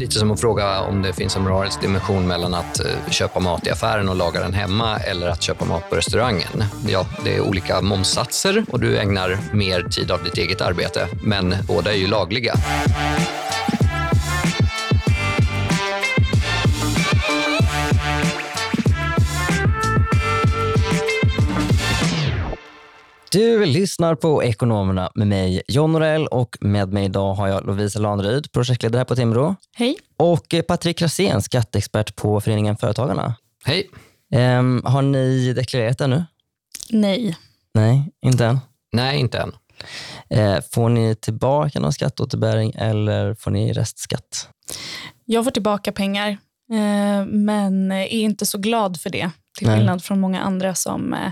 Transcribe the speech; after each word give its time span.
lite 0.00 0.18
som 0.18 0.30
att 0.30 0.40
fråga 0.40 0.80
om 0.80 1.02
det 1.02 1.12
finns 1.12 1.36
en 1.36 1.42
moralisk 1.42 1.80
dimension 1.80 2.26
mellan 2.26 2.54
att 2.54 2.80
eh, 2.80 3.10
köpa 3.10 3.40
mat 3.40 3.66
i 3.66 3.70
affären 3.70 4.08
och 4.08 4.16
laga 4.16 4.40
den 4.40 4.54
hemma 4.54 4.98
eller 4.98 5.28
att 5.28 5.42
köpa 5.42 5.64
mat 5.64 5.90
på 5.90 5.96
restaurangen. 5.96 6.64
Ja, 6.88 7.06
det 7.24 7.36
är 7.36 7.40
olika 7.40 7.80
momssatser 7.80 8.64
och 8.68 8.80
du 8.80 8.98
ägnar 8.98 9.38
mer 9.52 9.82
tid 9.82 10.10
av 10.10 10.24
ditt 10.24 10.38
eget 10.38 10.60
arbete, 10.60 11.08
men 11.22 11.54
båda 11.66 11.92
är 11.92 11.96
ju 11.96 12.06
lagliga. 12.06 12.54
Du 23.32 23.66
lyssnar 23.66 24.14
på 24.14 24.44
Ekonomerna 24.44 25.10
med 25.14 25.26
mig, 25.26 25.62
John 25.68 25.92
Norell 25.92 26.26
och 26.26 26.56
med 26.60 26.92
mig 26.92 27.04
idag 27.04 27.34
har 27.34 27.48
jag 27.48 27.66
Lovisa 27.66 27.98
Lanryd, 27.98 28.52
projektledare 28.52 28.98
här 28.98 29.04
på 29.04 29.16
Timbro. 29.16 29.56
Hej. 29.74 29.96
Och 30.16 30.54
eh, 30.54 30.62
Patrik 30.62 30.98
Krasén, 30.98 31.42
skatteexpert 31.42 32.16
på 32.16 32.40
Föreningen 32.40 32.76
Företagarna. 32.76 33.34
Hej. 33.64 33.90
Um, 34.34 34.82
har 34.84 35.02
ni 35.02 35.52
deklarerat 35.52 36.00
ännu? 36.00 36.24
Nej. 36.90 37.36
Nej, 37.74 38.12
inte 38.22 38.46
än? 38.46 38.60
Nej, 38.92 39.20
inte 39.20 39.38
än. 39.38 39.52
Uh, 40.38 40.60
får 40.72 40.88
ni 40.88 41.14
tillbaka 41.14 41.80
någon 41.80 41.92
skatteåterbäring 41.92 42.72
eller 42.76 43.34
får 43.34 43.50
ni 43.50 43.72
restskatt? 43.72 44.48
Jag 45.24 45.44
får 45.44 45.50
tillbaka 45.50 45.92
pengar, 45.92 46.30
uh, 46.72 47.26
men 47.26 47.92
är 47.92 48.06
inte 48.06 48.46
så 48.46 48.58
glad 48.58 49.00
för 49.00 49.10
det. 49.10 49.30
Till 49.58 49.66
skillnad 49.68 49.96
Nej. 49.96 50.00
från 50.00 50.20
många 50.20 50.40
andra 50.40 50.74
som 50.74 51.12
uh, 51.14 51.30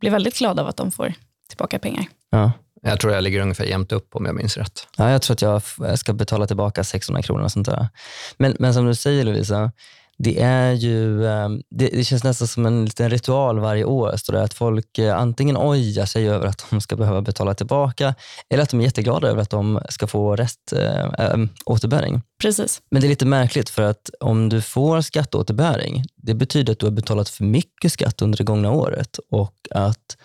blir 0.00 0.10
väldigt 0.10 0.38
glada 0.38 0.62
av 0.62 0.68
att 0.68 0.76
de 0.76 0.90
får 0.90 1.14
tillbaka 1.48 1.78
pengar. 1.78 2.06
Ja. 2.30 2.52
Jag 2.82 3.00
tror 3.00 3.12
jag 3.12 3.24
ligger 3.24 3.40
ungefär 3.40 3.64
jämnt 3.64 3.92
upp 3.92 4.16
om 4.16 4.26
jag 4.26 4.34
minns 4.34 4.56
rätt. 4.56 4.86
Ja, 4.96 5.10
jag 5.10 5.22
tror 5.22 5.34
att 5.34 5.42
jag 5.78 5.98
ska 5.98 6.12
betala 6.12 6.46
tillbaka 6.46 6.84
600 6.84 7.22
kronor. 7.22 7.44
Och 7.44 7.52
sånt 7.52 7.66
där. 7.66 7.88
Men, 8.36 8.56
men 8.58 8.74
som 8.74 8.86
du 8.86 8.94
säger 8.94 9.24
Lovisa, 9.24 9.72
det, 10.22 10.40
är 10.40 10.72
ju, 10.72 11.26
ehm, 11.26 11.62
det, 11.70 11.88
det, 11.88 12.04
känns 12.04 12.24
nästan 12.24 12.48
som 12.48 12.66
en 12.66 12.84
liten 12.84 13.10
ritual 13.10 13.58
varje 13.58 13.84
år. 13.84 14.14
Så 14.16 14.36
att 14.36 14.54
folk 14.54 14.98
eh, 14.98 15.16
antingen 15.16 15.56
ojar 15.56 16.06
sig 16.06 16.28
över 16.28 16.46
att 16.46 16.66
de 16.70 16.80
ska 16.80 16.96
behöva 16.96 17.22
betala 17.22 17.54
tillbaka 17.54 18.14
eller 18.50 18.62
att 18.62 18.70
de 18.70 18.80
är 18.80 18.84
jätteglada 18.84 19.28
över 19.28 19.42
att 19.42 19.50
de 19.50 19.80
ska 19.88 20.06
få 20.06 20.36
rest, 20.36 20.72
äh, 21.18 21.36
återbäring. 21.64 22.22
Precis. 22.40 22.82
Men 22.90 23.00
det 23.00 23.06
är 23.06 23.08
lite 23.08 23.26
märkligt 23.26 23.70
för 23.70 23.82
att 23.82 24.10
om 24.20 24.48
du 24.48 24.60
får 24.60 25.00
skatteåterbäring, 25.00 26.04
det 26.16 26.34
betyder 26.34 26.72
att 26.72 26.78
du 26.78 26.86
har 26.86 26.92
betalat 26.92 27.28
för 27.28 27.44
mycket 27.44 27.92
skatt 27.92 28.22
under 28.22 28.38
det 28.38 28.44
gångna 28.44 28.70
året 28.70 29.18
och 29.30 29.54
att 29.70 30.16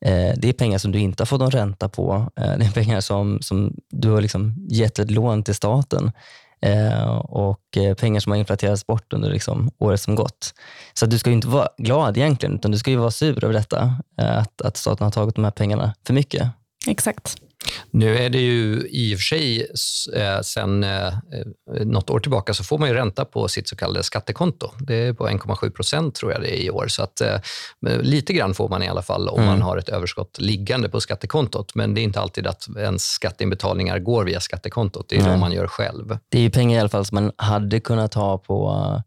eh, 0.00 0.32
det 0.36 0.48
är 0.48 0.52
pengar 0.52 0.78
som 0.78 0.92
du 0.92 0.98
inte 0.98 1.20
har 1.20 1.26
fått 1.26 1.40
någon 1.40 1.50
ränta 1.50 1.88
på. 1.88 2.30
Eh, 2.36 2.58
det 2.58 2.64
är 2.66 2.72
pengar 2.72 3.00
som, 3.00 3.38
som 3.40 3.76
du 3.90 4.10
har 4.10 4.20
liksom 4.20 4.66
gett 4.70 4.98
ett 4.98 5.10
lån 5.10 5.42
till 5.42 5.54
staten 5.54 6.12
eh, 6.62 7.16
och 7.16 7.61
Eh, 7.76 7.94
pengar 7.94 8.20
som 8.20 8.32
har 8.32 8.38
inflaterats 8.38 8.86
bort 8.86 9.12
under 9.12 9.30
liksom, 9.30 9.70
året 9.78 10.00
som 10.00 10.14
gått. 10.14 10.54
Så 10.94 11.06
du 11.06 11.18
ska 11.18 11.30
inte 11.30 11.48
vara 11.48 11.68
glad 11.78 12.16
egentligen, 12.16 12.54
utan 12.54 12.70
du 12.70 12.78
ska 12.78 12.90
ju 12.90 12.96
vara 12.96 13.10
sur 13.10 13.44
över 13.44 13.54
detta, 13.54 13.96
eh, 14.20 14.38
att, 14.38 14.62
att 14.62 14.76
staten 14.76 15.04
har 15.04 15.10
tagit 15.10 15.34
de 15.34 15.44
här 15.44 15.50
pengarna 15.50 15.94
för 16.06 16.14
mycket. 16.14 16.48
Exakt. 16.86 17.36
Nu 17.90 18.18
är 18.18 18.30
det 18.30 18.38
ju 18.38 18.88
i 18.90 19.14
och 19.14 19.18
för 19.18 19.22
sig 19.22 19.66
eh, 20.14 20.40
sen 20.40 20.84
eh, 20.84 21.12
något 21.84 22.10
år 22.10 22.20
tillbaka 22.20 22.54
så 22.54 22.64
får 22.64 22.78
man 22.78 22.88
ju 22.88 22.94
ränta 22.94 23.24
på 23.24 23.48
sitt 23.48 23.68
så 23.68 23.76
kallade 23.76 24.02
skattekonto. 24.02 24.70
Det 24.78 24.94
är 24.94 25.12
på 25.12 25.28
1,7 25.28 25.70
procent 25.70 26.14
tror 26.14 26.32
jag 26.32 26.40
det 26.40 26.56
är 26.56 26.60
i 26.60 26.70
år. 26.70 26.88
Så 26.88 27.02
att, 27.02 27.20
eh, 27.20 27.38
lite 28.00 28.32
grann 28.32 28.54
får 28.54 28.68
man 28.68 28.82
i 28.82 28.88
alla 28.88 29.02
fall 29.02 29.28
om 29.28 29.40
mm. 29.40 29.46
man 29.46 29.62
har 29.62 29.76
ett 29.76 29.88
överskott 29.88 30.38
liggande 30.40 30.88
på 30.88 31.00
skattekontot. 31.00 31.74
Men 31.74 31.94
det 31.94 32.00
är 32.00 32.02
inte 32.02 32.20
alltid 32.20 32.46
att 32.46 32.68
ens 32.76 33.04
skatteinbetalningar 33.04 33.98
går 33.98 34.24
via 34.24 34.40
skattekontot. 34.40 35.08
Det 35.08 35.16
är 35.16 35.20
mm. 35.20 35.32
det 35.32 35.38
man 35.38 35.52
gör 35.52 35.66
själv. 35.66 36.18
Det 36.28 36.38
är 36.38 36.42
ju 36.42 36.50
pengar 36.50 36.78
i 36.78 36.80
alla 36.80 36.88
fall 36.88 37.04
som 37.04 37.14
man 37.14 37.32
hade 37.36 37.80
kunnat 37.80 38.14
ha 38.14 38.38
på 38.38 39.02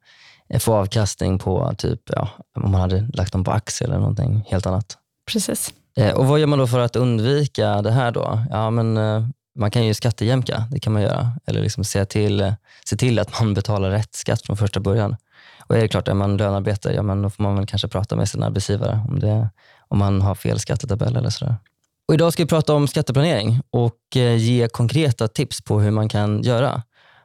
få 0.59 0.73
avkastning 0.73 1.39
på 1.39 1.73
typ, 1.77 2.01
ja, 2.05 2.29
om 2.55 2.71
man 2.71 2.81
hade 2.81 3.09
lagt 3.13 3.31
dem 3.31 3.43
på 3.43 3.51
aktier 3.51 3.87
eller 3.87 3.99
någonting 3.99 4.43
helt 4.47 4.65
annat. 4.65 4.97
Precis. 5.31 5.73
Eh, 5.97 6.13
och 6.13 6.25
Vad 6.25 6.39
gör 6.39 6.47
man 6.47 6.59
då 6.59 6.67
för 6.67 6.79
att 6.79 6.95
undvika 6.95 7.81
det 7.81 7.91
här? 7.91 8.11
då? 8.11 8.43
Ja, 8.49 8.69
men, 8.69 8.97
eh, 8.97 9.27
man 9.55 9.71
kan 9.71 9.85
ju 9.85 9.93
skattejämka, 9.93 10.63
det 10.71 10.79
kan 10.79 10.93
man 10.93 11.01
göra. 11.01 11.31
Eller 11.45 11.61
liksom 11.61 11.83
se, 11.83 12.05
till, 12.05 12.41
eh, 12.41 12.53
se 12.85 12.97
till 12.97 13.19
att 13.19 13.39
man 13.39 13.53
betalar 13.59 13.89
rätt 13.89 14.15
skatt 14.15 14.41
från 14.41 14.57
första 14.57 14.79
början. 14.79 15.15
Och 15.67 15.77
är 15.77 15.81
det 15.81 15.87
klart, 15.87 16.07
är 16.07 16.13
man 16.13 16.37
lönearbetare, 16.37 16.93
ja, 16.93 17.01
men 17.01 17.21
då 17.21 17.29
får 17.29 17.43
man 17.43 17.55
väl 17.55 17.65
kanske 17.65 17.87
prata 17.87 18.15
med 18.15 18.29
sin 18.29 18.43
arbetsgivare 18.43 18.99
om, 19.09 19.19
det, 19.19 19.49
om 19.87 19.97
man 19.99 20.21
har 20.21 20.35
fel 20.35 20.59
skattetabell 20.59 21.15
eller 21.15 21.29
sådär. 21.29 21.55
Och 22.07 22.13
idag 22.13 22.33
ska 22.33 22.43
vi 22.43 22.47
prata 22.47 22.73
om 22.73 22.87
skatteplanering 22.87 23.61
och 23.69 23.97
ge 24.37 24.67
konkreta 24.67 25.27
tips 25.27 25.61
på 25.61 25.79
hur 25.79 25.91
man 25.91 26.09
kan 26.09 26.43
göra. 26.43 26.83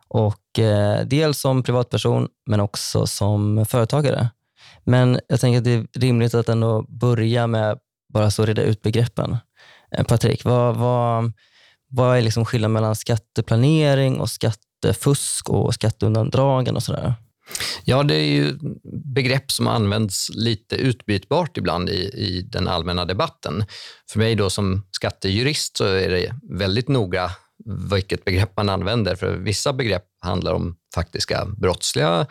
Och 0.09 0.59
eh, 0.59 1.07
Dels 1.07 1.41
som 1.41 1.63
privatperson, 1.63 2.29
men 2.47 2.61
också 2.61 3.07
som 3.07 3.67
företagare. 3.67 4.29
Men 4.85 5.21
jag 5.29 5.41
tänker 5.41 5.59
att 5.59 5.65
det 5.65 5.73
är 5.75 5.87
rimligt 5.99 6.35
att 6.35 6.49
ändå 6.49 6.85
börja 6.89 7.47
med 7.47 7.79
bara 8.13 8.31
så 8.31 8.47
reda 8.47 8.63
ut 8.63 8.83
begreppen. 8.83 9.37
Eh, 9.97 10.05
Patrik, 10.05 10.45
vad, 10.45 10.77
vad, 10.77 11.33
vad 11.89 12.17
är 12.17 12.23
liksom 12.23 12.45
skillnaden 12.45 12.73
mellan 12.73 12.97
skatteplanering 12.97 14.21
och 14.21 14.31
skattefusk 14.31 15.49
och 15.49 15.75
skatteundandragande 15.75 16.79
och 16.79 16.83
sådär? 16.83 17.15
Ja, 17.85 18.03
det 18.03 18.15
är 18.15 18.27
ju 18.27 18.59
begrepp 19.15 19.51
som 19.51 19.67
används 19.67 20.31
lite 20.35 20.77
utbytbart 20.77 21.57
ibland 21.57 21.89
i, 21.89 22.03
i 22.03 22.43
den 22.43 22.69
allmänna 22.69 23.05
debatten. 23.05 23.65
För 24.11 24.19
mig 24.19 24.35
då 24.35 24.51
som 24.51 24.87
skattejurist 24.91 25.77
så 25.77 25.85
är 25.85 26.09
det 26.09 26.35
väldigt 26.59 26.89
noga 26.89 27.31
vilket 27.91 28.25
begrepp 28.25 28.57
man 28.57 28.69
använder. 28.69 29.17
För 29.17 29.37
vissa 29.37 29.73
begrepp 29.73 30.05
handlar 30.21 30.53
om 30.53 30.77
faktiska 30.95 31.47
brottsliga 31.47 32.27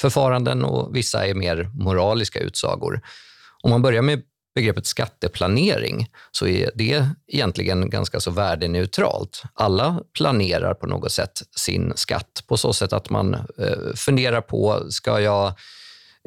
förfaranden 0.00 0.64
och 0.64 0.96
vissa 0.96 1.26
är 1.26 1.34
mer 1.34 1.70
moraliska 1.74 2.40
utsagor. 2.40 3.00
Om 3.62 3.70
man 3.70 3.82
börjar 3.82 4.02
med 4.02 4.22
begreppet 4.60 4.86
skatteplanering 4.86 6.06
så 6.30 6.46
är 6.46 6.70
det 6.74 7.08
egentligen 7.26 7.90
ganska 7.90 8.20
så 8.20 8.30
värdeneutralt. 8.30 9.42
Alla 9.54 10.00
planerar 10.18 10.74
på 10.74 10.86
något 10.86 11.12
sätt 11.12 11.42
sin 11.56 11.92
skatt 11.96 12.44
på 12.46 12.56
så 12.56 12.72
sätt 12.72 12.92
att 12.92 13.10
man 13.10 13.34
eh, 13.34 13.94
funderar 13.94 14.40
på, 14.40 14.86
ska 14.90 15.20
jag 15.20 15.52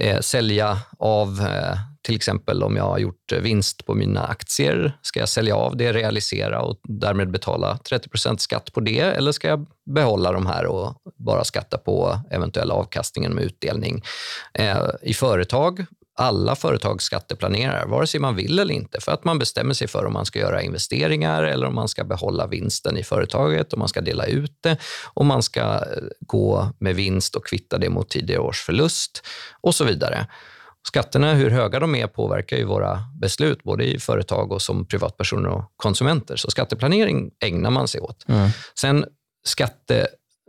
eh, 0.02 0.20
sälja 0.20 0.78
av 1.00 1.40
eh, 1.42 1.78
till 2.02 2.16
exempel 2.16 2.64
om 2.64 2.76
jag 2.76 2.84
har 2.84 2.98
gjort 2.98 3.32
vinst 3.32 3.86
på 3.86 3.94
mina 3.94 4.28
aktier, 4.28 4.98
ska 5.02 5.20
jag 5.20 5.30
sälja 5.30 5.56
av 5.56 5.78
det, 5.78 5.94
realisera 5.94 6.62
och 6.62 6.80
därmed 6.84 7.32
betala 7.32 7.80
30% 7.90 8.38
skatt 8.38 8.74
på 8.74 8.80
det 8.80 9.00
eller 9.00 9.32
ska 9.32 9.48
jag 9.48 9.68
behålla 9.86 10.32
de 10.32 10.46
här 10.46 10.66
och 10.66 10.96
bara 11.18 11.44
skatta 11.44 11.78
på 11.78 12.20
eventuell 12.32 12.72
avkastningen 12.72 13.34
med 13.34 13.44
utdelning? 13.44 14.04
I 15.02 15.14
företag 15.14 15.86
alla 16.16 16.56
företag 16.56 17.02
skatteplanerar, 17.02 17.86
vare 17.86 18.08
sig 18.08 18.20
man 18.20 18.36
vill 18.36 18.60
eller 18.60 18.74
inte, 18.74 19.02
för 19.02 19.12
att 19.12 19.24
man 19.24 19.40
bestämmer 19.40 19.74
sig 19.74 19.88
för 19.88 20.06
om 20.06 20.14
man 20.14 20.26
ska 20.26 20.40
göra 20.40 20.62
investeringar 20.62 21.44
eller 21.44 21.68
om 21.68 21.76
man 21.76 21.88
ska 21.88 22.04
behålla 22.04 22.48
vinsten 22.48 22.98
i 22.98 23.04
företaget, 23.04 23.74
om 23.74 23.80
man 23.80 23.90
ska 23.90 24.02
dela 24.02 24.26
ut 24.26 24.58
det, 24.62 24.78
om 25.14 25.28
man 25.28 25.44
ska 25.44 25.62
eh, 25.62 25.80
gå 26.20 26.70
med 26.80 26.96
vinst 26.96 27.36
och 27.36 27.46
kvitta 27.46 27.78
det 27.78 27.90
mot 27.90 28.10
tidigare 28.10 28.42
års 28.42 28.62
förlust 28.62 29.24
och 29.62 29.76
så 29.76 29.84
vidare. 29.84 30.28
Skatterna, 30.88 31.34
hur 31.34 31.50
höga 31.50 31.80
de 31.80 31.96
är, 31.96 32.08
påverkar 32.08 32.58
ju 32.58 32.66
våra 32.66 33.00
beslut, 33.22 33.64
både 33.64 33.84
i 33.84 34.00
företag 34.00 34.52
och 34.52 34.62
som 34.62 34.86
privatpersoner 34.86 35.50
och 35.50 35.74
konsumenter. 35.76 36.36
Så 36.36 36.52
skatteplanering 36.52 37.32
ägnar 37.40 37.72
man 37.72 37.88
sig 37.88 38.02
åt. 38.02 38.30
Mm. 38.30 38.50
Sen 38.80 39.06
skatte, 39.46 40.08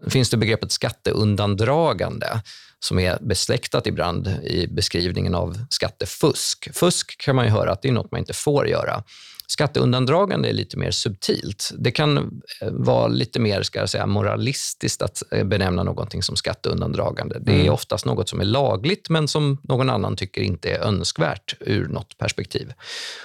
finns 0.09 0.31
det 0.31 0.37
begreppet 0.37 0.73
skatteundandragande 0.73 2.41
som 2.79 2.99
är 2.99 3.19
besläktat 3.21 3.87
ibland 3.87 4.29
i 4.29 4.67
beskrivningen 4.67 5.35
av 5.35 5.59
skattefusk. 5.71 6.69
Fusk 6.73 7.19
kan 7.19 7.37
man 7.37 7.45
ju 7.45 7.51
höra 7.51 7.73
att 7.73 7.83
det 7.83 7.89
är 7.89 7.93
något 7.93 8.11
man 8.11 8.19
inte 8.19 8.33
får 8.33 8.69
göra. 8.69 9.03
Skatteundandragande 9.47 10.49
är 10.49 10.53
lite 10.53 10.77
mer 10.77 10.91
subtilt. 10.91 11.71
Det 11.79 11.91
kan 11.91 12.19
eh, 12.61 12.71
vara 12.71 13.09
lite 13.09 13.41
mer 13.41 13.63
ska 13.63 13.79
jag 13.79 13.91
säga, 13.91 14.07
moralistiskt 14.07 15.03
att 15.03 15.23
eh, 15.31 15.45
benämna 15.45 15.83
någonting 15.83 16.23
som 16.23 16.37
skatteundandragande. 16.37 17.39
Det 17.41 17.53
är 17.53 17.61
mm. 17.61 17.73
oftast 17.73 18.05
något 18.05 18.29
som 18.29 18.41
är 18.41 18.45
lagligt 18.45 19.09
men 19.09 19.29
som 19.29 19.61
någon 19.63 19.91
annan 19.91 20.17
tycker 20.17 20.41
inte 20.41 20.71
är 20.71 20.79
önskvärt 20.79 21.55
ur 21.61 21.89
något 21.89 22.19
perspektiv. 22.19 22.73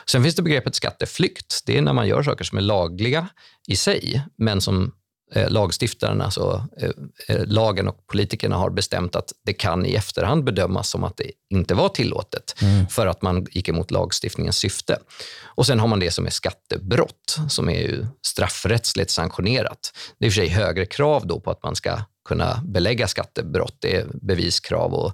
Sen 0.06 0.24
finns 0.24 0.36
det 0.36 0.42
begreppet 0.42 0.76
skatteflykt. 0.76 1.64
Det 1.66 1.78
är 1.78 1.82
när 1.82 1.94
man 1.94 2.08
gör 2.08 2.24
saker 2.24 2.44
som 2.44 2.58
är 2.58 2.62
lagliga 2.62 3.28
i 3.68 3.76
sig 3.76 4.24
men 4.38 4.62
som 4.62 4.92
eh, 5.32 5.50
lagstiftaren, 5.50 6.22
alltså 6.22 6.66
eh, 6.78 6.90
eh, 7.28 7.46
lagen 7.46 7.88
och 7.88 8.08
politikerna 8.08 8.56
har 8.56 8.70
bestämt 8.70 9.16
att 9.16 9.32
det 9.46 9.54
kan 9.54 9.86
i 9.86 9.94
efterhand 9.94 10.44
bedömas 10.44 10.90
som 10.90 11.04
att 11.04 11.18
det 11.18 11.32
inte 11.50 11.74
var 11.74 11.90
tillåtet 11.90 12.56
mm. 12.62 12.88
för 12.88 13.08
att 13.08 13.22
man 13.22 13.48
gick 13.52 13.70
emot 13.70 13.92
lagstiftningens 13.92 14.58
syfte. 14.58 15.00
Och 15.44 15.66
Sen 15.66 15.80
har 15.80 15.88
man 15.88 16.00
det 16.00 16.12
som 16.12 16.26
är 16.26 16.30
skattebrott, 16.30 17.38
som 17.50 17.70
är 17.70 17.82
ju 17.82 18.06
straffrättsligt 18.26 19.12
sanktionerat. 19.12 19.94
Det 20.20 20.26
är 20.26 20.28
i 20.28 20.30
och 20.30 20.34
för 20.34 20.42
sig 20.42 20.50
högre 20.50 20.86
krav 20.86 21.28
då 21.28 21.40
på 21.40 21.52
att 21.52 21.64
man 21.64 21.76
ska 21.76 22.02
kunna 22.28 22.62
belägga 22.66 23.08
skattebrott. 23.08 23.76
Det 23.80 23.96
är 23.96 24.08
beviskrav 24.22 24.94
och 24.94 25.14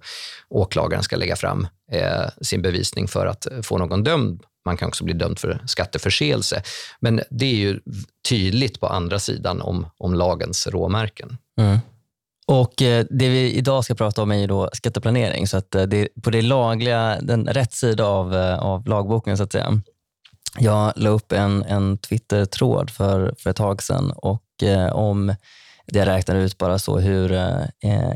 åklagaren 0.49 1.03
ska 1.03 1.15
lägga 1.15 1.35
fram 1.35 1.67
eh, 1.91 2.29
sin 2.41 2.61
bevisning 2.61 3.07
för 3.07 3.25
att 3.25 3.47
få 3.63 3.77
någon 3.77 4.03
dömd 4.03 4.43
man 4.65 4.77
kan 4.77 4.87
också 4.87 5.03
bli 5.03 5.13
dömd 5.13 5.39
för 5.39 5.61
skatteförseelse. 5.65 6.63
Men 6.99 7.21
det 7.29 7.45
är 7.45 7.55
ju 7.55 7.79
tydligt 8.29 8.79
på 8.79 8.87
andra 8.87 9.19
sidan 9.19 9.61
om, 9.61 9.87
om 9.97 10.13
lagens 10.13 10.67
råmärken. 10.67 11.37
Mm. 11.59 11.79
Och 12.47 12.81
eh, 12.81 13.05
Det 13.09 13.29
vi 13.29 13.53
idag 13.53 13.83
ska 13.83 13.95
prata 13.95 14.21
om 14.21 14.31
är 14.31 14.35
ju 14.35 14.47
då 14.47 14.69
skatteplanering. 14.73 15.47
Så 15.47 15.57
att 15.57 15.75
eh, 15.75 15.83
det 15.83 15.97
är 15.97 16.21
på 16.21 16.29
det 16.29 16.41
lagliga, 16.41 17.17
den 17.21 17.47
rätt 17.47 17.73
sida 17.73 18.05
av, 18.05 18.35
eh, 18.35 18.59
av 18.59 18.87
lagboken 18.87 19.37
så 19.37 19.43
att 19.43 19.51
säga. 19.51 19.81
Jag 20.59 20.93
la 20.95 21.09
upp 21.09 21.31
en, 21.31 21.63
en 21.63 21.97
Twitter-tråd 21.97 22.89
för, 22.89 23.35
för 23.37 23.49
ett 23.49 23.55
tag 23.55 23.83
sedan 23.83 24.11
och 24.11 24.63
eh, 24.63 24.95
om 24.95 25.35
det 25.87 25.99
jag 25.99 26.07
räknar 26.07 26.35
ut 26.35 26.57
bara 26.57 26.79
så 26.79 26.99
hur 26.99 27.31
eh, 27.31 27.61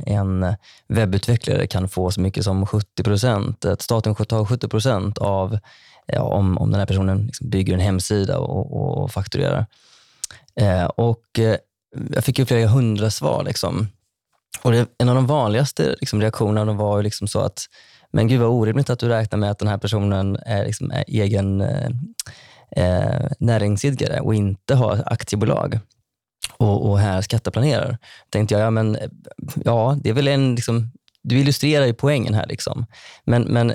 en 0.06 0.56
webbutvecklare 0.88 1.68
kan 1.68 1.90
få 1.90 2.12
så 2.12 2.22
mycket 2.22 2.44
som 2.44 2.66
70 2.66 3.04
procent, 3.04 3.66
att 3.66 3.82
staten 3.82 4.16
tar 4.16 4.46
70 4.46 4.68
procent 4.68 5.18
av 5.18 5.60
ja, 6.14 6.22
om, 6.22 6.58
om 6.58 6.72
den 6.72 6.80
här 6.80 6.88
personen 6.88 7.26
liksom 7.26 7.50
bygger 7.50 7.74
en 7.74 7.80
hemsida 7.80 8.38
och, 8.38 8.74
och, 8.74 9.04
och 9.04 9.12
fakturerar. 9.12 9.66
Eh, 10.56 10.86
och 10.86 11.40
eh, 11.40 11.56
jag 12.16 12.24
fick 12.24 12.40
ju 12.40 12.46
flera 12.46 12.68
hundra 12.68 13.12
svar. 13.12 13.44
Liksom. 13.44 13.88
Och 14.62 14.72
det, 14.72 14.88
en 14.98 15.10
av 15.10 15.16
de 15.16 15.28
vanligaste 15.28 15.96
liksom, 16.00 16.22
reaktionerna 16.22 16.74
var 16.74 16.98
ju 16.98 17.04
liksom 17.04 17.28
så 17.28 17.40
att 17.40 17.66
men 18.12 18.28
gud 18.28 18.40
vad 18.40 18.50
orimligt 18.50 18.90
att 18.90 19.00
du 19.00 19.08
räknar 19.08 19.40
med 19.40 19.52
att 19.52 19.60
den 19.60 19.68
här 19.68 19.78
personen 19.78 20.38
är, 20.46 20.66
liksom, 20.66 20.92
är 20.92 21.04
egen 21.08 21.62
eh, 21.62 21.90
eh 22.76 23.32
näringsidkare 23.40 24.20
och 24.20 24.36
inte 24.36 24.76
har 24.76 25.04
aktiebolag 25.06 25.80
och, 26.58 26.90
och 26.90 27.00
här 27.00 27.22
skatteplanerar. 27.22 27.98
tänkte 28.30 28.56
jag, 28.56 28.62
ja, 28.62 28.70
men, 28.70 28.98
ja 29.66 29.98
det 30.04 30.10
är 30.10 30.14
väl 30.14 30.28
en, 30.28 30.56
liksom, 30.56 30.92
du 31.22 31.40
illustrerar 31.40 31.86
ju 31.86 31.94
poängen 31.94 32.34
här. 32.34 32.48
Liksom. 32.48 32.86
Men, 33.24 33.42
men 33.42 33.74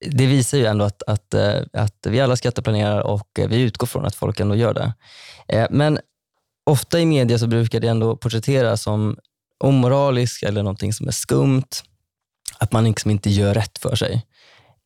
det 0.00 0.26
visar 0.26 0.58
ju 0.58 0.66
ändå 0.66 0.84
att, 0.84 1.02
att, 1.02 1.34
eh, 1.34 1.62
att 1.72 2.06
vi 2.06 2.20
alla 2.20 2.36
skatteplanerar 2.36 3.00
och 3.00 3.38
eh, 3.38 3.48
vi 3.48 3.60
utgår 3.60 3.86
från 3.86 4.04
att 4.04 4.14
folk 4.14 4.40
ändå 4.40 4.54
gör 4.54 4.74
det. 4.74 4.92
Eh, 5.48 5.66
men 5.70 5.98
ofta 6.66 7.00
i 7.00 7.06
media 7.06 7.38
så 7.38 7.46
brukar 7.46 7.80
det 7.80 7.88
ändå 7.88 8.16
porträtteras 8.16 8.82
som 8.82 9.18
omoraliskt 9.64 10.42
eller 10.42 10.62
någonting 10.62 10.92
som 10.92 11.08
är 11.08 11.12
skumt. 11.12 11.70
Att 12.58 12.72
man 12.72 12.84
liksom 12.84 13.10
inte 13.10 13.30
gör 13.30 13.54
rätt 13.54 13.78
för 13.78 13.96
sig. 13.96 14.26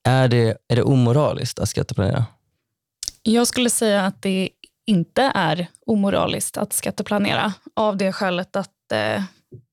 Är 0.05 0.29
det, 0.29 0.57
är 0.69 0.77
det 0.77 0.83
omoraliskt 0.83 1.59
att 1.59 1.69
skatteplanera? 1.69 2.27
Jag 3.23 3.47
skulle 3.47 3.71
säga 3.71 4.07
att 4.07 4.23
det 4.23 4.49
inte 4.87 5.23
är 5.35 5.67
omoraliskt 5.87 6.57
att 6.57 6.73
skatteplanera 6.73 7.53
av 7.77 7.97
det 7.97 8.13
skälet 8.13 8.57
att, 8.57 8.93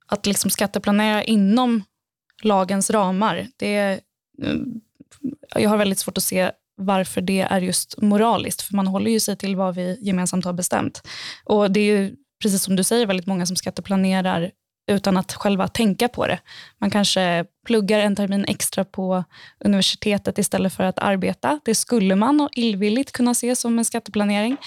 att 0.07 0.25
liksom 0.25 0.49
skatteplanera 0.51 1.23
inom 1.23 1.83
lagens 2.43 2.89
ramar, 2.89 3.47
det, 3.57 4.01
jag 5.55 5.69
har 5.69 5.77
väldigt 5.77 5.99
svårt 5.99 6.17
att 6.17 6.23
se 6.23 6.51
varför 6.77 7.21
det 7.21 7.41
är 7.41 7.61
just 7.61 8.01
moraliskt, 8.01 8.61
för 8.61 8.75
man 8.75 8.87
håller 8.87 9.11
ju 9.11 9.19
sig 9.19 9.35
till 9.35 9.55
vad 9.55 9.75
vi 9.75 9.97
gemensamt 10.01 10.45
har 10.45 10.53
bestämt. 10.53 11.01
Och 11.43 11.71
Det 11.71 11.79
är 11.79 11.85
ju, 11.85 12.15
precis 12.41 12.63
som 12.63 12.75
du 12.75 12.83
säger, 12.83 13.05
väldigt 13.05 13.27
många 13.27 13.45
som 13.45 13.55
skatteplanerar 13.55 14.51
utan 14.91 15.17
att 15.17 15.33
själva 15.33 15.67
tänka 15.67 16.07
på 16.07 16.27
det. 16.27 16.39
Man 16.77 16.89
kanske 16.89 17.45
pluggar 17.65 17.99
en 17.99 18.15
termin 18.15 18.45
extra 18.47 18.85
på 18.85 19.23
universitetet 19.59 20.37
istället 20.37 20.73
för 20.73 20.83
att 20.83 20.99
arbeta. 20.99 21.59
Det 21.65 21.75
skulle 21.75 22.15
man 22.15 22.49
illvilligt 22.51 23.11
kunna 23.11 23.33
se 23.33 23.55
som 23.55 23.79
en 23.79 23.85
skatteplanering. 23.85 24.57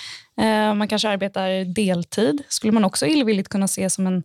Eh, 0.41 0.75
man 0.75 0.89
kanske 0.89 1.09
arbetar 1.09 1.75
deltid. 1.75 2.43
skulle 2.49 2.73
man 2.73 2.85
också 2.85 3.07
illvilligt 3.07 3.49
kunna 3.49 3.69
se 3.69 3.91
som 3.91 4.07
en, 4.07 4.23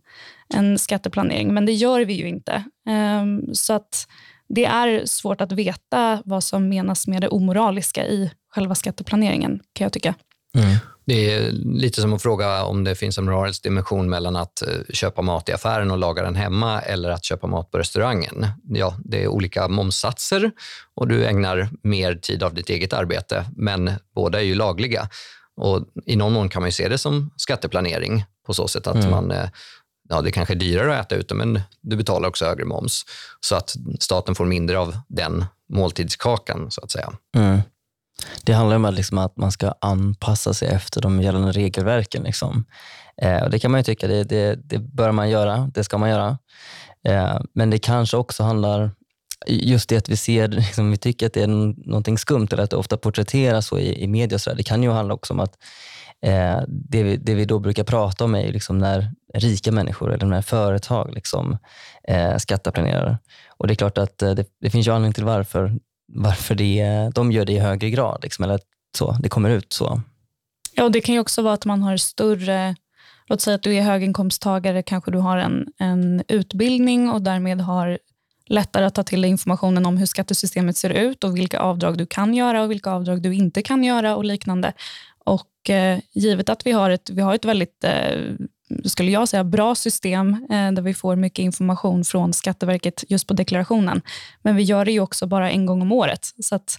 en 0.54 0.78
skatteplanering, 0.78 1.54
men 1.54 1.66
det 1.66 1.72
gör 1.72 2.00
vi 2.00 2.12
ju 2.12 2.28
inte. 2.28 2.64
Ehm, 2.88 3.54
så 3.54 3.72
att 3.72 4.06
det 4.54 4.64
är 4.64 5.06
svårt 5.06 5.40
att 5.40 5.52
veta 5.52 6.22
vad 6.24 6.44
som 6.44 6.68
menas 6.68 7.06
med 7.06 7.22
det 7.22 7.28
omoraliska 7.28 8.06
i 8.06 8.30
själva 8.54 8.74
skatteplaneringen, 8.74 9.60
kan 9.72 9.84
jag 9.84 9.92
tycka. 9.92 10.14
Mm. 10.54 10.76
Det 11.04 11.34
är 11.34 11.52
lite 11.52 12.00
som 12.00 12.12
att 12.12 12.22
fråga 12.22 12.64
om 12.64 12.84
det 12.84 12.94
finns 12.94 13.18
en 13.18 13.24
moralisk 13.24 13.62
dimension 13.62 14.10
mellan 14.10 14.36
att 14.36 14.62
eh, 14.62 14.68
köpa 14.92 15.22
mat 15.22 15.48
i 15.48 15.52
affären 15.52 15.90
och 15.90 15.98
laga 15.98 16.22
den 16.22 16.36
hemma 16.36 16.80
eller 16.80 17.10
att 17.10 17.24
köpa 17.24 17.46
mat 17.46 17.70
på 17.70 17.78
restaurangen. 17.78 18.46
Ja, 18.68 18.96
det 19.04 19.22
är 19.22 19.28
olika 19.28 19.68
momssatser 19.68 20.50
och 20.94 21.08
du 21.08 21.26
ägnar 21.26 21.68
mer 21.82 22.14
tid 22.14 22.42
av 22.42 22.54
ditt 22.54 22.70
eget 22.70 22.92
arbete, 22.92 23.44
men 23.56 23.90
båda 24.14 24.40
är 24.40 24.44
ju 24.44 24.54
lagliga. 24.54 25.08
Och 25.56 25.84
I 26.06 26.16
någon 26.16 26.32
mån 26.32 26.48
kan 26.48 26.62
man 26.62 26.72
se 26.72 26.88
det 26.88 26.98
som 26.98 27.30
skatteplanering 27.36 28.24
på 28.46 28.54
så 28.54 28.68
sätt 28.68 28.86
att 28.86 28.94
mm. 28.94 29.10
man 29.10 29.30
eh, 29.30 29.48
ja, 30.10 30.20
det 30.20 30.30
kanske 30.30 30.54
är 30.54 30.58
dyrare 30.58 30.98
att 30.98 31.06
äta 31.06 31.14
ute, 31.14 31.34
men 31.34 31.60
du 31.80 31.96
betalar 31.96 32.28
också 32.28 32.44
högre 32.44 32.64
moms. 32.64 33.04
Så 33.40 33.56
att 33.56 33.76
staten 34.00 34.34
får 34.34 34.44
mindre 34.44 34.78
av 34.78 34.98
den 35.08 35.44
måltidskakan, 35.72 36.70
så 36.70 36.80
att 36.80 36.90
säga. 36.90 37.12
Mm. 37.36 37.60
Det 38.44 38.52
handlar 38.52 38.76
om 38.76 38.84
att, 38.84 38.94
liksom 38.94 39.18
att 39.18 39.36
man 39.36 39.52
ska 39.52 39.74
anpassa 39.80 40.54
sig 40.54 40.68
efter 40.68 41.00
de 41.00 41.22
gällande 41.22 41.52
regelverken. 41.52 42.22
Liksom. 42.22 42.64
Eh, 43.22 43.42
och 43.42 43.50
det 43.50 43.58
kan 43.58 43.70
man 43.70 43.80
ju 43.80 43.84
tycka, 43.84 44.06
det, 44.06 44.24
det, 44.24 44.54
det, 44.64 44.78
bör 44.78 45.12
man 45.12 45.30
göra, 45.30 45.70
det 45.74 45.84
ska 45.84 45.98
man 45.98 46.10
göra. 46.10 46.38
Eh, 47.08 47.40
men 47.54 47.70
det 47.70 47.78
kanske 47.78 48.16
också 48.16 48.42
handlar 48.42 48.90
just 49.46 49.88
det 49.88 49.96
att 49.96 50.08
vi 50.08 50.16
ser, 50.16 50.48
liksom, 50.48 50.90
vi 50.90 50.96
tycker 50.96 51.26
att 51.26 51.32
det 51.32 51.42
är 51.42 51.46
någonting 51.86 52.18
skumt 52.18 52.48
eller 52.52 52.62
att 52.62 52.70
det 52.70 52.76
ofta 52.76 52.96
porträtteras 52.96 53.66
så 53.66 53.78
i, 53.78 54.02
i 54.02 54.06
media. 54.06 54.38
Så 54.38 54.50
där. 54.50 54.56
Det 54.56 54.62
kan 54.62 54.82
ju 54.82 54.90
handla 54.90 55.14
också 55.14 55.34
om 55.34 55.40
att 55.40 55.58
eh, 56.22 56.60
det, 56.68 57.02
vi, 57.02 57.16
det 57.16 57.34
vi 57.34 57.44
då 57.44 57.58
brukar 57.58 57.84
prata 57.84 58.24
om 58.24 58.34
är 58.34 58.52
liksom 58.52 58.78
när 58.78 59.10
rika 59.34 59.72
människor 59.72 60.14
eller 60.14 60.26
när 60.26 60.42
företag 60.42 61.14
liksom, 61.14 61.58
eh, 62.08 62.36
skatteplanerar. 62.36 63.18
Och 63.56 63.66
det 63.66 63.72
är 63.72 63.76
klart 63.76 63.98
att 63.98 64.22
eh, 64.22 64.30
det, 64.30 64.46
det 64.60 64.70
finns 64.70 64.86
ju 64.86 64.90
anledning 64.90 65.12
till 65.12 65.24
varför 65.24 65.78
varför 66.12 66.54
det, 66.54 67.10
de 67.14 67.32
gör 67.32 67.44
det 67.44 67.52
i 67.52 67.58
högre 67.58 67.90
grad. 67.90 68.20
Liksom, 68.22 68.44
eller 68.44 68.60
så, 68.98 69.16
det 69.20 69.28
kommer 69.28 69.50
ut 69.50 69.72
så. 69.72 70.00
Ja, 70.74 70.84
och 70.84 70.92
Det 70.92 71.00
kan 71.00 71.14
ju 71.14 71.20
också 71.20 71.42
vara 71.42 71.54
att 71.54 71.64
man 71.64 71.82
har 71.82 71.96
större... 71.96 72.76
Låt 73.26 73.40
säga 73.40 73.54
att 73.54 73.62
du 73.62 73.74
är 73.74 73.82
höginkomsttagare, 73.82 74.82
kanske 74.82 75.10
du 75.10 75.18
har 75.18 75.38
en, 75.38 75.66
en 75.78 76.22
utbildning 76.28 77.10
och 77.10 77.22
därmed 77.22 77.60
har 77.60 77.98
lättare 78.50 78.84
att 78.84 78.94
ta 78.94 79.02
till 79.02 79.20
dig 79.20 79.30
informationen 79.30 79.86
om 79.86 79.96
hur 79.96 80.06
skattesystemet 80.06 80.76
ser 80.76 80.90
ut 80.90 81.24
och 81.24 81.36
vilka 81.36 81.60
avdrag 81.60 81.98
du 81.98 82.06
kan 82.06 82.34
göra 82.34 82.62
och 82.62 82.70
vilka 82.70 82.90
avdrag 82.90 83.22
du 83.22 83.34
inte 83.34 83.62
kan 83.62 83.84
göra 83.84 84.16
och 84.16 84.24
liknande. 84.24 84.72
Och 85.24 85.70
eh, 85.70 85.98
givet 86.12 86.48
att 86.48 86.66
vi 86.66 86.72
har 86.72 86.90
ett, 86.90 87.10
vi 87.10 87.22
har 87.22 87.34
ett 87.34 87.44
väldigt 87.44 87.84
eh, 87.84 88.34
skulle 88.84 89.10
jag 89.10 89.28
säga, 89.28 89.44
bra 89.44 89.74
system 89.74 90.46
eh, 90.50 90.72
där 90.72 90.82
vi 90.82 90.94
får 90.94 91.16
mycket 91.16 91.42
information 91.42 92.04
från 92.04 92.32
Skatteverket 92.32 93.04
just 93.08 93.26
på 93.26 93.34
deklarationen. 93.34 94.02
Men 94.42 94.56
vi 94.56 94.62
gör 94.62 94.84
det 94.84 94.92
ju 94.92 95.00
också 95.00 95.26
bara 95.26 95.50
en 95.50 95.66
gång 95.66 95.82
om 95.82 95.92
året. 95.92 96.26
Så 96.42 96.54
att 96.54 96.78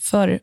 för 0.00 0.40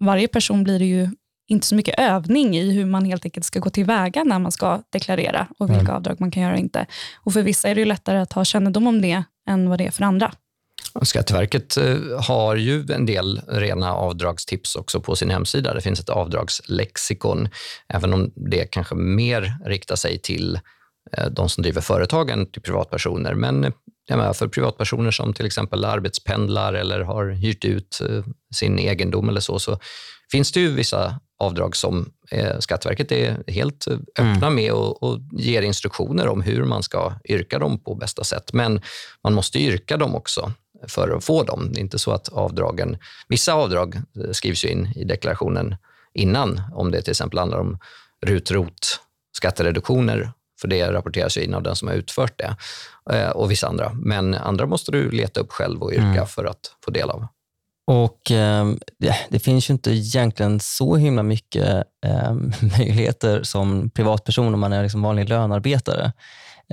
varje 0.00 0.28
person 0.28 0.64
blir 0.64 0.78
det 0.78 0.84
ju 0.84 1.10
inte 1.46 1.66
så 1.66 1.74
mycket 1.74 1.98
övning 1.98 2.56
i 2.56 2.70
hur 2.70 2.86
man 2.86 3.04
helt 3.04 3.24
enkelt 3.24 3.46
ska 3.46 3.60
gå 3.60 3.70
tillväga 3.70 4.24
när 4.24 4.38
man 4.38 4.52
ska 4.52 4.82
deklarera 4.90 5.48
och 5.58 5.70
vilka 5.70 5.80
mm. 5.80 5.94
avdrag 5.94 6.20
man 6.20 6.30
kan 6.30 6.42
göra 6.42 6.52
och 6.52 6.58
inte. 6.58 6.86
Och 7.16 7.32
för 7.32 7.42
vissa 7.42 7.68
är 7.68 7.74
det 7.74 7.84
lättare 7.84 8.18
att 8.18 8.32
ha 8.32 8.44
kännedom 8.44 8.86
om 8.86 9.02
det 9.02 9.22
än 9.48 9.68
vad 9.68 9.78
det 9.78 9.86
är 9.86 9.90
för 9.90 10.04
andra. 10.04 10.32
Skatteverket 11.02 11.76
eh, 11.76 11.96
har 12.28 12.56
ju 12.56 12.86
en 12.92 13.06
del 13.06 13.40
rena 13.48 13.94
avdragstips 13.94 14.76
också 14.76 15.00
på 15.00 15.16
sin 15.16 15.30
hemsida. 15.30 15.74
Det 15.74 15.80
finns 15.80 16.00
ett 16.00 16.08
avdragslexikon, 16.08 17.48
även 17.88 18.12
om 18.12 18.32
det 18.36 18.64
kanske 18.70 18.94
mer 18.94 19.56
riktar 19.64 19.96
sig 19.96 20.18
till 20.18 20.60
eh, 21.12 21.26
de 21.26 21.48
som 21.48 21.62
driver 21.62 21.80
företag 21.80 22.30
än 22.30 22.50
till 22.50 22.62
privatpersoner. 22.62 23.30
Eh, 23.32 23.36
men 23.36 23.72
för 24.34 24.48
privatpersoner 24.48 25.10
som 25.10 25.34
till 25.34 25.46
exempel 25.46 25.84
arbetspendlar 25.84 26.74
eller 26.74 27.00
har 27.00 27.28
hyrt 27.28 27.64
ut 27.64 28.00
sin 28.54 28.78
egendom 28.78 29.28
eller 29.28 29.40
så, 29.40 29.58
så 29.58 29.78
finns 30.30 30.52
det 30.52 30.60
ju 30.60 30.74
vissa 30.74 31.20
avdrag 31.38 31.76
som 31.76 32.12
Skatteverket 32.58 33.12
är 33.12 33.36
helt 33.46 33.86
öppna 34.18 34.46
mm. 34.46 34.54
med 34.54 34.72
och, 34.72 35.02
och, 35.02 35.20
ger 35.32 35.62
instruktioner 35.62 36.28
om 36.28 36.42
hur 36.42 36.64
man 36.64 36.82
ska 36.82 37.12
yrka 37.28 37.58
dem 37.58 37.78
på 37.78 37.94
bästa 37.94 38.24
sätt. 38.24 38.52
Men 38.52 38.80
man 39.24 39.34
måste 39.34 39.58
yrka 39.58 39.96
dem 39.96 40.14
också 40.14 40.52
för 40.86 41.16
att 41.16 41.24
få 41.24 41.42
dem. 41.42 41.72
Det 41.72 41.78
är 41.78 41.82
inte 41.82 41.98
så 41.98 42.12
att 42.12 42.28
avdragen... 42.28 42.98
Vissa 43.28 43.52
avdrag 43.52 43.94
eh, 43.94 44.30
skrivs 44.32 44.64
in 44.64 44.92
i 44.96 45.04
deklarationen 45.04 45.76
innan, 46.14 46.62
om 46.74 46.90
det 46.90 47.02
till 47.02 47.10
exempel 47.10 47.38
handlar 47.38 47.58
om 47.58 47.78
RUT-ROT 48.26 49.00
skattereduktioner, 49.32 50.32
för 50.60 50.68
det 50.68 50.92
rapporteras 50.92 51.36
in 51.36 51.54
av 51.54 51.62
den 51.62 51.76
som 51.76 51.88
har 51.88 51.94
utfört 51.94 52.38
det, 52.38 52.56
eh, 53.10 53.30
och 53.30 53.50
vissa 53.50 53.68
andra. 53.68 53.92
Men 53.94 54.34
andra 54.34 54.66
måste 54.66 54.92
du 54.92 55.10
leta 55.10 55.40
upp 55.40 55.52
själv 55.52 55.82
och 55.82 55.92
yrka 55.92 56.04
mm. 56.04 56.26
för 56.26 56.44
att 56.44 56.76
få 56.84 56.90
del 56.90 57.10
av. 57.10 57.26
Och 57.88 58.30
eh, 58.30 58.66
Det 59.28 59.38
finns 59.38 59.70
ju 59.70 59.72
inte 59.72 59.90
egentligen 59.90 60.60
så 60.60 60.96
himla 60.96 61.22
mycket 61.22 61.84
eh, 62.06 62.32
möjligheter 62.78 63.42
som 63.42 63.90
privatperson, 63.90 64.54
om 64.54 64.60
man 64.60 64.72
är 64.72 64.82
liksom 64.82 65.02
vanlig 65.02 65.28
lönarbetare, 65.28 66.12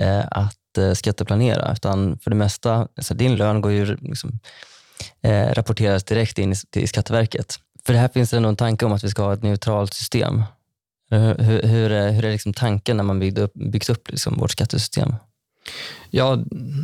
eh, 0.00 0.24
att 0.30 0.78
eh, 0.78 0.92
skatteplanera. 0.92 1.72
Utan 1.72 2.18
för 2.18 2.30
det 2.30 2.36
mesta, 2.36 2.88
alltså 2.96 3.14
din 3.14 3.36
lön 3.36 3.60
går 3.60 3.72
ju 3.72 3.96
liksom, 3.96 4.38
eh, 5.22 5.52
rapporteras 5.52 6.04
direkt 6.04 6.38
in 6.38 6.54
till 6.70 6.88
Skatteverket. 6.88 7.56
För 7.86 7.92
det 7.92 7.98
här 7.98 8.08
finns 8.08 8.30
det 8.30 8.36
en 8.36 8.56
tanke 8.56 8.84
om 8.84 8.92
att 8.92 9.04
vi 9.04 9.08
ska 9.08 9.22
ha 9.22 9.32
ett 9.32 9.42
neutralt 9.42 9.94
system. 9.94 10.42
Hur, 11.10 11.38
hur, 11.38 11.62
hur 11.62 11.92
är, 11.92 12.10
hur 12.10 12.24
är 12.24 12.32
liksom 12.32 12.52
tanken 12.52 12.96
när 12.96 13.04
man 13.04 13.18
byggt 13.18 13.38
upp, 13.38 13.52
byggt 13.54 13.90
upp 13.90 14.10
liksom 14.10 14.34
vårt 14.38 14.50
skattesystem? 14.50 15.14
Ja, 16.10 16.38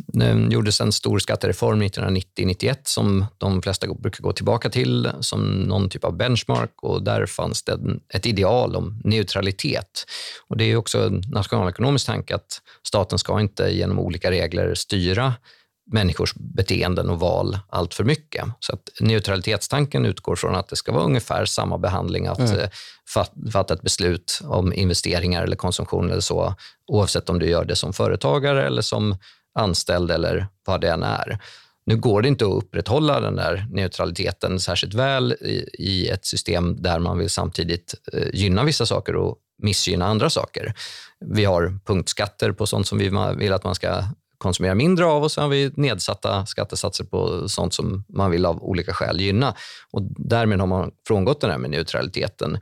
det 0.06 0.26
eh, 0.26 0.48
gjordes 0.48 0.80
en 0.80 0.92
stor 0.92 1.18
skattereform 1.18 1.82
1990-91 1.82 2.76
som 2.84 3.24
de 3.38 3.62
flesta 3.62 3.86
brukar 3.94 4.22
gå 4.22 4.32
tillbaka 4.32 4.70
till 4.70 5.10
som 5.20 5.42
någon 5.42 5.88
typ 5.88 6.04
av 6.04 6.16
benchmark 6.16 6.82
och 6.82 7.02
där 7.02 7.26
fanns 7.26 7.62
det 7.62 7.78
ett 8.14 8.26
ideal 8.26 8.76
om 8.76 9.00
neutralitet. 9.04 10.06
Och 10.48 10.56
Det 10.56 10.64
är 10.64 10.76
också 10.76 11.06
en 11.06 11.22
nationalekonomisk 11.30 12.06
tanke 12.06 12.34
att 12.34 12.60
staten 12.86 13.18
ska 13.18 13.40
inte 13.40 13.68
genom 13.68 13.98
olika 13.98 14.30
regler 14.30 14.74
styra 14.74 15.34
människors 15.92 16.34
beteenden 16.34 17.10
och 17.10 17.20
val 17.20 17.58
allt 17.68 17.94
för 17.94 18.04
mycket. 18.04 18.44
Så 18.60 18.72
att 18.72 18.88
neutralitetstanken 19.00 20.06
utgår 20.06 20.36
från 20.36 20.54
att 20.54 20.68
det 20.68 20.76
ska 20.76 20.92
vara 20.92 21.04
ungefär 21.04 21.44
samma 21.44 21.78
behandling 21.78 22.26
att 22.26 22.38
mm. 22.38 22.58
Eh, 22.58 22.68
fatta 23.52 23.74
ett 23.74 23.82
beslut 23.82 24.40
om 24.44 24.72
investeringar 24.72 25.42
eller 25.42 25.56
konsumtion 25.56 26.10
eller 26.10 26.20
så, 26.20 26.54
oavsett 26.86 27.30
om 27.30 27.38
du 27.38 27.46
gör 27.46 27.64
det 27.64 27.76
som 27.76 27.92
företagare 27.92 28.66
eller 28.66 28.82
som 28.82 29.16
anställd 29.58 30.10
eller 30.10 30.46
vad 30.66 30.80
det 30.80 30.90
än 30.90 31.02
är. 31.02 31.38
Nu 31.86 31.96
går 31.96 32.22
det 32.22 32.28
inte 32.28 32.44
att 32.44 32.52
upprätthålla 32.52 33.20
den 33.20 33.36
där 33.36 33.66
neutraliteten 33.70 34.60
särskilt 34.60 34.94
väl 34.94 35.32
i, 35.32 35.68
i 35.78 36.08
ett 36.08 36.26
system 36.26 36.82
där 36.82 36.98
man 36.98 37.18
vill 37.18 37.30
samtidigt 37.30 37.94
eh, 38.12 38.28
gynna 38.32 38.64
vissa 38.64 38.86
saker 38.86 39.16
och 39.16 39.36
missgynna 39.62 40.06
andra 40.06 40.30
saker. 40.30 40.74
Vi 41.26 41.44
har 41.44 41.78
punktskatter 41.86 42.52
på 42.52 42.66
sånt 42.66 42.86
som 42.86 42.98
vi 42.98 43.10
vill 43.36 43.52
att 43.52 43.64
man 43.64 43.74
ska 43.74 44.04
konsumera 44.42 44.74
mindre 44.74 45.04
av 45.04 45.22
och 45.22 45.32
så 45.32 45.40
har 45.40 45.48
vi 45.48 45.70
nedsatta 45.74 46.46
skattesatser 46.46 47.04
på 47.04 47.48
sånt 47.48 47.74
som 47.74 48.04
man 48.08 48.30
vill 48.30 48.46
av 48.46 48.62
olika 48.62 48.92
skäl 48.92 49.20
gynna. 49.20 49.54
Och 49.90 50.02
därmed 50.02 50.60
har 50.60 50.66
man 50.66 50.90
frångått 51.06 51.40
den 51.40 51.50
här 51.50 51.58
med 51.58 51.70
neutraliteten. 51.70 52.58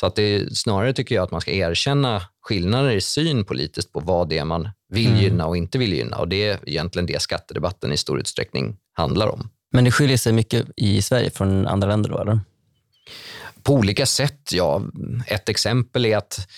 Så 0.00 0.06
att 0.06 0.16
det 0.16 0.56
snarare 0.56 0.92
tycker 0.92 1.14
jag 1.14 1.24
att 1.24 1.30
man 1.30 1.40
ska 1.40 1.50
erkänna 1.50 2.22
skillnader 2.40 2.90
i 2.90 3.00
syn 3.00 3.44
politiskt 3.44 3.92
på 3.92 4.00
vad 4.00 4.28
det 4.28 4.38
är 4.38 4.44
man 4.44 4.68
vill 4.88 5.06
mm. 5.06 5.20
gynna 5.20 5.46
och 5.46 5.56
inte 5.56 5.78
vill 5.78 5.92
gynna. 5.92 6.16
Och 6.16 6.28
Det 6.28 6.48
är 6.48 6.58
egentligen 6.66 7.06
det 7.06 7.22
skattedebatten 7.22 7.92
i 7.92 7.96
stor 7.96 8.20
utsträckning 8.20 8.76
handlar 8.92 9.28
om. 9.28 9.48
Men 9.72 9.84
det 9.84 9.90
skiljer 9.90 10.16
sig 10.16 10.32
mycket 10.32 10.66
i 10.76 11.02
Sverige 11.02 11.30
från 11.30 11.66
andra 11.66 11.88
länder 11.88 12.10
då, 12.10 12.18
eller? 12.18 12.40
På 13.62 13.72
olika 13.74 14.06
sätt, 14.06 14.50
ja. 14.52 14.82
Ett 15.26 15.48
exempel 15.48 16.06
är 16.06 16.16
att 16.16 16.48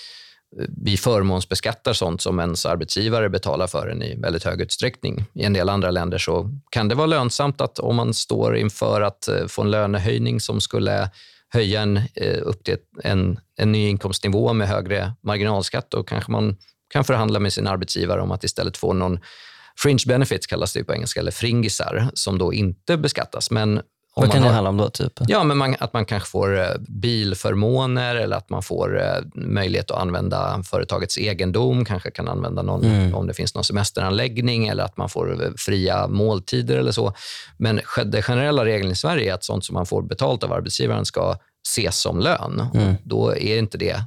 vi 0.68 0.96
förmånsbeskattar 0.96 1.92
sånt 1.92 2.20
som 2.20 2.40
ens 2.40 2.66
arbetsgivare 2.66 3.28
betalar 3.28 3.66
för 3.66 3.88
en 3.88 4.02
i 4.02 4.16
väldigt 4.16 4.44
hög 4.44 4.60
utsträckning. 4.60 5.24
I 5.34 5.44
en 5.44 5.52
del 5.52 5.68
andra 5.68 5.90
länder 5.90 6.18
så 6.18 6.50
kan 6.70 6.88
det 6.88 6.94
vara 6.94 7.06
lönsamt 7.06 7.60
att 7.60 7.78
om 7.78 7.96
man 7.96 8.14
står 8.14 8.56
inför 8.56 9.00
att 9.00 9.28
eh, 9.28 9.46
få 9.46 9.62
en 9.62 9.70
lönehöjning 9.70 10.40
som 10.40 10.60
skulle 10.60 11.10
höja 11.48 11.80
en, 11.82 11.96
eh, 11.96 12.38
upp 12.42 12.64
till 12.64 12.76
en, 13.02 13.40
en 13.56 13.72
ny 13.72 13.88
inkomstnivå 13.88 14.52
med 14.52 14.68
högre 14.68 15.12
marginalskatt, 15.22 15.90
då 15.90 16.02
kanske 16.02 16.32
man 16.32 16.56
kan 16.88 17.04
förhandla 17.04 17.40
med 17.40 17.52
sin 17.52 17.66
arbetsgivare 17.66 18.20
om 18.20 18.30
att 18.30 18.44
istället 18.44 18.76
få 18.76 18.92
någon 18.92 19.18
fringe 19.78 20.02
benefits 20.06 20.46
kallas 20.46 20.72
det 20.72 20.84
på 20.84 20.94
engelska, 20.94 21.20
eller 21.20 21.30
fringisar, 21.30 22.10
som 22.14 22.38
då 22.38 22.52
inte 22.52 22.96
beskattas. 22.96 23.50
Men 23.50 23.80
vad 24.20 24.32
kan 24.32 24.42
det 24.42 24.48
handla 24.48 24.70
om 24.70 24.76
då? 24.76 24.90
Typ? 24.90 25.12
Ja, 25.28 25.44
men 25.44 25.56
man, 25.56 25.76
att 25.78 25.92
man 25.92 26.04
kanske 26.04 26.28
får 26.30 26.58
eh, 26.58 26.68
bilförmåner 26.88 28.16
eller 28.16 28.36
att 28.36 28.50
man 28.50 28.62
får 28.62 29.02
eh, 29.02 29.18
möjlighet 29.34 29.90
att 29.90 30.00
använda 30.00 30.62
företagets 30.62 31.18
egendom, 31.18 31.84
kanske 31.84 32.10
kan 32.10 32.28
använda 32.28 32.62
någon, 32.62 32.84
mm. 32.84 33.14
om 33.14 33.26
det 33.26 33.34
finns 33.34 33.54
någon 33.54 33.64
semesteranläggning 33.64 34.68
eller 34.68 34.84
att 34.84 34.96
man 34.96 35.08
får 35.08 35.44
eh, 35.44 35.50
fria 35.56 36.08
måltider 36.08 36.78
eller 36.78 36.92
så. 36.92 37.12
Men 37.56 37.80
den 38.04 38.22
generella 38.22 38.64
regeln 38.64 38.92
i 38.92 38.96
Sverige 38.96 39.30
är 39.30 39.34
att 39.34 39.44
sånt 39.44 39.64
som 39.64 39.74
man 39.74 39.86
får 39.86 40.02
betalt 40.02 40.44
av 40.44 40.52
arbetsgivaren 40.52 41.04
ska 41.04 41.36
ses 41.68 41.98
som 41.98 42.20
lön. 42.20 42.68
Mm. 42.74 42.94
Då 43.04 43.36
är 43.36 43.58
inte 43.58 43.78
det, 43.78 44.02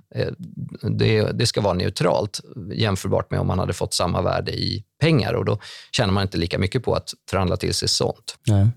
det, 0.81 1.21
det 1.21 1.45
ska 1.45 1.61
vara 1.61 1.73
neutralt 1.73 2.39
jämförbart 2.73 3.31
med 3.31 3.39
om 3.39 3.47
man 3.47 3.59
hade 3.59 3.73
fått 3.73 3.93
samma 3.93 4.21
värde 4.21 4.51
i 4.51 4.83
pengar 5.01 5.33
och 5.33 5.45
då 5.45 5.59
tjänar 5.91 6.13
man 6.13 6.23
inte 6.23 6.37
lika 6.37 6.59
mycket 6.59 6.83
på 6.83 6.93
att 6.93 7.13
förhandla 7.29 7.57
till 7.57 7.73
sig 7.73 7.87
sånt. 7.87 8.37
Nej. 8.47 8.67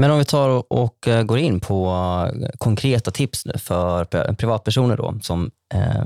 Men 0.00 0.10
om 0.10 0.18
vi 0.18 0.24
tar 0.24 0.72
och 0.72 1.08
eh, 1.08 1.22
går 1.22 1.38
in 1.38 1.60
på 1.60 1.86
eh, 2.42 2.48
konkreta 2.58 3.10
tips 3.10 3.44
för 3.58 4.04
privatpersoner 4.34 4.96
då, 4.96 5.18
som, 5.22 5.50
eh, 5.74 6.04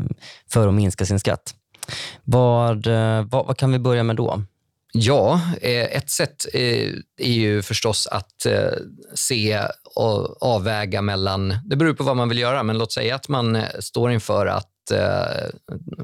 för 0.52 0.68
att 0.68 0.74
minska 0.74 1.06
sin 1.06 1.20
skatt. 1.20 1.54
Vad, 2.24 2.86
vad, 3.30 3.46
vad 3.46 3.56
kan 3.56 3.72
vi 3.72 3.78
börja 3.78 4.02
med 4.02 4.16
då? 4.16 4.42
Ja, 4.92 5.40
ett 5.60 6.10
sätt 6.10 6.46
är 7.18 7.32
ju 7.32 7.62
förstås 7.62 8.06
att 8.06 8.46
se 9.14 9.60
och 9.94 10.42
avväga 10.42 11.02
mellan... 11.02 11.58
Det 11.64 11.76
beror 11.76 11.94
på 11.94 12.04
vad 12.04 12.16
man 12.16 12.28
vill 12.28 12.38
göra, 12.38 12.62
men 12.62 12.78
låt 12.78 12.92
säga 12.92 13.14
att 13.14 13.28
man 13.28 13.62
står 13.80 14.12
inför 14.12 14.46
att 14.46 14.70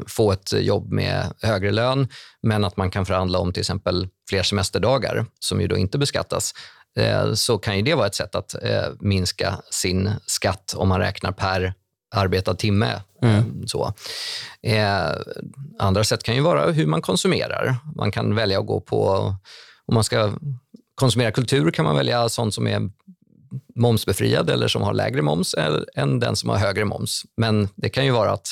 få 0.07 0.33
ett 0.33 0.53
jobb 0.53 0.93
med 0.93 1.33
högre 1.43 1.71
lön, 1.71 2.09
men 2.43 2.65
att 2.65 2.77
man 2.77 2.91
kan 2.91 3.07
förhandla 3.07 3.39
om 3.39 3.53
till 3.53 3.61
exempel 3.61 4.09
fler 4.29 4.43
semesterdagar 4.43 5.27
som 5.41 5.61
ju 5.61 5.67
då 5.67 5.77
inte 5.77 5.99
beskattas. 5.99 6.55
Eh, 6.99 7.33
så 7.33 7.59
kan 7.59 7.77
ju 7.77 7.83
det 7.83 7.95
vara 7.95 8.07
ett 8.07 8.15
sätt 8.15 8.35
att 8.35 8.55
eh, 8.63 8.87
minska 9.01 9.59
sin 9.71 10.11
skatt 10.27 10.75
om 10.77 10.89
man 10.89 11.01
räknar 11.01 11.33
per 11.33 11.75
arbetad 12.15 12.55
timme. 12.55 13.03
Mm. 13.23 13.35
Eh, 13.35 13.45
så. 13.67 13.95
andra 15.79 16.05
sätt 16.05 16.23
kan 16.23 16.35
ju 16.35 16.41
vara 16.41 16.71
hur 16.71 16.87
man 16.87 17.03
konsumerar. 17.03 17.77
Man 17.97 18.13
kan 18.13 18.35
välja 18.35 18.61
att 18.61 18.67
gå 18.67 18.81
på... 18.81 19.35
Om 19.87 19.95
man 19.95 20.05
ska 20.05 20.33
konsumera 20.95 21.31
kultur 21.31 21.71
kan 21.71 21.85
man 21.85 21.97
välja 21.97 22.29
sånt 22.29 22.55
som 22.55 22.67
är 22.67 22.91
momsbefriad 23.75 24.51
eller 24.51 24.69
som 24.69 24.83
har 24.83 24.95
lägre 24.95 25.23
moms 25.23 25.55
än 25.95 26.21
den 26.21 26.37
som 26.37 26.51
har 26.51 26.57
högre 26.57 26.85
moms. 26.85 27.23
Men 27.37 27.69
det 27.77 27.89
kan 27.89 28.05
ju 28.05 28.11
vara 28.11 28.33
att 28.33 28.49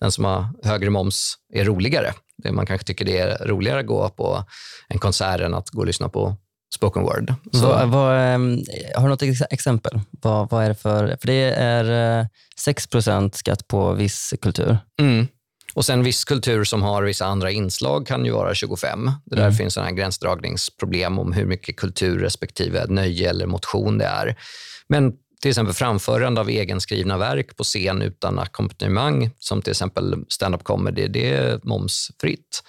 den 0.00 0.12
som 0.12 0.24
har 0.24 0.46
högre 0.62 0.90
moms 0.90 1.34
är 1.52 1.64
roligare. 1.64 2.12
Man 2.50 2.66
kanske 2.66 2.86
tycker 2.86 3.04
det 3.04 3.18
är 3.18 3.46
roligare 3.46 3.80
att 3.80 3.86
gå 3.86 4.08
på 4.08 4.44
en 4.88 4.98
konsert 4.98 5.40
än 5.40 5.54
att 5.54 5.70
gå 5.70 5.80
och 5.80 5.86
lyssna 5.86 6.08
på 6.08 6.36
spoken 6.74 7.02
word. 7.02 7.34
Så. 7.52 7.66
Vad, 7.66 7.88
vad, 7.88 8.16
ehm, 8.16 8.58
har 8.94 9.02
du 9.02 9.08
något 9.08 9.22
exempel? 9.50 10.00
Vad, 10.10 10.50
vad 10.50 10.64
är 10.64 10.68
det 10.68 10.74
för... 10.74 11.16
För 11.20 11.26
det 11.26 11.54
är 11.56 12.28
6 12.56 12.86
eh, 13.08 13.28
skatt 13.32 13.68
på 13.68 13.92
viss 13.92 14.34
kultur. 14.42 14.78
Mm. 15.00 15.26
Och 15.74 15.84
sen 15.84 16.02
viss 16.02 16.24
kultur 16.24 16.64
som 16.64 16.82
har 16.82 17.02
vissa 17.02 17.26
andra 17.26 17.50
inslag 17.50 18.06
kan 18.06 18.24
ju 18.24 18.30
vara 18.30 18.54
25. 18.54 19.10
Det 19.24 19.36
där 19.36 19.42
mm. 19.42 19.54
finns 19.54 19.76
här 19.76 19.90
gränsdragningsproblem 19.90 21.18
om 21.18 21.32
hur 21.32 21.46
mycket 21.46 21.76
kultur 21.76 22.18
respektive 22.18 22.86
nöje 22.88 23.30
eller 23.30 23.46
motion 23.46 23.98
det 23.98 24.04
är. 24.04 24.36
Men 24.88 25.12
till 25.42 25.48
exempel 25.48 25.74
framförande 25.74 26.40
av 26.40 26.50
egenskrivna 26.50 27.18
verk 27.18 27.56
på 27.56 27.64
scen 27.64 28.02
utan 28.02 28.38
ackompanjemang, 28.38 29.30
som 29.38 29.62
till 29.62 29.70
exempel 29.70 30.24
stand-up 30.28 30.64
comedy, 30.64 31.08
det 31.08 31.32
är 31.32 31.60
momsfritt. 31.62 32.62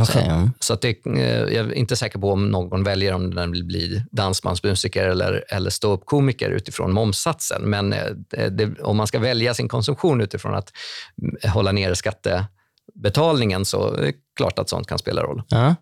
Okay. 0.00 0.24
Så, 0.24 0.50
så 0.60 0.74
att 0.74 0.80
det, 0.80 1.06
eh, 1.06 1.54
jag 1.54 1.54
är 1.54 1.72
inte 1.72 1.96
säker 1.96 2.18
på 2.18 2.32
om 2.32 2.48
någon 2.48 2.84
väljer 2.84 3.12
om 3.12 3.34
den 3.34 3.52
vill 3.52 3.64
bli 3.64 4.02
dansbandsmusiker 4.10 5.08
eller, 5.08 5.44
eller 5.48 5.70
ståuppkomiker 5.70 6.50
utifrån 6.50 6.92
momssatsen. 6.92 7.62
Men 7.62 7.92
eh, 7.92 8.06
det, 8.50 8.80
om 8.80 8.96
man 8.96 9.06
ska 9.06 9.18
välja 9.18 9.54
sin 9.54 9.68
konsumtion 9.68 10.20
utifrån 10.20 10.54
att 10.54 10.72
mm, 11.22 11.52
hålla 11.52 11.72
nere 11.72 11.96
skattebetalningen 11.96 13.64
så 13.64 13.94
är 13.94 14.02
det 14.02 14.12
klart 14.36 14.58
att 14.58 14.68
sånt 14.68 14.86
kan 14.86 14.98
spela 14.98 15.22
roll. 15.22 15.42
Ja. 15.48 15.74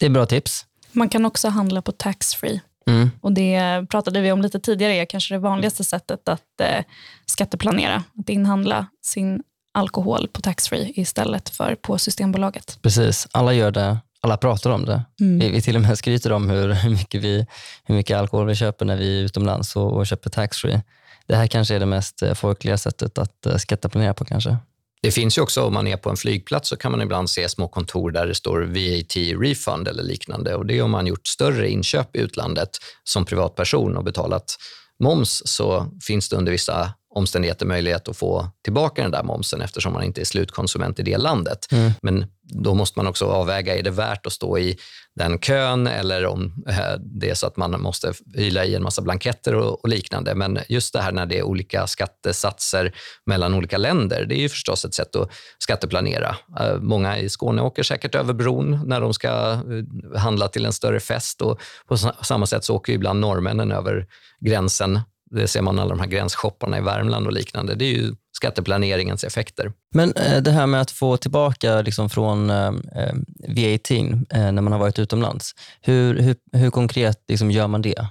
Det 0.00 0.06
är 0.06 0.10
bra 0.10 0.26
tips. 0.26 0.64
Man 0.92 1.08
kan 1.08 1.24
också 1.24 1.48
handla 1.48 1.82
på 1.82 1.92
taxfree. 1.92 2.60
Mm. 2.88 3.10
Och 3.20 3.32
Det 3.32 3.86
pratade 3.90 4.20
vi 4.20 4.32
om 4.32 4.42
lite 4.42 4.60
tidigare, 4.60 4.94
är 4.94 5.04
kanske 5.04 5.34
det 5.34 5.38
vanligaste 5.38 5.84
sättet 5.84 6.28
att 6.28 6.60
eh, 6.60 6.84
skatteplanera. 7.26 8.04
Att 8.18 8.28
inhandla 8.28 8.86
sin 9.02 9.42
alkohol 9.74 10.28
på 10.32 10.40
taxfree 10.40 10.92
istället 10.94 11.48
för 11.48 11.74
på 11.74 11.98
Systembolaget. 11.98 12.78
Precis, 12.82 13.28
alla 13.30 13.52
gör 13.52 13.70
det. 13.70 13.98
Alla 14.20 14.36
pratar 14.36 14.70
om 14.70 14.84
det. 14.84 15.02
Mm. 15.20 15.38
Vi, 15.38 15.50
vi 15.50 15.62
till 15.62 15.76
och 15.76 15.82
med 15.82 15.98
skryter 15.98 16.32
om 16.32 16.50
hur, 16.50 16.72
hur, 16.72 16.90
mycket 16.90 17.22
vi, 17.22 17.46
hur 17.84 17.94
mycket 17.94 18.16
alkohol 18.16 18.46
vi 18.46 18.54
köper 18.54 18.84
när 18.84 18.96
vi 18.96 19.18
är 19.18 19.24
utomlands 19.24 19.76
och, 19.76 19.92
och 19.92 20.06
köper 20.06 20.30
taxfree. 20.30 20.82
Det 21.26 21.36
här 21.36 21.46
kanske 21.46 21.74
är 21.74 21.80
det 21.80 21.86
mest 21.86 22.22
eh, 22.22 22.34
folkliga 22.34 22.78
sättet 22.78 23.18
att 23.18 23.46
uh, 23.46 23.56
skatteplanera 23.56 24.14
på 24.14 24.24
kanske. 24.24 24.56
Det 25.02 25.10
finns 25.10 25.38
ju 25.38 25.42
också, 25.42 25.62
om 25.62 25.74
man 25.74 25.86
är 25.86 25.96
på 25.96 26.10
en 26.10 26.16
flygplats, 26.16 26.68
så 26.68 26.76
kan 26.76 26.92
man 26.92 27.02
ibland 27.02 27.30
se 27.30 27.48
små 27.48 27.68
kontor 27.68 28.10
där 28.10 28.26
det 28.26 28.34
står 28.34 28.60
VAT 28.60 29.40
refund 29.42 29.88
eller 29.88 30.02
liknande. 30.02 30.54
Och 30.54 30.66
det 30.66 30.78
är 30.78 30.82
om 30.82 30.90
man 30.90 31.06
gjort 31.06 31.26
större 31.26 31.70
inköp 31.70 32.16
i 32.16 32.18
utlandet 32.18 32.70
som 33.04 33.24
privatperson 33.24 33.96
och 33.96 34.04
betalat 34.04 34.56
moms 35.02 35.42
så 35.44 35.86
finns 36.06 36.28
det 36.28 36.36
under 36.36 36.52
vissa 36.52 36.92
omständigheter 37.10 37.66
möjlighet 37.66 38.08
att 38.08 38.16
få 38.16 38.48
tillbaka 38.64 39.02
den 39.02 39.10
där 39.10 39.22
momsen 39.22 39.62
eftersom 39.62 39.92
man 39.92 40.02
inte 40.02 40.20
är 40.20 40.24
slutkonsument 40.24 40.98
i 40.98 41.02
det 41.02 41.18
landet. 41.18 41.66
Mm. 41.72 41.92
Men 42.02 42.26
då 42.42 42.74
måste 42.74 42.98
man 42.98 43.06
också 43.06 43.24
avväga, 43.24 43.76
är 43.76 43.82
det 43.82 43.90
värt 43.90 44.26
att 44.26 44.32
stå 44.32 44.58
i 44.58 44.78
den 45.14 45.38
kön 45.38 45.86
eller 45.86 46.26
om 46.26 46.64
eh, 46.68 47.00
det 47.00 47.30
är 47.30 47.34
så 47.34 47.46
att 47.46 47.56
man 47.56 47.80
måste 47.80 48.12
hyla 48.34 48.64
i 48.64 48.74
en 48.74 48.82
massa 48.82 49.02
blanketter 49.02 49.54
och, 49.54 49.84
och, 49.84 49.88
liknande. 49.88 50.34
Men 50.34 50.58
just 50.68 50.92
det 50.92 51.00
här 51.00 51.12
när 51.12 51.26
det 51.26 51.38
är 51.38 51.42
olika 51.42 51.86
skattesatser 51.86 52.94
mellan 53.26 53.54
olika 53.54 53.78
länder, 53.78 54.24
det 54.24 54.34
är 54.34 54.40
ju 54.40 54.48
förstås 54.48 54.84
ett 54.84 54.94
sätt 54.94 55.16
att 55.16 55.30
skatteplanera. 55.58 56.36
Eh, 56.60 56.76
många 56.80 57.18
i 57.18 57.28
Skåne 57.28 57.62
åker 57.62 57.82
säkert 57.82 58.14
över 58.14 58.34
bron 58.34 58.80
när 58.86 59.00
de 59.00 59.14
ska 59.14 59.28
eh, 59.52 60.20
handla 60.20 60.48
till 60.48 60.66
en 60.66 60.72
större 60.72 61.00
fest 61.00 61.42
och 61.42 61.60
på 61.86 61.96
samma 62.22 62.46
sätt 62.46 62.64
så 62.64 62.74
åker 62.74 62.92
ibland 62.92 63.20
norrmännen 63.20 63.72
över 63.72 64.06
gränsen 64.40 65.00
det 65.30 65.48
ser 65.48 65.62
man 65.62 65.78
alla 65.78 65.90
de 65.90 66.00
här 66.00 66.06
gränsshopparna 66.06 66.78
i 66.78 66.80
Värmland 66.80 67.26
och 67.26 67.32
liknande. 67.32 67.74
Det 67.74 67.84
är 67.84 67.92
ju 67.92 68.14
skatteplaneringens 68.36 69.24
effekter. 69.24 69.72
Men 69.94 70.12
eh, 70.12 70.42
det 70.42 70.50
här 70.50 70.66
med 70.66 70.80
att 70.80 70.90
få 70.90 71.16
tillbaka 71.16 71.82
liksom 71.82 72.10
från 72.10 72.50
eh, 72.50 72.66
eh 72.66 73.14
VAT 73.48 73.90
när 74.30 74.60
man 74.60 74.72
har 74.72 74.78
varit 74.78 74.98
utomlands, 74.98 75.54
hur, 75.80 76.18
hur, 76.18 76.36
hur 76.52 76.70
konkret 76.70 77.24
liksom 77.28 77.50
gör 77.50 77.66
man 77.66 77.82
det? 77.82 78.06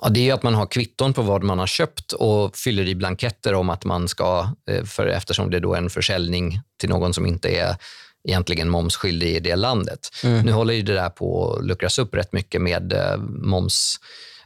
Ja, 0.00 0.08
det 0.08 0.30
är 0.30 0.34
att 0.34 0.42
man 0.42 0.54
har 0.54 0.66
kvitton 0.66 1.12
på 1.12 1.22
vad 1.22 1.42
man 1.42 1.58
har 1.58 1.66
köpt 1.66 2.12
och 2.12 2.56
fyller 2.56 2.88
i 2.88 2.94
blanketter 2.94 3.54
om 3.54 3.70
att 3.70 3.84
man 3.84 4.08
ska, 4.08 4.48
för 4.84 5.06
eftersom 5.06 5.50
det 5.50 5.60
då 5.60 5.74
är 5.74 5.78
en 5.78 5.90
försäljning 5.90 6.60
till 6.80 6.88
någon 6.88 7.14
som 7.14 7.26
inte 7.26 7.48
är 7.48 7.76
egentligen 8.28 8.68
momsskyldig 8.68 9.36
i 9.36 9.40
det 9.40 9.56
landet. 9.56 10.08
Mm. 10.24 10.46
Nu 10.46 10.52
håller 10.52 10.74
ju 10.74 10.82
det 10.82 10.94
där 10.94 11.08
på 11.08 11.54
att 11.54 11.64
luckras 11.64 11.98
upp 11.98 12.14
rätt 12.14 12.32
mycket 12.32 12.62
med 12.62 12.94
moms 13.28 13.96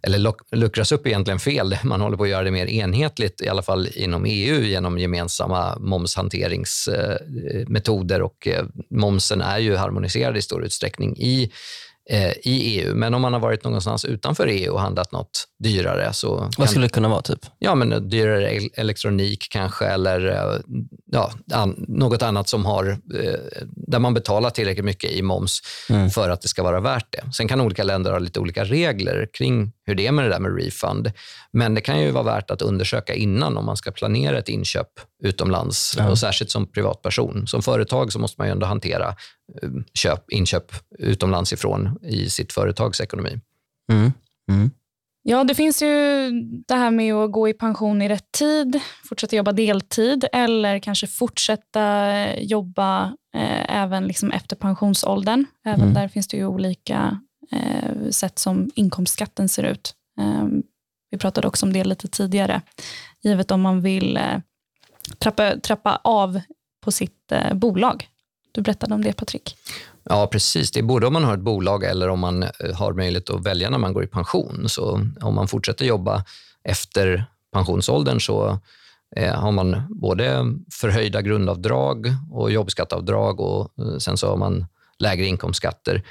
eller 0.03 0.33
luckras 0.57 0.93
upp 0.93 1.07
egentligen 1.07 1.39
fel. 1.39 1.79
Man 1.85 2.01
håller 2.01 2.17
på 2.17 2.23
att 2.23 2.29
göra 2.29 2.45
det 2.45 2.51
mer 2.51 2.67
enhetligt, 2.67 3.41
i 3.41 3.49
alla 3.49 3.63
fall 3.63 3.89
inom 3.95 4.25
EU, 4.25 4.63
genom 4.63 4.99
gemensamma 4.99 5.79
momshanteringsmetoder. 5.79 8.23
Och 8.23 8.49
eh, 8.49 8.65
momsen 8.91 9.41
är 9.41 9.59
ju 9.59 9.77
harmoniserad 9.77 10.37
i 10.37 10.43
stor 10.43 10.65
utsträckning 10.65 11.17
i 11.17 11.53
Eh, 12.11 12.31
i 12.31 12.81
EU. 12.81 12.95
Men 12.95 13.15
om 13.15 13.23
man 13.23 13.33
har 13.33 13.41
varit 13.41 13.65
någonstans 13.65 14.05
utanför 14.05 14.47
EU 14.47 14.73
och 14.73 14.81
handlat 14.81 15.13
något 15.13 15.45
dyrare. 15.59 16.13
Så 16.13 16.51
Vad 16.59 16.71
skulle 16.71 16.85
det 16.85 16.93
kunna 16.93 17.09
vara? 17.09 17.23
typ? 17.23 17.39
Ja, 17.59 17.75
men 17.75 18.09
Dyrare 18.09 18.49
elektronik 18.75 19.47
kanske 19.51 19.87
eller 19.87 20.29
eh, 20.29 20.61
ja, 21.13 21.33
an, 21.53 21.85
något 21.89 22.23
annat 22.23 22.49
som 22.49 22.65
har, 22.65 22.99
där 23.91 23.99
man 23.99 24.15
betalar 24.15 24.51
tillräckligt 24.51 24.85
mycket 24.85 25.11
i 25.11 25.23
moms 25.23 25.61
mm. 25.91 26.11
för 26.11 26.31
att 26.31 26.43
det 26.43 26.49
ska 26.49 26.63
vara 26.63 26.81
värt 26.81 27.07
det. 27.11 27.33
Sen 27.33 27.49
kan 27.49 27.61
olika 27.61 27.83
länder 27.83 28.13
ha 28.13 28.19
lite 28.19 28.41
olika 28.41 28.65
regler 28.65 29.29
kring 29.33 29.73
hur 29.87 29.95
det 29.95 30.07
är 30.07 30.13
med 30.13 30.25
det 30.25 30.29
där 30.29 30.41
med 30.41 30.57
refund. 30.57 31.13
Men 31.53 31.75
det 31.75 31.81
kan 31.81 32.01
ju 32.01 32.11
vara 32.11 32.25
värt 32.25 32.51
att 32.51 32.63
undersöka 32.63 33.15
innan 33.15 33.57
om 33.57 33.67
man 33.67 33.77
ska 33.77 33.91
planera 33.91 34.39
ett 34.39 34.49
inköp 34.49 34.89
utomlands. 35.23 35.95
Ja. 35.99 36.11
Och 36.11 36.19
särskilt 36.19 36.51
som 36.51 36.67
privatperson. 36.67 37.47
Som 37.47 37.63
företag 37.63 38.13
så 38.13 38.19
måste 38.19 38.41
man 38.41 38.49
ju 38.49 38.53
ändå 38.53 38.67
hantera 38.67 39.09
eh, 39.63 39.71
köp, 39.95 40.31
inköp 40.31 40.73
utomlands 40.99 41.53
ifrån 41.53 41.99
i 42.03 42.31
sitt 42.31 42.53
företags 42.53 43.01
ekonomi. 43.01 43.41
Mm. 43.93 44.13
Mm. 44.51 44.71
Ja, 45.29 45.45
det 45.45 45.55
finns 45.55 45.83
ju 45.83 46.31
det 46.69 46.75
här 46.75 46.91
med 46.91 47.15
att 47.15 47.33
gå 47.33 47.49
i 47.49 47.53
pension 47.53 48.03
i 48.03 48.09
rätt 48.09 48.33
tid, 48.39 48.81
fortsätta 49.09 49.37
jobba 49.37 49.53
deltid 49.53 50.25
eller 50.33 50.79
kanske 50.79 51.07
fortsätta 51.07 52.25
jobba 52.39 53.05
eh, 53.37 53.77
även 53.77 54.07
liksom 54.07 54.31
efter 54.31 54.57
pensionsåldern. 54.57 55.45
Även 55.65 55.81
mm. 55.81 55.95
där 55.95 56.09
finns 56.09 56.29
det 56.29 56.37
ju 56.37 56.47
olika 56.47 57.21
eh, 57.53 58.11
sätt 58.11 58.39
som 58.39 58.71
inkomstskatten 58.75 59.49
ser 59.49 59.63
ut. 59.63 59.95
Eh, 60.21 60.47
vi 61.11 61.19
pratade 61.19 61.49
också 61.49 61.67
om 61.67 61.73
det 61.73 61.85
lite 61.85 62.09
tidigare. 62.09 62.63
Givet 63.23 63.51
om 63.51 63.61
man 63.61 63.83
vill 63.83 64.17
eh, 64.17 64.39
trappa, 65.19 65.57
trappa 65.61 66.01
av 66.05 66.41
på 66.85 66.93
sitt 66.93 67.33
eh, 67.33 67.55
bolag. 67.55 68.09
Du 68.53 68.63
berättade 68.63 68.95
om 68.95 69.03
det, 69.03 69.13
Patrik. 69.13 69.57
Ja, 70.05 70.27
precis. 70.27 70.71
Det 70.71 70.81
är 70.81 70.85
både 70.85 71.07
om 71.07 71.13
man 71.13 71.25
har 71.25 71.35
ett 71.35 71.41
bolag 71.41 71.85
eller 71.85 72.09
om 72.09 72.21
man 72.21 72.43
eh, 72.43 72.75
har 72.75 72.93
möjlighet 72.93 73.31
att 73.31 73.47
välja 73.47 73.71
när 73.71 73.79
man 73.79 73.93
går 73.93 74.05
i 74.05 74.07
pension. 74.07 74.69
Så 74.69 75.01
om 75.21 75.35
man 75.35 75.49
fortsätter 75.49 75.85
jobba 75.85 76.25
efter 76.65 77.25
pensionsåldern 77.53 78.21
så 78.21 78.59
eh, 79.17 79.35
har 79.35 79.53
man 79.53 79.83
både 79.91 80.45
förhöjda 80.73 81.23
grundavdrag 81.23 82.07
och 82.31 82.51
jobbskatteavdrag 82.51 83.41
och 83.41 83.79
eh, 83.79 83.99
sen 83.99 84.17
så 84.17 84.29
har 84.29 84.37
man 84.37 84.67
lägre 84.99 85.27
inkomstskatter 85.27 86.03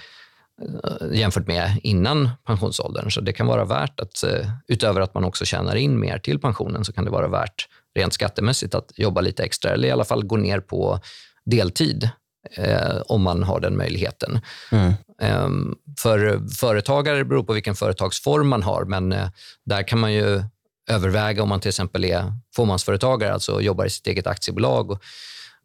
jämfört 1.11 1.47
med 1.47 1.79
innan 1.83 2.29
pensionsåldern. 2.47 3.11
Så 3.11 3.21
det 3.21 3.33
kan 3.33 3.47
vara 3.47 3.65
värt 3.65 3.99
att, 3.99 4.23
utöver 4.67 5.01
att 5.01 5.13
man 5.13 5.23
också 5.23 5.45
tjänar 5.45 5.75
in 5.75 5.99
mer 5.99 6.19
till 6.19 6.39
pensionen, 6.39 6.85
så 6.85 6.93
kan 6.93 7.05
det 7.05 7.11
vara 7.11 7.27
värt 7.27 7.67
rent 7.95 8.13
skattemässigt 8.13 8.75
att 8.75 8.91
jobba 8.95 9.21
lite 9.21 9.43
extra 9.43 9.71
eller 9.71 9.87
i 9.87 9.91
alla 9.91 10.05
fall 10.05 10.25
gå 10.25 10.37
ner 10.37 10.59
på 10.59 10.99
deltid 11.45 12.09
eh, 12.51 13.01
om 13.05 13.21
man 13.21 13.43
har 13.43 13.59
den 13.59 13.77
möjligheten. 13.77 14.39
Mm. 14.71 14.93
Eh, 15.21 15.75
för 15.99 16.49
företagare 16.49 17.25
beror 17.25 17.43
på 17.43 17.53
vilken 17.53 17.75
företagsform 17.75 18.47
man 18.47 18.63
har, 18.63 18.85
men 18.85 19.11
eh, 19.11 19.29
där 19.65 19.83
kan 19.83 19.99
man 19.99 20.13
ju 20.13 20.43
överväga 20.89 21.43
om 21.43 21.49
man 21.49 21.59
till 21.59 21.69
exempel 21.69 22.05
är 22.05 22.33
fåmansföretagare, 22.55 23.33
alltså 23.33 23.61
jobbar 23.61 23.85
i 23.85 23.89
sitt 23.89 24.07
eget 24.07 24.27
aktiebolag 24.27 24.91
och, 24.91 25.03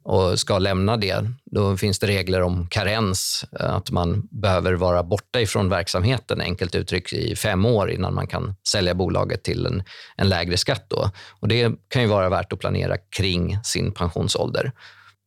och 0.03 0.39
ska 0.39 0.59
lämna 0.59 0.97
det, 0.97 1.25
då 1.45 1.77
finns 1.77 1.99
det 1.99 2.07
regler 2.07 2.41
om 2.41 2.67
karens, 2.67 3.45
att 3.51 3.91
man 3.91 4.27
behöver 4.31 4.73
vara 4.73 5.03
borta 5.03 5.41
ifrån 5.41 5.69
verksamheten, 5.69 6.41
enkelt 6.41 6.75
uttryckt, 6.75 7.13
i 7.13 7.35
fem 7.35 7.65
år 7.65 7.91
innan 7.91 8.13
man 8.13 8.27
kan 8.27 8.55
sälja 8.67 8.93
bolaget 8.93 9.43
till 9.43 9.65
en, 9.65 9.83
en 10.17 10.29
lägre 10.29 10.57
skatt. 10.57 10.85
Då. 10.87 11.09
Och 11.39 11.47
det 11.47 11.71
kan 11.87 12.01
ju 12.01 12.07
vara 12.07 12.29
värt 12.29 12.53
att 12.53 12.59
planera 12.59 12.97
kring 12.97 13.57
sin 13.63 13.91
pensionsålder. 13.91 14.71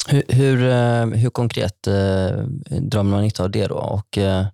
Hur, 0.09 0.23
hur, 0.29 0.69
eh, 0.69 1.07
hur 1.07 1.31
konkret 1.31 1.87
eh, 1.87 1.93
drar 2.81 3.03
man 3.03 3.23
nytta 3.23 3.43
av 3.43 3.51
det 3.51 3.67
då? 3.67 3.75
Och 3.75 4.19
eh, 4.19 4.47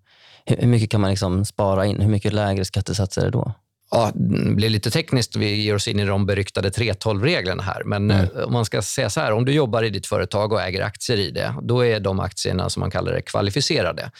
hur 0.46 0.66
mycket 0.66 0.90
kan 0.90 1.00
man 1.00 1.10
liksom 1.10 1.44
spara 1.44 1.86
in? 1.86 2.00
Hur 2.00 2.10
mycket 2.10 2.32
lägre 2.32 2.64
skattesatser 2.64 3.20
är 3.20 3.24
det 3.24 3.30
då? 3.30 3.52
Ja, 3.90 4.10
det 4.14 4.54
blir 4.54 4.68
lite 4.68 4.90
tekniskt. 4.90 5.36
Vi 5.36 5.54
ger 5.54 5.74
oss 5.74 5.88
in 5.88 6.00
i 6.00 6.04
de 6.04 6.26
beryktade 6.26 6.68
3.12-reglerna 6.68 7.62
här. 7.62 7.84
Men 7.84 8.10
mm. 8.10 8.44
om 8.44 8.52
man 8.52 8.64
ska 8.64 8.82
säga 8.82 9.10
så 9.10 9.20
här, 9.20 9.32
om 9.32 9.44
du 9.44 9.52
jobbar 9.52 9.82
i 9.82 9.90
ditt 9.90 10.06
företag 10.06 10.52
och 10.52 10.62
äger 10.62 10.82
aktier 10.82 11.16
i 11.16 11.30
det, 11.30 11.54
då 11.62 11.84
är 11.84 12.00
de 12.00 12.20
aktierna 12.20 12.70
som 12.70 12.80
man 12.80 12.90
kallar 12.90 13.12
det 13.12 13.22
kvalificerade. 13.22 14.10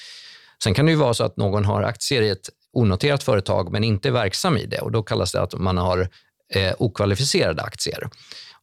Sen 0.62 0.74
kan 0.74 0.86
det 0.86 0.92
ju 0.92 0.98
vara 0.98 1.14
så 1.14 1.24
att 1.24 1.36
någon 1.36 1.64
har 1.64 1.82
aktier 1.82 2.22
i 2.22 2.28
ett 2.28 2.48
onoterat 2.72 3.22
företag 3.22 3.72
men 3.72 3.84
inte 3.84 4.08
är 4.08 4.12
verksam 4.12 4.56
i 4.56 4.66
det 4.66 4.78
och 4.78 4.92
då 4.92 5.02
kallas 5.02 5.32
det 5.32 5.42
att 5.42 5.54
man 5.54 5.78
har 5.78 6.08
eh, 6.54 6.72
okvalificerade 6.78 7.62
aktier. 7.62 8.08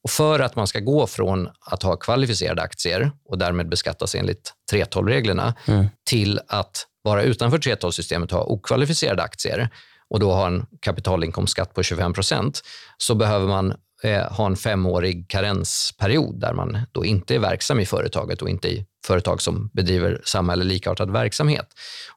Och 0.03 0.09
för 0.09 0.39
att 0.39 0.55
man 0.55 0.67
ska 0.67 0.79
gå 0.79 1.07
från 1.07 1.49
att 1.59 1.83
ha 1.83 1.95
kvalificerade 1.95 2.61
aktier 2.61 3.11
och 3.25 3.37
därmed 3.37 3.69
beskattas 3.69 4.15
enligt 4.15 4.53
3.12-reglerna 4.71 5.53
mm. 5.67 5.85
till 6.09 6.39
att 6.47 6.85
vara 7.01 7.23
utanför 7.23 7.57
3.12-systemet 7.57 8.31
och 8.31 8.37
ha 8.37 8.45
okvalificerade 8.45 9.23
aktier 9.23 9.69
och 10.09 10.19
då 10.19 10.31
ha 10.31 10.47
en 10.47 10.65
kapitalinkomstskatt 10.81 11.73
på 11.73 11.83
25 11.83 12.13
procent, 12.13 12.61
så 12.97 13.15
behöver 13.15 13.47
man 13.47 13.73
eh, 14.03 14.31
ha 14.31 14.45
en 14.45 14.55
femårig 14.55 15.29
karensperiod 15.29 16.39
där 16.39 16.53
man 16.53 16.79
då 16.91 17.05
inte 17.05 17.35
är 17.35 17.39
verksam 17.39 17.79
i 17.79 17.85
företaget 17.85 18.41
och 18.41 18.49
inte 18.49 18.67
i 18.67 18.85
företag 19.05 19.41
som 19.41 19.69
bedriver 19.73 20.21
samma 20.25 20.53
eller 20.53 20.65
likartad 20.65 21.11
verksamhet. 21.11 21.67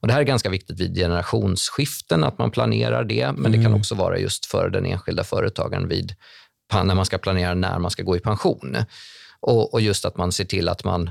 Och 0.00 0.08
det 0.08 0.12
här 0.12 0.20
är 0.20 0.24
ganska 0.24 0.50
viktigt 0.50 0.80
vid 0.80 0.94
generationsskiften, 0.94 2.24
att 2.24 2.38
man 2.38 2.50
planerar 2.50 3.04
det, 3.04 3.26
men 3.26 3.38
mm. 3.38 3.52
det 3.52 3.58
kan 3.58 3.66
mm. 3.66 3.78
också 3.78 3.94
vara 3.94 4.18
just 4.18 4.46
för 4.46 4.70
den 4.70 4.86
enskilda 4.86 5.24
företagaren 5.24 5.88
vid 5.88 6.14
när 6.72 6.94
man 6.94 7.06
ska 7.06 7.18
planera 7.18 7.54
när 7.54 7.78
man 7.78 7.90
ska 7.90 8.02
gå 8.02 8.16
i 8.16 8.20
pension. 8.20 8.76
Och, 9.40 9.74
och 9.74 9.80
just 9.80 10.04
att 10.04 10.16
man 10.16 10.32
ser 10.32 10.44
till 10.44 10.68
att 10.68 10.84
man 10.84 11.10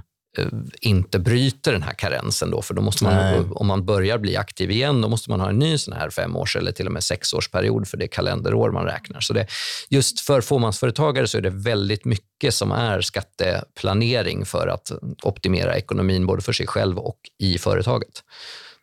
inte 0.81 1.19
bryter 1.19 1.71
den 1.71 1.83
här 1.83 1.93
karensen. 1.93 2.51
Då, 2.51 2.61
för 2.61 2.73
då 2.73 2.81
måste 2.81 3.03
man, 3.03 3.51
om 3.51 3.67
man 3.67 3.85
börjar 3.85 4.17
bli 4.17 4.37
aktiv 4.37 4.71
igen, 4.71 5.01
då 5.01 5.07
måste 5.07 5.29
man 5.29 5.39
ha 5.39 5.49
en 5.49 5.59
ny 5.59 5.77
sån 5.77 5.93
här 5.93 6.09
femårs 6.09 6.55
eller 6.55 6.71
till 6.71 6.85
och 6.85 6.91
med 6.91 7.03
sexårsperiod 7.03 7.87
för 7.87 7.97
det 7.97 8.07
kalenderår 8.07 8.71
man 8.71 8.85
räknar. 8.85 9.19
Så 9.19 9.33
det, 9.33 9.47
just 9.89 10.19
för 10.19 10.41
fåmansföretagare 10.41 11.27
så 11.27 11.37
är 11.37 11.41
det 11.41 11.49
väldigt 11.49 12.05
mycket 12.05 12.53
som 12.53 12.71
är 12.71 13.01
skatteplanering 13.01 14.45
för 14.45 14.67
att 14.67 14.91
optimera 15.23 15.77
ekonomin 15.77 16.25
både 16.25 16.41
för 16.41 16.53
sig 16.53 16.67
själv 16.67 16.97
och 16.97 17.19
i 17.39 17.57
företaget. 17.57 18.23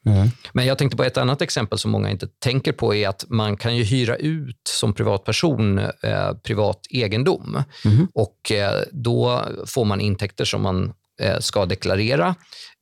Mm. 0.06 0.28
Men 0.52 0.66
jag 0.66 0.78
tänkte 0.78 0.96
på 0.96 1.04
ett 1.04 1.16
annat 1.16 1.42
exempel 1.42 1.78
som 1.78 1.90
många 1.90 2.10
inte 2.10 2.28
tänker 2.38 2.72
på 2.72 2.94
är 2.94 3.08
att 3.08 3.24
man 3.28 3.56
kan 3.56 3.76
ju 3.76 3.84
hyra 3.84 4.16
ut 4.16 4.60
som 4.68 4.94
privatperson 4.94 5.78
eh, 5.78 6.32
privat 6.42 6.86
egendom. 6.90 7.62
Mm. 7.84 8.08
Och 8.14 8.52
eh, 8.52 8.82
Då 8.92 9.44
får 9.66 9.84
man 9.84 10.00
intäkter 10.00 10.44
som 10.44 10.62
man 10.62 10.84
eh, 10.84 10.90
Eh, 11.20 11.38
ska 11.38 11.66
deklarera. 11.66 12.34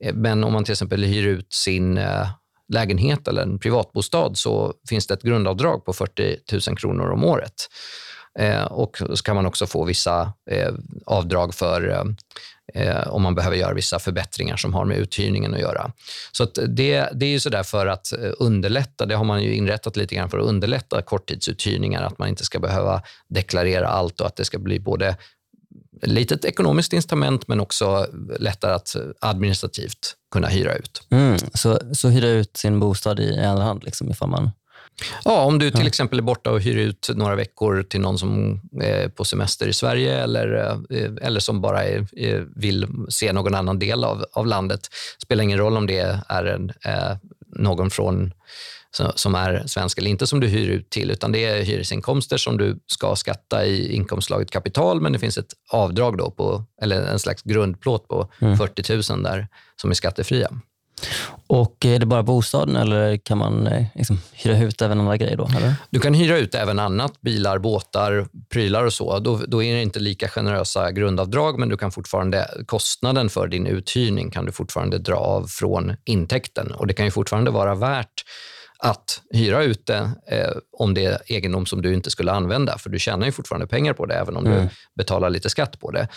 Eh, 0.03 0.13
men 0.13 0.43
om 0.43 0.53
man 0.53 0.63
till 0.63 0.71
exempel 0.71 1.03
hyr 1.03 1.27
ut 1.27 1.53
sin 1.53 1.97
eh, 1.97 2.27
lägenhet 2.73 3.27
eller 3.27 3.41
en 3.41 3.59
privatbostad 3.59 4.35
så 4.35 4.73
finns 4.89 5.07
det 5.07 5.13
ett 5.13 5.21
grundavdrag 5.21 5.85
på 5.85 5.93
40 5.93 6.37
000 6.69 6.77
kronor 6.77 7.11
om 7.11 7.23
året. 7.23 7.53
Och 8.69 8.97
så 9.13 9.23
kan 9.23 9.35
man 9.35 9.45
också 9.45 9.65
få 9.65 9.83
vissa 9.83 10.33
avdrag 11.05 11.55
för 11.55 12.05
om 13.07 13.21
man 13.21 13.35
behöver 13.35 13.57
göra 13.57 13.73
vissa 13.73 13.99
förbättringar 13.99 14.57
som 14.57 14.73
har 14.73 14.85
med 14.85 14.97
uthyrningen 14.97 15.53
att 15.53 15.59
göra. 15.59 15.91
Så 16.31 16.43
att 16.43 16.59
det, 16.67 17.09
det 17.13 17.25
är 17.25 17.29
ju 17.29 17.39
sådär 17.39 17.63
för 17.63 17.87
att 17.87 18.13
underlätta, 18.37 19.05
det 19.05 19.15
har 19.15 19.23
man 19.23 19.43
ju 19.43 19.55
inrättat 19.55 19.97
lite 19.97 20.15
grann 20.15 20.29
för 20.29 20.39
att 20.39 20.45
underlätta 20.45 21.01
korttidsuthyrningar, 21.01 22.03
att 22.03 22.17
man 22.17 22.27
inte 22.27 22.45
ska 22.45 22.59
behöva 22.59 23.01
deklarera 23.27 23.87
allt 23.87 24.21
och 24.21 24.27
att 24.27 24.35
det 24.35 24.45
ska 24.45 24.59
bli 24.59 24.79
både 24.79 25.17
litet 26.01 26.45
ekonomiskt 26.45 26.93
incitament 26.93 27.47
men 27.47 27.59
också 27.59 28.07
lättare 28.39 28.73
att 28.73 28.95
administrativt 29.19 30.15
kunna 30.31 30.47
hyra 30.47 30.75
ut. 30.75 31.03
Mm, 31.09 31.37
så, 31.53 31.79
så 31.93 32.09
hyra 32.09 32.27
ut 32.27 32.57
sin 32.57 32.79
bostad 32.79 33.19
i 33.19 33.39
andra 33.39 33.63
hand 33.63 33.83
liksom, 33.83 34.11
ifall 34.11 34.29
man 34.29 34.51
Ja, 35.23 35.43
om 35.43 35.59
du 35.59 35.71
till 35.71 35.87
exempel 35.87 36.19
är 36.19 36.23
borta 36.23 36.51
och 36.51 36.61
hyr 36.61 36.77
ut 36.77 37.09
några 37.15 37.35
veckor 37.35 37.83
till 37.83 38.01
någon 38.01 38.17
som 38.17 38.61
är 38.81 39.09
på 39.09 39.25
semester 39.25 39.67
i 39.67 39.73
Sverige 39.73 40.23
eller, 40.23 40.77
eh, 40.89 41.09
eller 41.21 41.39
som 41.39 41.61
bara 41.61 41.83
är, 41.83 42.07
vill 42.59 42.87
se 43.09 43.33
någon 43.33 43.55
annan 43.55 43.79
del 43.79 44.03
av, 44.03 44.25
av 44.33 44.47
landet. 44.47 44.79
spelar 45.23 45.43
ingen 45.43 45.57
roll 45.57 45.77
om 45.77 45.87
det 45.87 46.21
är 46.29 46.45
en, 46.45 46.69
eh, 46.69 47.17
någon 47.47 47.89
från 47.89 48.33
som 49.15 49.35
är 49.35 49.63
svensk 49.67 49.97
eller 49.97 50.09
inte 50.09 50.27
som 50.27 50.39
du 50.39 50.47
hyr 50.47 50.69
ut 50.69 50.89
till, 50.89 51.11
utan 51.11 51.31
det 51.31 51.45
är 51.45 51.63
hyresinkomster 51.63 52.37
som 52.37 52.57
du 52.57 52.79
ska 52.87 53.15
skatta 53.15 53.65
i 53.65 53.95
inkomstslaget 53.95 54.51
kapital, 54.51 55.01
men 55.01 55.13
det 55.13 55.19
finns 55.19 55.37
ett 55.37 55.53
avdrag 55.71 56.17
då 56.17 56.31
på, 56.31 56.63
eller 56.81 57.01
en 57.01 57.19
slags 57.19 57.43
grundplåt 57.43 58.07
på 58.07 58.29
mm. 58.39 58.57
40 58.57 59.13
000 59.13 59.23
där 59.23 59.47
som 59.75 59.89
är 59.89 59.93
skattefria. 59.93 60.49
Och 61.47 61.85
Är 61.85 61.99
det 61.99 62.05
bara 62.05 62.23
bostaden 62.23 62.75
eller 62.75 63.17
kan 63.17 63.37
man 63.37 63.67
eh, 63.67 63.85
liksom 63.95 64.19
hyra 64.33 64.57
ut 64.57 64.81
även 64.81 64.99
andra 64.99 65.17
grejer? 65.17 65.37
Då, 65.37 65.49
eller? 65.57 65.75
Du 65.89 65.99
kan 65.99 66.13
hyra 66.13 66.37
ut 66.37 66.55
även 66.55 66.79
annat, 66.79 67.21
bilar, 67.21 67.57
båtar, 67.57 68.27
prylar 68.49 68.83
och 68.83 68.93
så. 68.93 69.19
Då, 69.19 69.41
då 69.47 69.63
är 69.63 69.75
det 69.75 69.81
inte 69.81 69.99
lika 69.99 70.27
generösa 70.27 70.91
grundavdrag, 70.91 71.59
men 71.59 71.69
du 71.69 71.77
kan 71.77 71.91
fortfarande, 71.91 72.47
kostnaden 72.65 73.29
för 73.29 73.47
din 73.47 73.67
uthyrning 73.67 74.31
kan 74.31 74.45
du 74.45 74.51
fortfarande 74.51 74.97
dra 74.97 75.15
av 75.15 75.47
från 75.47 75.95
intäkten. 76.05 76.71
Och 76.71 76.87
Det 76.87 76.93
kan 76.93 77.05
ju 77.05 77.11
fortfarande 77.11 77.51
vara 77.51 77.75
värt 77.75 78.23
att 78.85 79.21
hyra 79.29 79.63
ut 79.63 79.85
det 79.85 80.11
eh, 80.27 80.51
om 80.71 80.93
det 80.93 81.05
är 81.05 81.21
egendom 81.25 81.65
som 81.65 81.81
du 81.81 81.93
inte 81.93 82.09
skulle 82.09 82.31
använda, 82.31 82.77
för 82.77 82.89
du 82.89 82.99
tjänar 82.99 83.25
ju 83.25 83.31
fortfarande 83.31 83.67
pengar 83.67 83.93
på 83.93 84.05
det, 84.05 84.15
även 84.15 84.37
om 84.37 84.45
mm. 84.45 84.63
du 84.63 84.69
betalar 84.95 85.29
lite 85.29 85.49
skatt 85.49 85.79
på 85.79 85.91
det. 85.91 86.07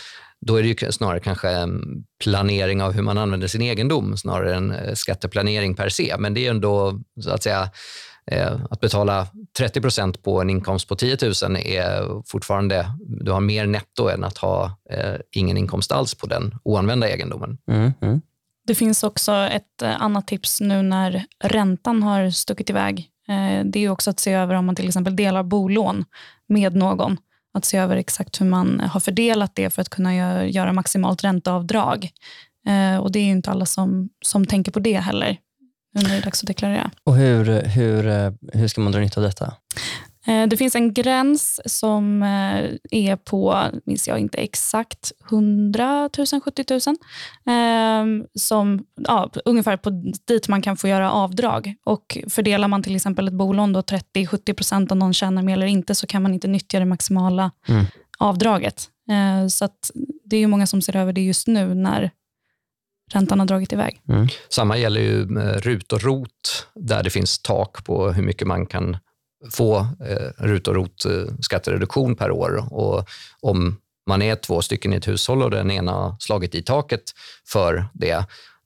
Då 0.41 0.57
är 0.57 0.63
det 0.63 0.93
snarare 0.93 1.21
kanske 1.21 1.51
en 1.51 2.05
planering 2.23 2.83
av 2.83 2.93
hur 2.93 3.03
man 3.03 3.19
använder 3.19 3.49
sin 3.49 3.63
egendom, 3.63 4.17
snarare 4.17 4.55
än 4.55 4.71
eh, 4.71 4.95
skatteplanering 4.95 5.75
per 5.75 5.89
se. 5.89 6.15
Men 6.19 6.35
det 6.35 6.47
är 6.47 6.51
ändå, 6.51 7.01
så 7.21 7.31
att 7.31 7.43
säga, 7.43 7.71
eh, 8.31 8.57
att 8.71 8.81
betala 8.81 9.27
30 9.59 9.81
procent 9.81 10.23
på 10.23 10.41
en 10.41 10.51
inkomst 10.51 10.89
på 10.89 10.97
10 10.97 11.17
000 11.23 11.57
är 11.57 12.23
fortfarande, 12.27 12.87
du 13.01 13.31
har 13.31 13.41
mer 13.41 13.67
netto 13.67 14.09
än 14.09 14.25
att 14.25 14.39
ha 14.39 14.79
eh, 14.91 15.15
ingen 15.33 15.57
inkomst 15.57 15.93
alls 15.93 16.15
på 16.15 16.27
den 16.27 16.55
oanvända 16.65 17.09
egendomen. 17.09 17.59
Mm, 17.71 17.93
mm. 18.01 18.21
Det 18.69 18.75
finns 18.75 19.03
också 19.05 19.33
ett 19.33 19.83
eh, 19.83 20.03
annat 20.03 20.27
tips 20.27 20.61
nu 20.61 20.83
när 20.83 21.25
räntan 21.45 22.03
har 22.03 22.31
stuckit 22.31 22.71
iväg. 22.71 23.09
Eh, 23.29 23.65
det 23.65 23.85
är 23.85 23.89
också 23.89 24.11
att 24.11 24.21
se 24.21 24.33
över 24.33 24.55
om 24.55 24.67
man 24.67 24.75
till 24.75 24.89
exempel 24.89 25.17
delar 25.17 25.43
bolån 25.43 26.05
med 26.49 26.77
någon. 26.77 27.17
Att 27.55 27.65
se 27.65 27.79
över 27.79 27.97
exakt 27.97 28.41
hur 28.41 28.47
man 28.47 28.81
har 28.81 29.01
fördelat 29.01 29.55
det 29.55 29.71
för 29.71 29.83
att 29.83 29.89
kunna 29.89 30.47
göra 30.47 30.73
maximalt 30.73 31.25
ränteavdrag. 31.25 32.11
Eh, 32.67 32.97
och 33.01 33.13
Det 33.13 33.19
är 33.19 33.25
inte 33.25 33.51
alla 33.51 33.67
som, 33.67 34.09
som 34.25 34.47
tänker 34.47 34.73
på 34.73 34.81
det 34.81 34.99
heller 34.99 35.37
Nu 35.95 36.03
när 36.03 36.11
det 36.11 36.17
är 36.17 36.23
dags 36.23 36.43
att 36.43 36.47
deklarera. 36.47 36.91
Och 37.05 37.17
hur, 37.17 37.63
hur, 37.63 38.03
hur 38.59 38.69
ska 38.69 38.81
man 38.81 38.93
dra 38.93 39.01
nytta 39.01 39.21
av 39.21 39.25
detta? 39.25 39.55
Eh, 40.29 40.47
det 40.49 40.57
finns 40.57 40.75
en 40.75 40.95
gräns 40.95 41.61
som 41.65 42.23
eh, 42.23 42.71
är 42.91 43.17
på, 43.17 43.65
minns 43.85 44.09
jag 44.09 44.19
inte 44.19 44.39
exakt, 44.39 45.13
100 45.31 46.11
000, 46.33 46.41
70 46.45 46.65
000. 46.71 48.27
Som, 48.35 48.85
ja, 48.95 49.31
ungefär 49.45 49.77
på 49.77 49.91
dit 50.27 50.49
man 50.49 50.63
kan 50.63 50.77
få 50.77 50.89
göra 50.89 51.13
avdrag. 51.13 51.75
Och 51.85 52.19
Fördelar 52.29 52.69
man 52.69 52.83
till 52.83 52.97
exempel 52.97 53.29
ett 53.29 53.35
bolån 53.35 53.77
30-70 53.77 54.53
procent 54.55 54.93
om 54.93 54.99
någon 54.99 55.15
tjänar 55.15 55.43
mer 55.43 55.53
eller 55.53 55.67
inte 55.67 55.95
så 55.95 56.07
kan 56.07 56.23
man 56.23 56.35
inte 56.35 56.49
nyttja 56.49 56.79
det 56.79 56.85
maximala 56.85 57.51
mm. 57.69 57.85
avdraget. 58.19 58.89
Eh, 59.11 59.49
så 59.49 59.69
det 60.25 60.37
är 60.37 60.47
många 60.47 60.67
som 60.67 60.83
ser 60.83 60.97
över 60.97 61.13
det 61.13 61.21
just 61.21 61.47
nu 61.47 61.75
när 61.75 62.11
räntan 63.13 63.39
har 63.39 63.47
dragit 63.47 63.73
iväg. 63.73 64.01
Mm. 64.09 64.29
Samma 64.49 64.79
gäller 64.79 65.01
ju 65.01 65.27
RUT 65.61 65.93
och 65.93 66.03
ROT 66.03 66.67
där 66.75 67.03
det 67.03 67.11
finns 67.11 67.39
tak 67.39 67.85
på 67.85 68.13
hur 68.13 68.23
mycket 68.23 68.47
man 68.47 68.67
kan 68.67 68.97
få 69.51 69.79
eh, 69.79 70.45
RUT 70.45 70.69
och 70.69 70.75
ROT 70.75 71.05
eh, 71.05 72.15
per 72.15 72.31
år. 72.31 72.73
Och 72.73 73.09
om 73.41 73.77
man 74.07 74.23
är 74.23 74.37
två 74.37 74.63
stycken 74.63 74.93
i 74.93 74.97
ett 74.97 75.09
hushåll 75.09 75.43
och 75.43 75.51
den 75.51 75.71
ena 75.71 75.93
har 75.93 76.17
slagit 76.21 76.55
i 76.55 76.63
taket 76.63 77.03
för 77.47 77.89
det 77.93 78.25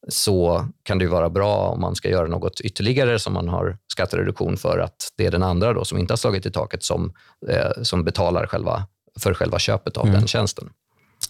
så 0.08 0.68
kan 0.82 0.98
det 0.98 1.06
vara 1.06 1.30
bra 1.30 1.56
om 1.56 1.80
man 1.80 1.94
ska 1.94 2.08
göra 2.08 2.26
något 2.26 2.61
ytterligare 2.61 3.18
som 3.18 3.32
man 3.32 3.48
har 3.48 3.78
skattereduktion 3.87 4.56
för 4.56 4.78
att 4.78 5.12
det 5.16 5.26
är 5.26 5.30
den 5.30 5.42
andra 5.42 5.72
då 5.72 5.85
som 5.85 5.98
inte 5.98 6.12
har 6.12 6.16
slagit 6.16 6.46
i 6.46 6.50
taket 6.50 6.82
som, 6.82 7.12
eh, 7.48 7.82
som 7.82 8.04
betalar 8.04 8.46
själva, 8.46 8.87
för 9.20 9.35
själva 9.35 9.58
köpet 9.58 9.96
av 9.96 10.06
mm. 10.06 10.18
den 10.18 10.28
tjänsten. 10.28 10.70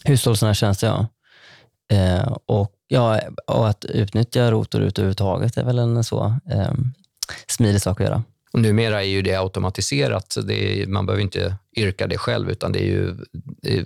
Hushållsnära 0.03 0.53
tjänster, 0.53 0.87
ja. 0.87 1.07
Eh, 1.97 2.37
och, 2.45 2.71
ja. 2.87 3.19
Och 3.47 3.69
att 3.69 3.85
utnyttja 3.85 4.51
ROT 4.51 4.73
och 4.73 4.79
RUT 4.79 4.99
överhuvudtaget 4.99 5.57
är 5.57 5.63
väl 5.63 5.79
en 5.79 6.03
så 6.03 6.35
eh, 6.51 6.73
smidig 7.47 7.81
sak 7.81 8.01
att 8.01 8.07
göra. 8.07 8.23
Och 8.53 8.59
numera 8.59 9.03
är 9.03 9.07
ju 9.07 9.21
det 9.21 9.35
automatiserat. 9.35 10.37
Det 10.43 10.81
är, 10.81 10.87
man 10.87 11.05
behöver 11.05 11.23
inte 11.23 11.55
yrka 11.77 12.07
det 12.07 12.17
själv, 12.17 12.49
utan 12.49 12.71
det 12.71 12.79
är 12.79 12.85
ju, 12.85 13.15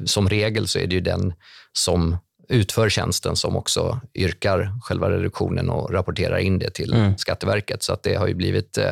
som 0.06 0.30
regel 0.30 0.68
så 0.68 0.80
är 0.80 0.88
det 0.88 0.96
ju 0.96 1.02
den 1.02 1.34
som 1.74 2.18
utför 2.50 2.90
tjänsten 2.90 3.36
som 3.36 3.56
också 3.56 4.00
yrkar 4.16 4.72
själva 4.82 5.10
reduktionen 5.10 5.70
och 5.70 5.92
rapporterar 5.92 6.38
in 6.38 6.60
det 6.60 6.70
till 6.70 6.94
mm. 6.94 7.18
Skatteverket. 7.18 7.84
Så 7.84 7.94
att 7.94 8.04
det 8.04 8.16
har 8.16 8.28
ju 8.28 8.34
blivit 8.34 8.78
eh, 8.78 8.92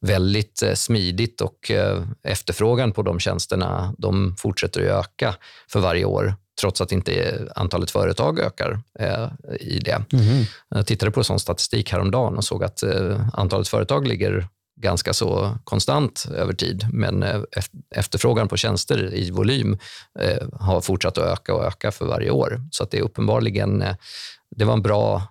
väldigt 0.00 0.62
eh, 0.62 0.74
smidigt 0.74 1.40
och 1.40 1.70
eh, 1.70 2.02
efterfrågan 2.22 2.92
på 2.92 3.02
de 3.02 3.20
tjänsterna 3.20 3.94
de 3.98 4.36
fortsätter 4.38 4.80
att 4.80 5.06
öka 5.06 5.34
för 5.72 5.80
varje 5.80 6.04
år 6.04 6.34
trots 6.60 6.80
att 6.80 6.92
inte 6.92 7.42
antalet 7.56 7.90
företag 7.90 8.38
ökar 8.38 8.80
i 9.60 9.78
det. 9.78 10.04
Mm. 10.12 10.44
Jag 10.68 10.86
tittade 10.86 11.12
på 11.12 11.24
sån 11.24 11.40
statistik 11.40 11.92
häromdagen 11.92 12.36
och 12.36 12.44
såg 12.44 12.64
att 12.64 12.82
antalet 13.32 13.68
företag 13.68 14.08
ligger 14.08 14.48
ganska 14.76 15.12
så 15.12 15.58
konstant 15.64 16.26
över 16.34 16.52
tid, 16.52 16.86
men 16.92 17.22
eh, 17.22 17.40
efterfrågan 17.94 18.48
på 18.48 18.56
tjänster 18.56 19.14
i 19.14 19.30
volym 19.30 19.78
eh, 20.20 20.48
har 20.52 20.80
fortsatt 20.80 21.18
att 21.18 21.24
öka 21.24 21.54
och 21.54 21.64
öka 21.64 21.92
för 21.92 22.06
varje 22.06 22.30
år. 22.30 22.60
Så 22.70 22.82
att 22.82 22.90
det 22.90 22.98
är 22.98 23.02
uppenbarligen 23.02 23.82
eh, 23.82 23.96
det 24.56 24.64
var 24.64 24.72
en 24.72 24.82
bra 24.82 25.22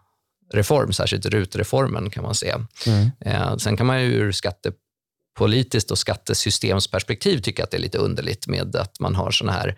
reform, 0.53 0.93
särskilt 0.93 1.25
RUT-reformen 1.25 2.09
kan 2.09 2.23
man 2.23 2.35
säga. 2.35 2.67
Mm. 2.87 3.59
Sen 3.59 3.77
kan 3.77 3.85
man 3.85 4.01
ju 4.01 4.07
ur 4.07 4.31
skattepolitiskt 4.31 5.91
och 5.91 5.97
skattesystemsperspektiv 5.97 7.39
tycka 7.39 7.63
att 7.63 7.71
det 7.71 7.77
är 7.77 7.81
lite 7.81 7.97
underligt 7.97 8.47
med 8.47 8.75
att 8.75 8.99
man 8.99 9.15
har 9.15 9.31
såna 9.31 9.51
här 9.51 9.75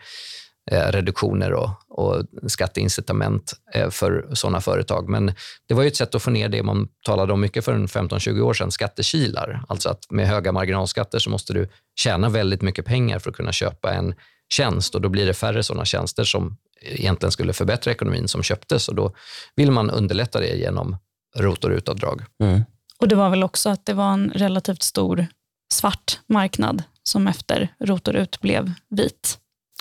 reduktioner 0.71 1.53
och, 1.53 1.69
och 1.97 2.23
skatteincitament 2.47 3.53
eh, 3.73 3.89
för 3.89 4.27
sådana 4.33 4.61
företag. 4.61 5.09
Men 5.09 5.33
det 5.67 5.73
var 5.73 5.83
ju 5.83 5.87
ett 5.87 5.95
sätt 5.95 6.15
att 6.15 6.21
få 6.21 6.29
ner 6.29 6.49
det 6.49 6.63
man 6.63 6.87
talade 7.05 7.33
om 7.33 7.41
mycket 7.41 7.65
för 7.65 7.73
15-20 7.73 8.41
år 8.41 8.53
sedan, 8.53 8.71
skattekilar. 8.71 9.63
Alltså 9.67 9.89
att 9.89 10.11
med 10.11 10.27
höga 10.27 10.51
marginalskatter 10.51 11.19
så 11.19 11.29
måste 11.29 11.53
du 11.53 11.69
tjäna 11.99 12.29
väldigt 12.29 12.61
mycket 12.61 12.85
pengar 12.85 13.19
för 13.19 13.29
att 13.29 13.35
kunna 13.35 13.51
köpa 13.51 13.93
en 13.93 14.15
tjänst 14.49 14.95
och 14.95 15.01
då 15.01 15.09
blir 15.09 15.25
det 15.25 15.33
färre 15.33 15.63
sådana 15.63 15.85
tjänster 15.85 16.23
som 16.23 16.57
egentligen 16.81 17.31
skulle 17.31 17.53
förbättra 17.53 17.91
ekonomin 17.91 18.27
som 18.27 18.43
köptes 18.43 18.89
och 18.89 18.95
då 18.95 19.11
vill 19.55 19.71
man 19.71 19.89
underlätta 19.89 20.39
det 20.39 20.55
genom 20.55 20.97
ROT 21.35 21.63
och 21.63 21.69
RUT-avdrag. 21.69 22.21
Mm. 22.43 22.61
Och 22.99 23.07
det 23.07 23.15
var 23.15 23.29
väl 23.29 23.43
också 23.43 23.69
att 23.69 23.85
det 23.85 23.93
var 23.93 24.13
en 24.13 24.31
relativt 24.35 24.83
stor 24.83 25.27
svart 25.73 26.19
marknad 26.27 26.83
som 27.03 27.27
efter 27.27 27.73
ROT 27.79 28.07
och 28.07 28.13
RUT 28.13 28.41
blev 28.41 28.71
vit 28.89 29.39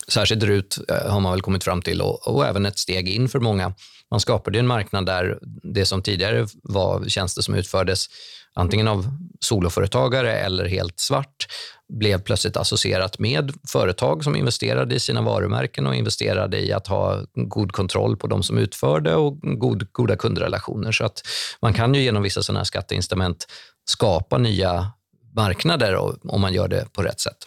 särskilt 0.09 0.43
RUT 0.43 0.79
eh, 0.91 1.11
har 1.11 1.21
man 1.21 1.33
väl 1.33 1.43
kommit 1.43 1.65
fram 1.65 1.83
till 1.83 2.01
och, 2.01 2.29
och 2.29 2.47
även 2.47 2.67
ett 2.67 2.79
steg 2.79 3.09
in 3.09 3.29
för 3.29 3.41
många. 3.41 3.75
Man 4.11 4.21
skapade 4.21 4.59
en 4.59 4.67
marknad 4.67 5.07
där 5.07 5.39
det 5.63 5.85
som 5.85 6.03
tidigare 6.03 6.47
var 6.63 7.05
tjänster 7.09 7.43
som 7.43 7.55
utfördes 7.55 8.07
antingen 8.55 8.89
av 8.89 9.07
soloföretagare 9.41 10.33
eller 10.39 10.65
helt 10.65 11.01
svart 11.01 11.47
blev 11.89 12.21
plötsligt 12.21 12.57
associerat 12.57 13.19
med 13.19 13.53
företag 13.69 14.25
som 14.25 14.37
investerade 14.37 14.95
i 14.95 15.01
sina 15.01 15.23
varumärken 15.23 15.87
och 15.87 15.95
investerade 15.95 16.59
i 16.61 16.73
att 16.73 16.87
ha 16.87 17.23
god 17.35 17.73
kontroll 17.73 18.17
på 18.17 18.27
de 18.27 18.43
som 18.43 18.59
utförde 18.59 19.15
och 19.15 19.41
god, 19.41 19.93
goda 19.93 20.17
kundrelationer. 20.17 20.93
Så 20.93 21.05
att 21.05 21.23
man 21.63 21.75
kan 21.75 21.95
ju 21.95 22.03
genom 22.03 22.23
vissa 22.23 22.43
sådana 22.43 22.61
här 22.61 22.65
skatteinstrument 22.65 23.47
skapa 23.85 24.39
nya 24.39 24.93
marknader 25.35 25.97
om 26.33 26.41
man 26.41 26.53
gör 26.53 26.69
det 26.69 26.93
på 26.93 27.03
rätt 27.03 27.21
sätt. 27.21 27.39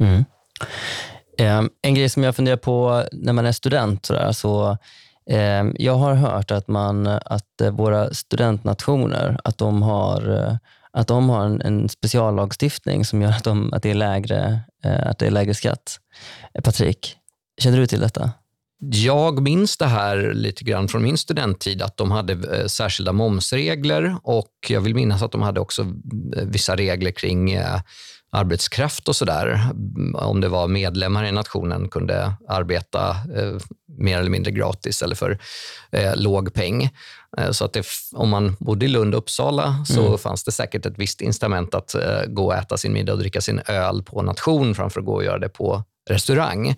Mm. 0.00 0.24
Ehm, 1.38 1.70
en 1.82 1.94
grej 1.94 2.08
som 2.08 2.22
jag 2.22 2.36
funderar 2.36 2.56
på 2.56 3.04
när 3.12 3.32
man 3.32 3.46
är 3.46 3.52
student, 3.52 4.06
så, 4.06 4.12
där, 4.12 4.32
så 4.32 4.78
jag 5.74 5.94
har 5.94 6.14
hört 6.14 6.50
att, 6.50 6.68
man, 6.68 7.06
att 7.06 7.60
eh, 7.60 7.70
våra 7.70 8.14
studentnationer 8.14 9.40
att 9.44 9.58
de 9.58 9.82
har, 9.82 10.36
eh, 10.36 10.56
att 10.92 11.08
de 11.08 11.28
har 11.28 11.44
en, 11.44 11.60
en 11.60 11.88
speciallagstiftning 11.88 13.04
som 13.04 13.22
gör 13.22 13.30
att, 13.30 13.44
de, 13.44 13.72
att, 13.72 13.82
det 13.82 13.90
är 13.90 13.94
lägre, 13.94 14.60
eh, 14.84 15.06
att 15.06 15.18
det 15.18 15.26
är 15.26 15.30
lägre 15.30 15.54
skatt. 15.54 16.00
Eh, 16.54 16.62
Patrik, 16.62 17.16
känner 17.60 17.78
du 17.78 17.86
till 17.86 18.00
detta? 18.00 18.30
Jag 18.80 19.42
minns 19.42 19.76
det 19.76 19.86
här 19.86 20.32
lite 20.34 20.64
grann 20.64 20.88
från 20.88 21.02
min 21.02 21.18
studenttid, 21.18 21.82
att 21.82 21.96
de 21.96 22.10
hade 22.10 22.68
särskilda 22.68 23.12
momsregler 23.12 24.16
och 24.22 24.52
jag 24.68 24.80
vill 24.80 24.94
minnas 24.94 25.22
att 25.22 25.32
de 25.32 25.42
hade 25.42 25.60
också 25.60 25.86
vissa 26.46 26.76
regler 26.76 27.10
kring 27.10 27.58
arbetskraft 28.30 29.08
och 29.08 29.16
sådär. 29.16 29.60
Om 30.14 30.40
det 30.40 30.48
var 30.48 30.68
medlemmar 30.68 31.24
i 31.24 31.32
nationen 31.32 31.88
kunde 31.88 32.32
arbeta 32.48 33.10
eh, 33.10 33.56
mer 33.98 34.18
eller 34.18 34.30
mindre 34.30 34.52
gratis 34.52 35.02
eller 35.02 35.14
för 35.14 35.38
eh, 35.90 36.16
låg 36.16 36.54
peng. 36.54 36.90
Eh, 37.38 37.50
så 37.50 37.64
att 37.64 37.72
det, 37.72 37.86
om 38.12 38.28
man 38.28 38.56
bodde 38.60 38.84
i 38.84 38.88
Lund 38.88 39.14
och 39.14 39.18
Uppsala 39.18 39.84
så 39.88 40.06
mm. 40.06 40.18
fanns 40.18 40.44
det 40.44 40.52
säkert 40.52 40.86
ett 40.86 40.98
visst 40.98 41.20
incitament 41.20 41.74
att 41.74 41.94
eh, 41.94 42.22
gå 42.26 42.46
och 42.46 42.54
äta 42.54 42.76
sin 42.76 42.92
middag 42.92 43.12
och 43.12 43.18
dricka 43.18 43.40
sin 43.40 43.60
öl 43.66 44.02
på 44.02 44.22
nation 44.22 44.74
framför 44.74 45.00
att 45.00 45.06
gå 45.06 45.14
och 45.14 45.24
göra 45.24 45.38
det 45.38 45.48
på 45.48 45.84
restaurang. 46.10 46.76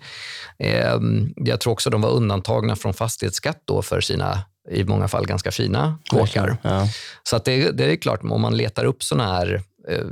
Ehm, 0.59 1.33
jag 1.35 1.59
tror 1.59 1.73
också 1.73 1.89
de 1.89 2.01
var 2.01 2.09
undantagna 2.09 2.75
från 2.75 2.93
fastighetsskatt 2.93 3.61
då 3.65 3.81
för 3.81 4.01
sina 4.01 4.43
i 4.69 4.83
många 4.83 5.07
fall 5.07 5.25
ganska 5.25 5.51
fina 5.51 5.99
kåkar. 6.09 6.57
Ja. 6.61 6.87
Så 7.23 7.35
att 7.35 7.45
det, 7.45 7.71
det 7.71 7.91
är 7.91 7.95
klart, 7.95 8.23
om 8.23 8.41
man 8.41 8.57
letar 8.57 8.85
upp 8.85 9.03
såna 9.03 9.27
här, 9.27 9.61
eh, 9.89 10.05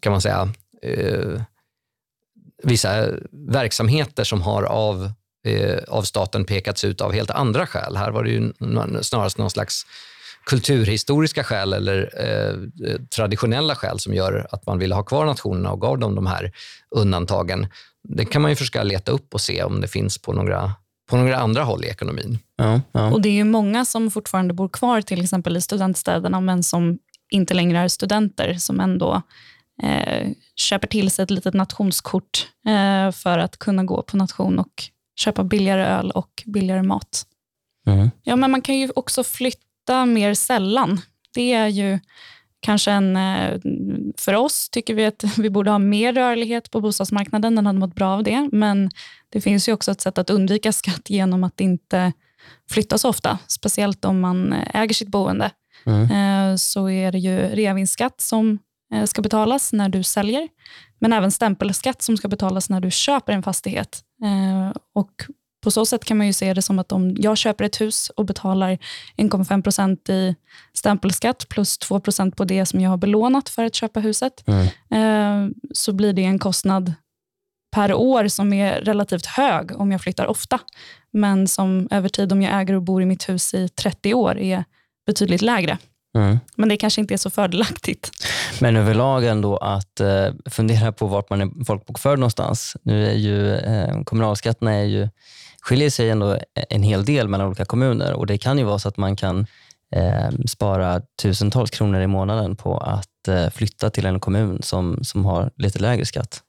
kan 0.00 0.12
man 0.12 0.20
säga, 0.20 0.52
eh, 0.82 1.42
vissa 2.62 3.06
verksamheter 3.32 4.24
som 4.24 4.42
har 4.42 4.62
av, 4.62 5.12
eh, 5.46 5.78
av 5.88 6.02
staten 6.02 6.44
pekats 6.44 6.84
ut 6.84 7.00
av 7.00 7.12
helt 7.12 7.30
andra 7.30 7.66
skäl. 7.66 7.96
Här 7.96 8.10
var 8.10 8.24
det 8.24 8.30
ju 8.30 8.52
snarast 9.02 9.38
någon 9.38 9.50
slags 9.50 9.86
kulturhistoriska 10.48 11.44
skäl 11.44 11.72
eller 11.72 12.10
eh, 12.16 13.00
traditionella 13.16 13.74
skäl 13.74 13.98
som 13.98 14.14
gör 14.14 14.46
att 14.50 14.66
man 14.66 14.78
ville 14.78 14.94
ha 14.94 15.02
kvar 15.02 15.26
nationerna 15.26 15.72
och 15.72 15.80
gav 15.80 15.98
dem 15.98 16.14
de 16.14 16.26
här 16.26 16.52
undantagen. 16.90 17.66
Det 18.02 18.24
kan 18.24 18.42
man 18.42 18.50
ju 18.50 18.54
försöka 18.56 18.82
leta 18.82 19.12
upp 19.12 19.34
och 19.34 19.40
se 19.40 19.62
om 19.62 19.80
det 19.80 19.88
finns 19.88 20.18
på 20.18 20.32
några, 20.32 20.72
på 21.10 21.16
några 21.16 21.36
andra 21.36 21.62
håll 21.62 21.84
i 21.84 21.88
ekonomin. 21.88 22.38
Ja, 22.56 22.80
ja. 22.92 23.10
Och 23.10 23.22
Det 23.22 23.28
är 23.28 23.32
ju 23.32 23.44
många 23.44 23.84
som 23.84 24.10
fortfarande 24.10 24.54
bor 24.54 24.68
kvar 24.68 25.00
till 25.00 25.22
exempel 25.22 25.56
i 25.56 25.60
studentstäderna 25.60 26.40
men 26.40 26.62
som 26.62 26.98
inte 27.30 27.54
längre 27.54 27.78
är 27.78 27.88
studenter 27.88 28.54
som 28.54 28.80
ändå 28.80 29.22
eh, 29.82 30.28
köper 30.56 30.88
till 30.88 31.10
sig 31.10 31.22
ett 31.22 31.30
litet 31.30 31.54
nationskort 31.54 32.48
eh, 32.66 33.12
för 33.12 33.38
att 33.38 33.56
kunna 33.58 33.84
gå 33.84 34.02
på 34.02 34.16
nation 34.16 34.58
och 34.58 34.82
köpa 35.20 35.44
billigare 35.44 35.84
öl 35.86 36.10
och 36.10 36.42
billigare 36.46 36.82
mat. 36.82 37.22
Mm. 37.86 38.10
Ja, 38.22 38.36
men 38.36 38.50
man 38.50 38.62
kan 38.62 38.78
ju 38.78 38.90
också 38.96 39.24
flytta 39.24 40.06
mer 40.06 40.34
sällan. 40.34 41.00
Det 41.34 41.52
är 41.52 41.66
ju 41.68 41.98
kanske 42.60 42.90
en... 42.90 43.16
eh, 43.16 43.60
För 44.18 44.34
oss 44.34 44.70
tycker 44.70 44.94
vi 44.94 45.06
att 45.06 45.24
vi 45.38 45.50
borde 45.50 45.70
ha 45.70 45.78
mer 45.78 46.12
rörlighet 46.12 46.70
på 46.70 46.80
bostadsmarknaden. 46.80 47.54
Den 47.54 47.66
hade 47.66 47.78
mått 47.78 47.94
bra 47.94 48.08
av 48.10 48.22
det. 48.24 48.48
Men 48.52 48.90
det 49.32 49.40
finns 49.40 49.68
ju 49.68 49.72
också 49.72 49.90
ett 49.90 50.00
sätt 50.00 50.18
att 50.18 50.30
undvika 50.30 50.72
skatt 50.72 51.10
genom 51.10 51.44
att 51.44 51.60
inte 51.60 52.12
flytta 52.70 52.98
så 52.98 53.08
ofta. 53.08 53.38
Speciellt 53.46 54.04
om 54.04 54.20
man 54.20 54.52
äger 54.52 54.94
sitt 54.94 55.08
boende. 55.08 55.50
Mm. 55.86 56.02
Eh, 56.52 56.56
Så 56.56 56.90
är 56.90 57.12
det 57.12 57.18
ju 57.18 57.38
reavinstskatt 57.38 58.20
som 58.20 58.50
eh, 58.50 58.58
ska 59.06 59.22
betalas 59.22 59.72
när 59.72 59.88
du 59.88 60.02
säljer. 60.02 60.48
Men 60.98 61.12
även 61.12 61.30
stämpelskatt 61.30 62.02
som 62.02 62.16
ska 62.16 62.28
betalas 62.28 62.70
när 62.70 62.80
du 62.80 62.90
köper 62.90 63.32
en 63.32 63.42
fastighet. 63.42 64.02
Eh, 64.24 64.76
Och 64.94 65.10
på 65.64 65.70
så 65.70 65.86
sätt 65.86 66.04
kan 66.04 66.16
man 66.18 66.26
ju 66.26 66.32
se 66.32 66.54
det 66.54 66.62
som 66.62 66.78
att 66.78 66.92
om 66.92 67.16
jag 67.18 67.36
köper 67.38 67.64
ett 67.64 67.80
hus 67.80 68.10
och 68.16 68.24
betalar 68.24 68.78
1,5 69.16 69.62
procent 69.62 70.08
i 70.08 70.36
stämpelskatt 70.74 71.48
plus 71.48 71.78
2 71.78 72.00
procent 72.00 72.36
på 72.36 72.44
det 72.44 72.66
som 72.66 72.80
jag 72.80 72.90
har 72.90 72.96
belånat 72.96 73.48
för 73.48 73.64
att 73.64 73.74
köpa 73.74 74.00
huset, 74.00 74.44
Mm. 74.46 74.66
eh, 74.90 75.52
så 75.74 75.92
blir 75.92 76.12
det 76.12 76.24
en 76.24 76.38
kostnad 76.38 76.92
per 77.74 77.94
år 77.94 78.28
som 78.28 78.52
är 78.52 78.80
relativt 78.80 79.26
hög 79.26 79.80
om 79.80 79.92
jag 79.92 80.00
flyttar 80.00 80.26
ofta. 80.26 80.58
Men 81.12 81.48
som 81.48 81.88
över 81.90 82.08
tid, 82.08 82.32
om 82.32 82.42
jag 82.42 82.60
äger 82.60 82.74
och 82.74 82.82
bor 82.82 83.02
i 83.02 83.06
mitt 83.06 83.28
hus 83.28 83.54
i 83.54 83.68
30 83.68 84.14
år, 84.14 84.38
är 84.38 84.64
betydligt 85.06 85.42
lägre. 85.42 85.78
Mm. 86.18 86.38
Men 86.56 86.68
det 86.68 86.76
kanske 86.76 87.00
inte 87.00 87.14
är 87.14 87.18
så 87.18 87.30
fördelaktigt. 87.30 88.10
Men 88.60 88.76
överlag 88.76 89.24
ändå 89.24 89.56
att 89.56 90.00
eh, 90.00 90.26
fundera 90.50 90.92
på 90.92 91.06
vart 91.06 91.30
man 91.30 91.40
är 91.40 91.64
folkbokförd 91.64 92.18
någonstans. 92.18 92.76
Nu 92.82 93.06
är 93.06 93.14
ju 93.14 93.54
eh, 93.54 94.02
kommunalskatterna 94.02 94.74
är 94.74 94.84
ju, 94.84 95.08
skiljer 95.60 95.90
sig 95.90 96.10
ändå 96.10 96.38
en 96.70 96.82
hel 96.82 97.04
del 97.04 97.28
mellan 97.28 97.46
olika 97.46 97.64
kommuner 97.64 98.12
och 98.12 98.26
det 98.26 98.38
kan 98.38 98.58
ju 98.58 98.64
vara 98.64 98.78
så 98.78 98.88
att 98.88 98.96
man 98.96 99.16
kan 99.16 99.46
eh, 99.94 100.30
spara 100.46 101.00
tusentals 101.22 101.70
kronor 101.70 102.00
i 102.00 102.06
månaden 102.06 102.56
på 102.56 102.78
att 102.78 103.28
eh, 103.28 103.50
flytta 103.50 103.90
till 103.90 104.06
en 104.06 104.20
kommun 104.20 104.62
som, 104.62 104.98
som 105.02 105.24
har 105.24 105.50
lite 105.56 105.78
lägre 105.78 106.06
skatt. 106.06 106.42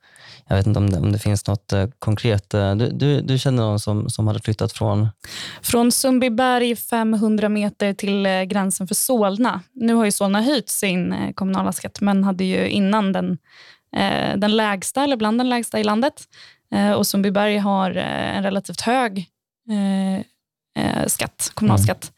Jag 0.50 0.56
vet 0.56 0.68
inte 0.68 0.80
om 0.80 0.90
det, 0.90 0.98
om 0.98 1.12
det 1.12 1.20
finns 1.20 1.48
något 1.48 1.74
eh, 1.74 1.88
konkret. 2.00 2.54
Eh, 2.54 2.76
du, 2.76 2.90
du, 2.90 3.22
du 3.22 3.40
känner 3.40 3.64
någon 3.64 3.80
som, 3.80 4.10
som 4.10 4.28
hade 4.28 4.40
flyttat 4.40 4.72
från... 4.72 5.08
Från 5.62 5.92
Sundbyberg 5.92 6.76
500 6.76 7.50
meter 7.50 7.94
till 7.94 8.26
eh, 8.26 8.42
gränsen 8.42 8.88
för 8.88 8.96
Solna. 8.96 9.62
Nu 9.74 9.94
har 9.94 10.06
ju 10.06 10.12
Solna 10.12 10.42
höjt 10.42 10.70
sin 10.70 11.34
kommunala 11.36 11.72
skatt, 11.72 12.02
men 12.02 12.24
hade 12.24 12.44
ju 12.44 12.70
innan 12.70 13.12
den, 13.12 13.38
den 14.38 14.56
lägsta, 14.58 15.04
eller 15.04 15.18
bland 15.18 15.40
den 15.40 15.50
lägsta 15.50 15.80
i 15.80 15.84
landet. 15.84 16.14
Och 16.98 17.08
Sundbyberg 17.08 17.58
har 17.58 17.92
en 17.92 18.44
relativt 18.44 18.82
hög 18.82 19.28
skatt, 21.08 21.52
kommunalskatt. 21.54 22.12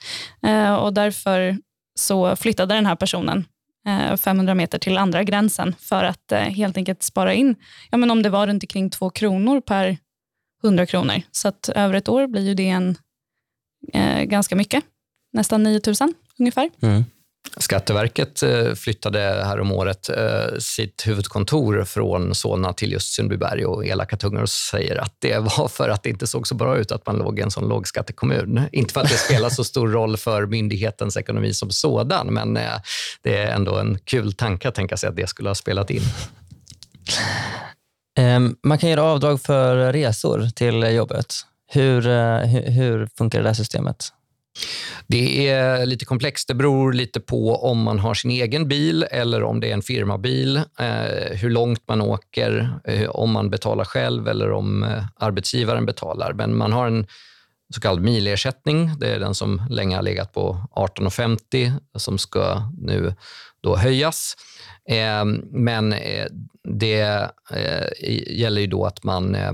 Eh, 0.47 0.73
och 0.73 0.93
därför 0.93 1.57
så 1.99 2.35
flyttade 2.35 2.75
den 2.75 2.85
här 2.85 2.95
personen 2.95 3.45
Eh, 3.87 4.17
500 4.17 4.55
meter 4.55 4.79
till 4.79 4.97
andra 4.97 5.23
gränsen 5.23 5.75
för 5.79 6.03
att 6.03 6.31
eh, 6.31 6.39
helt 6.39 6.77
enkelt 6.77 7.03
spara 7.03 7.33
in, 7.33 7.55
ja, 7.91 7.97
men 7.97 8.11
om 8.11 8.21
det 8.21 8.29
var 8.29 8.47
runt 8.47 8.63
omkring 8.63 8.89
2 8.89 9.09
kronor 9.09 9.61
per 9.61 9.97
100 10.63 10.85
kronor. 10.85 11.21
Så 11.31 11.47
att 11.47 11.69
över 11.69 11.93
ett 11.93 12.09
år 12.09 12.27
blir 12.27 12.47
ju 12.47 12.53
det 12.53 12.69
en 12.69 12.97
eh, 13.93 14.23
ganska 14.23 14.55
mycket. 14.55 14.83
Nästan 15.33 15.63
9 15.63 15.81
000 15.87 15.95
ungefär. 16.39 16.69
Mm. 16.81 17.03
Skatteverket 17.57 18.43
eh, 18.43 18.73
flyttade 18.73 19.19
häromåret 19.19 20.09
eh, 20.09 20.57
sitt 20.59 21.07
huvudkontor 21.07 21.83
från 21.83 22.35
Solna 22.35 22.73
till 22.73 22.91
just 22.91 23.13
Sundbyberg 23.13 23.65
och 23.65 23.85
elaka 23.85 24.17
tungor 24.17 24.45
säger 24.45 24.95
att 24.95 25.15
det 25.19 25.37
var 25.37 25.67
för 25.67 25.89
att 25.89 26.03
det 26.03 26.09
inte 26.09 26.27
såg 26.27 26.47
så 26.47 26.55
bra 26.55 26.77
ut 26.77 26.91
att 26.91 27.05
man 27.05 27.17
låg 27.17 27.39
i 27.39 27.41
en 27.41 27.51
sån 27.51 27.67
lågskattekommun. 27.67 28.61
Inte 28.71 28.93
för 28.93 29.01
att 29.01 29.09
det 29.09 29.17
spelar 29.17 29.49
så 29.49 29.63
stor 29.63 29.87
roll 29.87 30.17
för 30.17 30.45
myndighetens 30.45 31.17
ekonomi 31.17 31.53
som 31.53 31.71
sådan, 31.71 32.33
men 32.33 32.57
eh, 32.57 32.73
det 33.21 33.37
är 33.37 33.47
ändå 33.47 33.75
en 33.77 33.99
kul 33.99 34.33
tanke 34.33 34.67
att 34.67 34.75
tänka 34.75 34.97
sig 34.97 35.09
att 35.09 35.15
det 35.15 35.27
skulle 35.27 35.49
ha 35.49 35.55
spelat 35.55 35.89
in. 35.89 36.03
Ehm, 38.17 38.55
man 38.63 38.77
kan 38.77 38.89
göra 38.89 39.03
avdrag 39.03 39.41
för 39.41 39.93
resor 39.93 40.49
till 40.55 40.83
jobbet. 40.95 41.33
Hur, 41.71 42.01
hur, 42.45 42.71
hur 42.71 43.09
funkar 43.17 43.39
det 43.39 43.49
där 43.49 43.53
systemet? 43.53 44.13
Det 45.07 45.49
är 45.49 45.85
lite 45.85 46.05
komplext. 46.05 46.47
Det 46.47 46.53
beror 46.53 46.93
lite 46.93 47.19
på 47.19 47.55
om 47.55 47.83
man 47.83 47.99
har 47.99 48.13
sin 48.13 48.31
egen 48.31 48.67
bil 48.67 49.03
eller 49.11 49.43
om 49.43 49.59
det 49.59 49.69
är 49.69 49.73
en 49.73 49.81
firmabil. 49.81 50.57
Eh, 50.57 51.37
hur 51.37 51.49
långt 51.49 51.87
man 51.87 52.01
åker, 52.01 52.79
eh, 52.85 53.09
om 53.09 53.31
man 53.31 53.49
betalar 53.49 53.85
själv 53.85 54.27
eller 54.27 54.51
om 54.51 54.83
eh, 54.83 55.03
arbetsgivaren 55.15 55.85
betalar. 55.85 56.33
Men 56.33 56.57
man 56.57 56.71
har 56.71 56.87
en 56.87 57.07
så 57.73 57.81
kallad 57.81 58.03
milersättning. 58.03 58.91
Det 58.99 59.09
är 59.09 59.19
den 59.19 59.35
som 59.35 59.61
länge 59.69 59.95
har 59.95 60.03
legat 60.03 60.33
på 60.33 60.67
18,50 60.75 61.73
som 61.95 62.17
ska 62.17 62.61
nu 62.77 63.13
då 63.61 63.75
höjas. 63.75 64.35
Eh, 64.89 65.25
men 65.51 65.93
eh, 65.93 66.27
det 66.63 67.31
eh, 67.51 67.87
gäller 68.39 68.61
ju 68.61 68.67
då 68.67 68.85
att 68.85 69.03
man, 69.03 69.35
eh, 69.35 69.53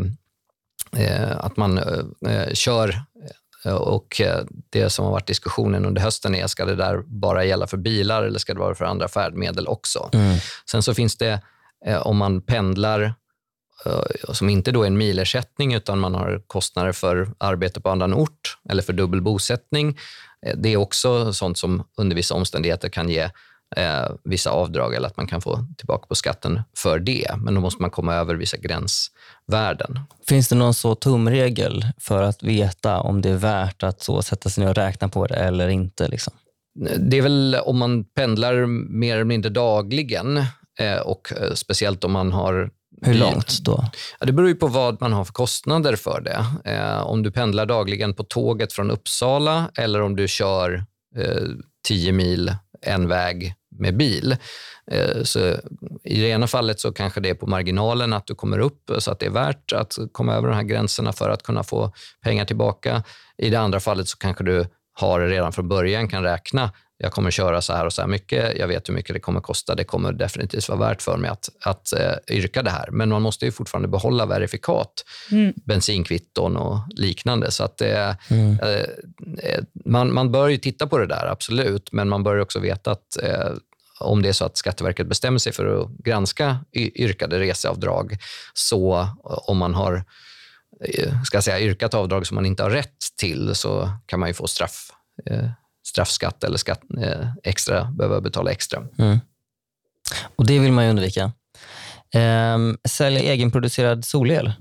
eh 0.97 1.37
att 1.37 1.57
man 1.57 1.77
eh, 1.77 2.31
eh 2.31 2.53
kör 2.53 2.89
Eh, 3.23 3.31
och 3.65 4.21
eh, 4.21 4.43
det 4.69 4.89
som 4.89 5.05
har 5.05 5.11
varit 5.11 5.27
diskussionen 5.27 5.85
under 5.85 6.01
hösten 6.01 6.35
är, 6.35 6.47
ska 6.47 6.65
det 6.65 6.75
där 6.75 6.97
bara 6.97 7.45
gälla 7.45 7.67
för 7.67 7.77
bilar 7.77 8.23
eller 8.23 8.39
ska 8.39 8.53
det 8.53 8.59
vara 8.59 8.75
för 8.75 8.85
andra 8.85 9.07
färdmedel 9.07 9.67
också? 9.67 10.09
Mm. 10.13 10.37
Sen 10.71 10.83
så 10.83 10.93
finns 10.93 11.17
det, 11.17 11.41
eh, 11.85 12.07
om 12.07 12.17
man 12.17 12.41
pendlar 12.41 13.13
eh, 13.85 14.33
som 14.33 14.49
inte 14.49 14.71
då 14.71 14.83
är 14.83 14.87
en 14.87 14.97
milersättning 14.97 15.73
utan 15.73 15.99
man 15.99 16.15
har 16.15 16.41
kostnader 16.47 16.91
för 16.91 17.29
arbete 17.37 17.81
på 17.81 17.89
annan 17.89 18.13
ort 18.13 18.57
eller 18.69 18.83
för 18.83 18.93
dubbel 18.93 19.21
bosättning. 19.21 19.97
Eh, 20.45 20.57
det 20.57 20.69
är 20.69 20.77
också 20.77 21.33
sånt 21.33 21.57
som 21.57 21.83
under 21.97 22.15
vissa 22.15 22.35
omständigheter 22.35 22.89
kan 22.89 23.09
ge 23.09 23.29
eh, 23.75 24.09
vissa 24.23 24.49
avdrag 24.49 24.95
eller 24.95 25.07
att 25.07 25.17
man 25.17 25.27
kan 25.27 25.41
få 25.41 25.65
tillbaka 25.77 26.07
på 26.07 26.15
skatten 26.15 26.61
för 26.77 26.99
det. 26.99 27.31
Men 27.37 27.55
då 27.55 27.61
måste 27.61 27.81
man 27.81 27.91
komma 27.91 28.15
över 28.15 28.35
vissa 28.35 28.57
gränsvärden. 29.47 29.99
Finns 30.27 30.49
det 30.49 30.55
någon 30.55 30.73
så 30.73 30.95
tumregel 30.95 31.85
för 31.97 32.23
att 32.23 32.43
veta 32.43 32.99
om 32.99 33.21
det 33.21 33.29
är 33.29 33.37
värt 33.37 33.83
att 33.83 34.01
så 34.01 34.21
sätta 34.21 34.49
sig 34.49 34.63
ner 34.63 34.69
och 34.69 34.75
räkna 34.75 35.09
på 35.09 35.27
det 35.27 35.35
eller 35.35 35.67
inte? 35.67 36.07
Liksom? 36.07 36.33
Det 36.97 37.17
är 37.17 37.21
väl 37.21 37.57
om 37.65 37.77
man 37.77 38.03
pendlar 38.03 38.65
mer 38.65 39.15
eller 39.15 39.25
mindre 39.25 39.49
dagligen 39.49 40.37
eh, 40.79 40.97
och 41.05 41.33
eh, 41.33 41.53
speciellt 41.53 42.03
om 42.03 42.11
man 42.11 42.31
har 42.31 42.69
Hur 43.01 43.13
långt 43.13 43.59
då? 43.61 43.83
Ja, 44.19 44.25
det 44.25 44.31
beror 44.31 44.49
ju 44.49 44.55
på 44.55 44.67
vad 44.67 45.01
man 45.01 45.13
har 45.13 45.25
för 45.25 45.33
kostnader 45.33 45.95
för 45.95 46.21
det. 46.21 46.71
Eh, 46.71 47.01
om 47.01 47.23
du 47.23 47.31
pendlar 47.31 47.65
dagligen 47.65 48.13
på 48.13 48.23
tåget 48.23 48.73
från 48.73 48.91
Uppsala 48.91 49.71
eller 49.77 50.01
om 50.01 50.15
du 50.15 50.27
kör 50.27 50.85
eh, 51.17 51.43
10 51.87 52.11
mil 52.11 52.55
en 52.81 53.07
väg 53.07 53.53
med 53.79 53.97
bil. 53.97 54.35
Eh, 54.91 55.23
så 55.23 55.39
I 56.03 56.21
det 56.21 56.27
ena 56.27 56.47
fallet 56.47 56.79
så 56.79 56.91
kanske 56.91 57.19
det 57.19 57.29
är 57.29 57.33
på 57.33 57.47
marginalen 57.47 58.13
att 58.13 58.27
du 58.27 58.35
kommer 58.35 58.59
upp 58.59 58.91
så 58.99 59.11
att 59.11 59.19
det 59.19 59.25
är 59.25 59.29
värt 59.29 59.73
att 59.73 59.97
komma 60.11 60.33
över 60.33 60.47
de 60.47 60.55
här 60.55 60.63
gränserna 60.63 61.13
för 61.13 61.29
att 61.29 61.43
kunna 61.43 61.63
få 61.63 61.91
pengar 62.23 62.45
tillbaka. 62.45 63.03
I 63.37 63.49
det 63.49 63.59
andra 63.59 63.79
fallet 63.79 64.07
så 64.07 64.17
kanske 64.17 64.43
du 64.43 64.65
har 64.93 65.19
redan 65.19 65.53
från 65.53 65.67
början 65.67 66.07
kan 66.07 66.23
räkna 66.23 66.71
jag 66.99 67.11
kommer 67.11 67.31
köra 67.31 67.61
så 67.61 67.73
här 67.73 67.85
och 67.85 67.93
så 67.93 68.01
här 68.01 68.07
mycket, 68.07 68.57
jag 68.57 68.67
vet 68.67 68.89
hur 68.89 68.93
mycket 68.93 69.13
det 69.13 69.19
kommer 69.19 69.39
kosta, 69.41 69.75
det 69.75 69.83
kommer 69.83 70.13
definitivt 70.13 70.69
vara 70.69 70.79
värt 70.79 71.01
för 71.01 71.17
mig 71.17 71.29
att, 71.29 71.49
att 71.61 71.93
uh, 71.97 72.35
yrka 72.37 72.63
det 72.63 72.69
här. 72.69 72.89
Men 72.91 73.09
man 73.09 73.21
måste 73.21 73.45
ju 73.45 73.51
fortfarande 73.51 73.87
behålla 73.87 74.25
verifikat, 74.25 75.03
Mm. 75.31 75.53
bensinkvitton 75.65 76.57
och 76.57 76.79
liknande. 76.89 77.51
Så 77.51 77.63
att, 77.63 77.81
uh, 77.81 78.37
Mm. 78.37 78.51
uh, 78.51 78.85
man, 79.85 80.13
man 80.13 80.31
bör 80.31 80.47
ju 80.47 80.57
titta 80.57 80.87
på 80.87 80.97
det 80.97 81.07
där, 81.07 81.25
absolut, 81.27 81.91
men 81.91 82.09
man 82.09 82.23
bör 82.23 82.39
också 82.39 82.59
veta 82.59 82.91
att 82.91 83.17
om 83.99 84.21
det 84.21 84.29
är 84.29 84.33
så 84.33 84.45
att 84.45 84.57
Skatteverket 84.57 85.07
bestämmer 85.07 85.39
sig 85.39 85.53
för 85.53 85.81
att 85.81 85.89
granska 85.91 86.57
yrkade 86.73 87.39
reseavdrag, 87.39 88.17
så 88.53 88.99
eh, 88.99 89.09
om 89.23 89.57
man 89.57 89.75
har 89.75 90.03
eh, 90.85 91.23
ska 91.23 91.41
säga, 91.41 91.59
yrkat 91.59 91.93
avdrag 91.93 92.27
som 92.27 92.35
man 92.35 92.45
inte 92.45 92.63
har 92.63 92.69
rätt 92.69 92.97
till 93.15 93.55
så 93.55 93.89
kan 94.05 94.19
man 94.19 94.29
ju 94.29 94.33
få 94.33 94.47
straff 94.47 94.91
eh, 95.25 95.49
straffskatt 95.87 96.43
eller 96.43 96.57
skatt, 96.57 96.81
eh, 97.01 97.27
extra, 97.43 97.85
behöva 97.85 98.21
betala 98.21 98.51
extra. 98.51 98.83
Mm. 98.97 99.19
Och 100.35 100.45
Det 100.45 100.59
vill 100.59 100.71
man 100.71 100.83
ju 100.83 100.89
undvika. 100.89 101.31
Eh, 102.13 102.57
sälja 102.89 103.21
egenproducerad 103.21 104.05
solel. 104.05 104.53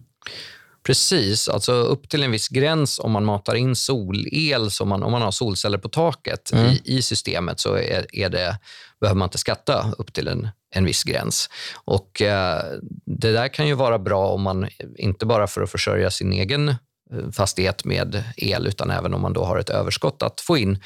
Precis, 0.87 1.49
alltså 1.49 1.73
upp 1.73 2.09
till 2.09 2.23
en 2.23 2.31
viss 2.31 2.49
gräns 2.49 2.99
om 2.99 3.13
man 3.13 3.25
matar 3.25 3.55
in 3.55 3.77
solel, 3.77 4.71
som 4.71 4.89
man, 4.89 5.03
om 5.03 5.13
man 5.13 5.23
har 5.23 5.31
solceller 5.31 5.79
på 5.79 5.89
taket 5.89 6.53
Mm. 6.53 6.67
i, 6.67 6.83
i 6.85 7.03
systemet, 7.03 7.61
så 7.61 7.75
är, 7.75 8.17
är 8.17 8.29
det, 8.29 8.59
behöver 9.01 9.19
man 9.19 9.27
inte 9.27 9.39
skatta 9.39 9.93
upp 9.99 10.13
till 10.13 10.29
en, 10.29 10.49
en 10.75 10.85
viss 10.85 11.05
gräns. 11.05 11.51
Och 11.85 12.23
eh, 12.23 12.63
Det 13.07 13.33
där 13.33 13.49
kan 13.49 13.69
ju 13.69 13.75
vara 13.75 13.99
bra 13.99 14.29
om 14.29 14.43
man, 14.43 14.69
inte 14.99 15.27
bara 15.27 15.47
för 15.47 15.63
att 15.63 15.71
försörja 15.71 16.11
sin 16.11 16.33
egen 16.33 16.69
eh, 16.69 17.31
fastighet 17.33 17.85
med 17.85 18.25
el, 18.37 18.67
utan 18.67 18.91
även 18.91 19.15
om 19.15 19.21
man 19.21 19.33
då 19.33 19.45
har 19.45 19.59
ett 19.59 19.71
överskott, 19.71 20.23
att 20.23 20.41
få 20.41 20.59
in 20.59 20.83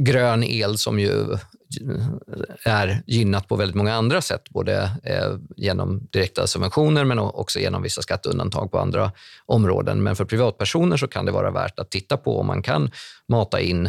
grön 0.00 0.44
el 0.44 0.78
som 0.78 1.00
ju 1.00 1.38
är 2.64 3.02
gynnat 3.06 3.48
på 3.48 3.56
väldigt 3.56 3.74
många 3.76 3.94
andra 3.94 4.22
sätt, 4.22 4.50
både 4.50 4.90
eh, 5.04 5.36
genom 5.56 6.08
direkta 6.10 6.46
subventioner 6.46 7.04
men 7.04 7.18
också 7.18 7.58
genom 7.58 7.82
vissa 7.82 8.02
skatteundantag 8.02 8.70
på 8.70 8.78
andra 8.78 9.12
områden. 9.46 10.02
Men 10.02 10.16
för 10.16 10.24
privatpersoner 10.24 10.96
så 10.96 11.08
kan 11.08 11.24
det 11.26 11.32
vara 11.32 11.50
värt 11.50 11.78
att 11.78 11.90
titta 11.90 12.16
på 12.16 12.40
om 12.40 12.46
man 12.46 12.62
kan 12.62 12.90
mata 13.28 13.60
in 13.60 13.86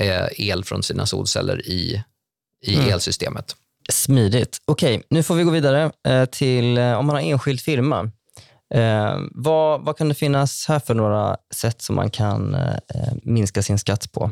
eh, 0.00 0.26
el 0.48 0.64
från 0.64 0.82
sina 0.82 1.06
solceller 1.06 1.66
i, 1.68 2.02
i 2.66 2.74
Mm. 2.76 2.88
elsystemet. 2.90 3.56
Smidigt. 3.88 4.58
Okej, 4.64 5.02
nu 5.10 5.22
får 5.22 5.34
vi 5.34 5.42
gå 5.44 5.50
vidare 5.50 5.90
eh, 6.08 6.24
till 6.24 6.78
om 6.78 7.06
man 7.06 7.16
har 7.16 7.20
enskild 7.22 7.60
firma. 7.60 8.10
Eh, 8.74 9.18
vad, 9.30 9.84
vad 9.84 9.96
kan 9.96 10.08
det 10.08 10.14
finnas 10.14 10.68
här 10.68 10.78
för 10.78 10.94
några 10.94 11.36
sätt 11.54 11.82
som 11.82 11.96
man 11.96 12.10
kan 12.10 12.54
eh, 12.54 13.12
minska 13.22 13.62
sin 13.62 13.78
skatt 13.78 14.12
på? 14.12 14.30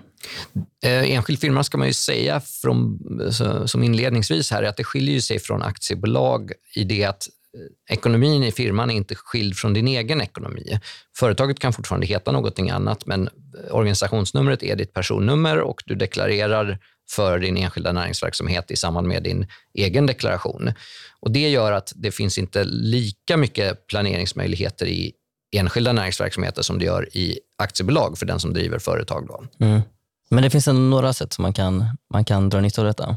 Eh, 0.85 1.11
enskild 1.11 1.41
firma 1.41 1.65
ska 1.65 1.79
man 1.79 1.87
ju 1.87 1.93
säga 1.93 2.41
från, 2.41 2.99
så, 3.33 3.69
som 3.69 3.83
inledningsvis 3.83 4.51
här, 4.51 4.63
att 4.63 4.77
det 4.77 4.85
skiljer 4.85 5.21
sig 5.21 5.39
från 5.39 5.63
aktiebolag 5.63 6.53
i 6.75 6.85
det 6.85 7.05
att 7.05 7.29
eh, 7.57 7.95
ekonomin 7.95 8.43
i 8.43 8.53
firman 8.53 8.91
är 8.91 8.95
inte 8.95 9.15
skild 9.15 9.57
från 9.57 9.75
din 9.75 9.89
egen 9.89 10.21
ekonomi. 10.21 10.81
Företaget 11.17 11.59
kan 11.59 11.73
fortfarande 11.73 12.07
heta 12.07 12.33
någonting 12.33 12.71
annat, 12.71 13.07
men 13.07 13.29
eh, 13.29 13.75
organisationsnumret 13.75 14.63
är 14.63 14.77
ditt 14.77 14.95
personnummer 14.95 15.61
och 15.61 15.83
du 15.87 15.95
deklarerar 15.95 16.79
för 17.11 17.39
din 17.39 17.57
enskilda 17.57 17.93
näringsverksamhet 17.93 18.71
i 18.71 18.77
samband 18.77 19.09
med 19.09 19.23
din 19.23 19.47
egen 19.75 20.07
deklaration. 20.07 20.73
Och 21.21 21.31
Det 21.31 21.49
gör 21.49 21.73
att 21.73 21.93
det 21.97 22.11
finns 22.11 22.39
inte 22.39 22.65
lika 22.65 23.37
mycket 23.37 23.87
planeringsmöjligheter 23.87 24.87
i 24.87 25.13
enskilda 25.57 25.93
näringsverksamheter 25.93 26.63
som 26.63 26.79
det 26.79 26.85
gör 26.85 27.17
i 27.17 27.39
aktiebolag 27.59 28.19
för 28.19 28.27
den 28.27 28.41
som 28.41 28.55
driver 28.55 28.79
företag. 28.79 29.27
Då. 29.29 29.67
Mm. 29.67 29.81
Men 30.29 30.43
det 30.43 30.51
finns 30.51 30.69
ändå 30.69 30.81
några 30.81 31.13
sätt 31.13 31.33
som 31.33 31.43
man 31.43 31.53
kan, 31.53 31.85
man 32.13 32.25
kan 32.25 32.49
dra 32.49 32.61
nytta 32.61 32.81
av 32.81 32.87
detta. 32.87 33.17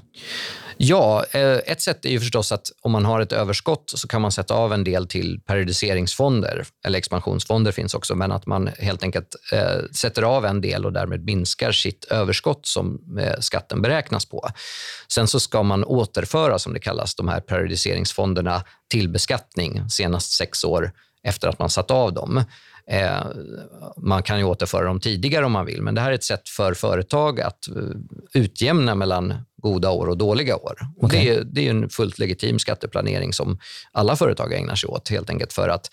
Ja, 0.78 1.26
eh, 1.32 1.58
ett 1.66 1.82
sätt 1.82 2.06
är 2.06 2.10
ju 2.10 2.20
förstås 2.20 2.52
att 2.52 2.72
om 2.82 2.92
man 2.92 3.06
har 3.06 3.20
ett 3.22 3.32
överskott 3.32 3.84
så 3.96 4.08
kan 4.08 4.22
man 4.22 4.32
sätta 4.32 4.54
av 4.54 4.74
en 4.74 4.84
del 4.84 5.08
till 5.08 5.40
periodiseringsfonder, 5.46 6.66
eller 6.86 6.98
expansionsfonder 6.98 7.72
finns 7.72 7.94
också, 7.94 8.16
men 8.16 8.32
att 8.32 8.46
man 8.46 8.70
helt 8.80 9.04
enkelt 9.04 9.36
eh, 9.52 9.90
sätter 9.92 10.22
av 10.22 10.46
en 10.46 10.62
del 10.62 10.86
och 10.86 10.94
därmed 10.94 11.26
minskar 11.26 11.72
sitt 11.72 12.06
överskott 12.06 12.66
som 12.66 13.18
eh, 13.20 13.40
skatten 13.40 13.82
beräknas 13.82 14.26
på. 14.26 14.50
Sen 15.08 15.28
så 15.28 15.40
ska 15.40 15.64
man 15.64 15.84
återföra, 15.84 16.60
som 16.60 16.74
det 16.74 16.80
kallas, 16.80 17.16
de 17.16 17.28
här 17.28 17.40
periodiseringsfonderna 17.40 18.64
till 18.90 19.10
beskattning 19.10 19.90
senast 19.90 20.32
sex 20.32 20.64
år 20.64 20.92
efter 21.24 21.48
att 21.48 21.60
man 21.60 21.70
satt 21.70 21.92
av 21.92 22.14
dem. 22.14 22.44
Eh, 22.88 23.26
man 23.98 24.24
kan 24.24 24.38
ju 24.38 24.44
återföra 24.44 24.86
dem 24.86 25.00
tidigare 25.00 25.46
om 25.46 25.52
man 25.52 25.66
vill, 25.66 25.82
men 25.82 25.96
det 25.96 26.02
här 26.02 26.12
är 26.12 26.16
ett 26.16 26.24
sätt 26.24 26.50
för 26.50 26.74
företag 26.74 27.42
att 27.42 27.68
eh, 27.68 27.74
utjämna 28.34 28.96
mellan 28.96 29.34
goda 29.63 29.91
år 29.91 30.08
och 30.08 30.17
dåliga 30.17 30.56
år. 30.56 30.76
Och 30.97 31.10
det, 31.10 31.30
är, 31.30 31.43
det 31.43 31.67
är 31.67 31.69
en 31.69 31.89
fullt 31.89 32.19
legitim 32.19 32.60
skatteplanering 32.60 33.34
som 33.34 33.60
alla 33.91 34.15
företag 34.15 34.54
ägnar 34.54 34.76
sig 34.76 34.88
åt, 34.88 35.10
helt 35.10 35.30
enkelt 35.30 35.54
för 35.54 35.69
att 35.69 35.89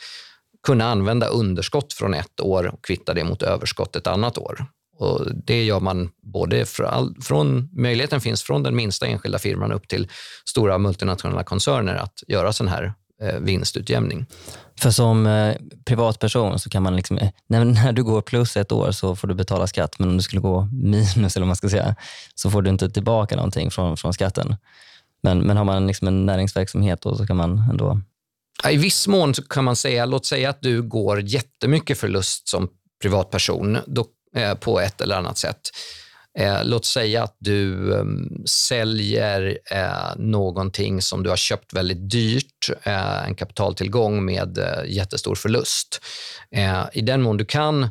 kunna 0.66 0.84
använda 0.84 1.26
underskott 1.26 1.92
från 1.92 2.14
ett 2.14 2.40
år 2.40 2.66
och 2.66 2.84
kvitta 2.84 3.14
det 3.14 3.24
mot 3.24 3.42
överskott 3.42 3.96
ett 3.96 4.06
annat 4.06 4.38
år. 4.38 4.66
Och 4.96 5.34
det 5.34 5.64
gör 5.64 5.80
man 5.80 6.10
både 6.22 6.66
från, 6.66 7.14
från, 7.22 7.68
möjligheten 7.72 8.20
finns 8.20 8.42
från 8.42 8.62
den 8.62 8.76
minsta 8.76 9.06
enskilda 9.06 9.38
firman 9.38 9.72
upp 9.72 9.88
till 9.88 10.08
stora 10.44 10.78
multinationella 10.78 11.44
koncerner 11.44 11.94
att 11.94 12.22
göra 12.28 12.52
sån 12.52 12.68
här 12.68 12.92
vinstutjämning. 13.40 14.26
För 14.80 14.90
som 14.90 15.26
eh, 15.26 15.56
privatperson 15.84 16.58
så 16.58 16.70
kan 16.70 16.82
man, 16.82 16.96
liksom, 16.96 17.18
eh, 17.18 17.30
när, 17.46 17.64
när 17.64 17.92
du 17.92 18.04
går 18.04 18.22
plus 18.22 18.56
ett 18.56 18.72
år 18.72 18.90
så 18.92 19.16
får 19.16 19.28
du 19.28 19.34
betala 19.34 19.66
skatt, 19.66 19.98
men 19.98 20.08
om 20.08 20.16
du 20.16 20.22
skulle 20.22 20.40
gå 20.40 20.68
minus 20.72 21.36
eller 21.36 21.46
man 21.46 21.56
ska 21.56 21.68
säga, 21.68 21.96
så 22.34 22.50
får 22.50 22.62
du 22.62 22.70
inte 22.70 22.90
tillbaka 22.90 23.36
någonting 23.36 23.70
från, 23.70 23.96
från 23.96 24.12
skatten. 24.12 24.56
Men, 25.22 25.40
men 25.40 25.56
har 25.56 25.64
man 25.64 25.86
liksom 25.86 26.08
en 26.08 26.26
näringsverksamhet 26.26 27.02
då, 27.02 27.16
så 27.16 27.26
kan 27.26 27.36
man 27.36 27.62
ändå... 27.70 28.00
I 28.70 28.76
viss 28.76 29.08
mån 29.08 29.32
kan 29.32 29.64
man 29.64 29.76
säga, 29.76 30.04
låt 30.04 30.26
säga 30.26 30.50
att 30.50 30.62
du 30.62 30.82
går 30.82 31.20
jättemycket 31.20 31.98
förlust 31.98 32.48
som 32.48 32.68
privatperson 33.02 33.78
då, 33.86 34.06
eh, 34.36 34.54
på 34.54 34.80
ett 34.80 35.00
eller 35.00 35.16
annat 35.16 35.38
sätt. 35.38 35.60
Eh, 36.38 36.64
låt 36.64 36.84
säga 36.84 37.22
att 37.22 37.36
du 37.38 37.94
eh, 37.94 38.04
säljer 38.44 39.58
eh, 39.70 40.16
någonting 40.16 41.02
som 41.02 41.22
du 41.22 41.28
har 41.28 41.36
köpt 41.36 41.72
väldigt 41.72 42.10
dyrt, 42.10 42.70
eh, 42.82 43.26
en 43.28 43.34
kapitaltillgång 43.34 44.24
med 44.24 44.58
eh, 44.58 44.84
jättestor 44.86 45.34
förlust. 45.34 46.00
Eh, 46.50 46.82
I 46.92 47.00
den 47.00 47.22
mån 47.22 47.36
du 47.36 47.44
kan 47.44 47.88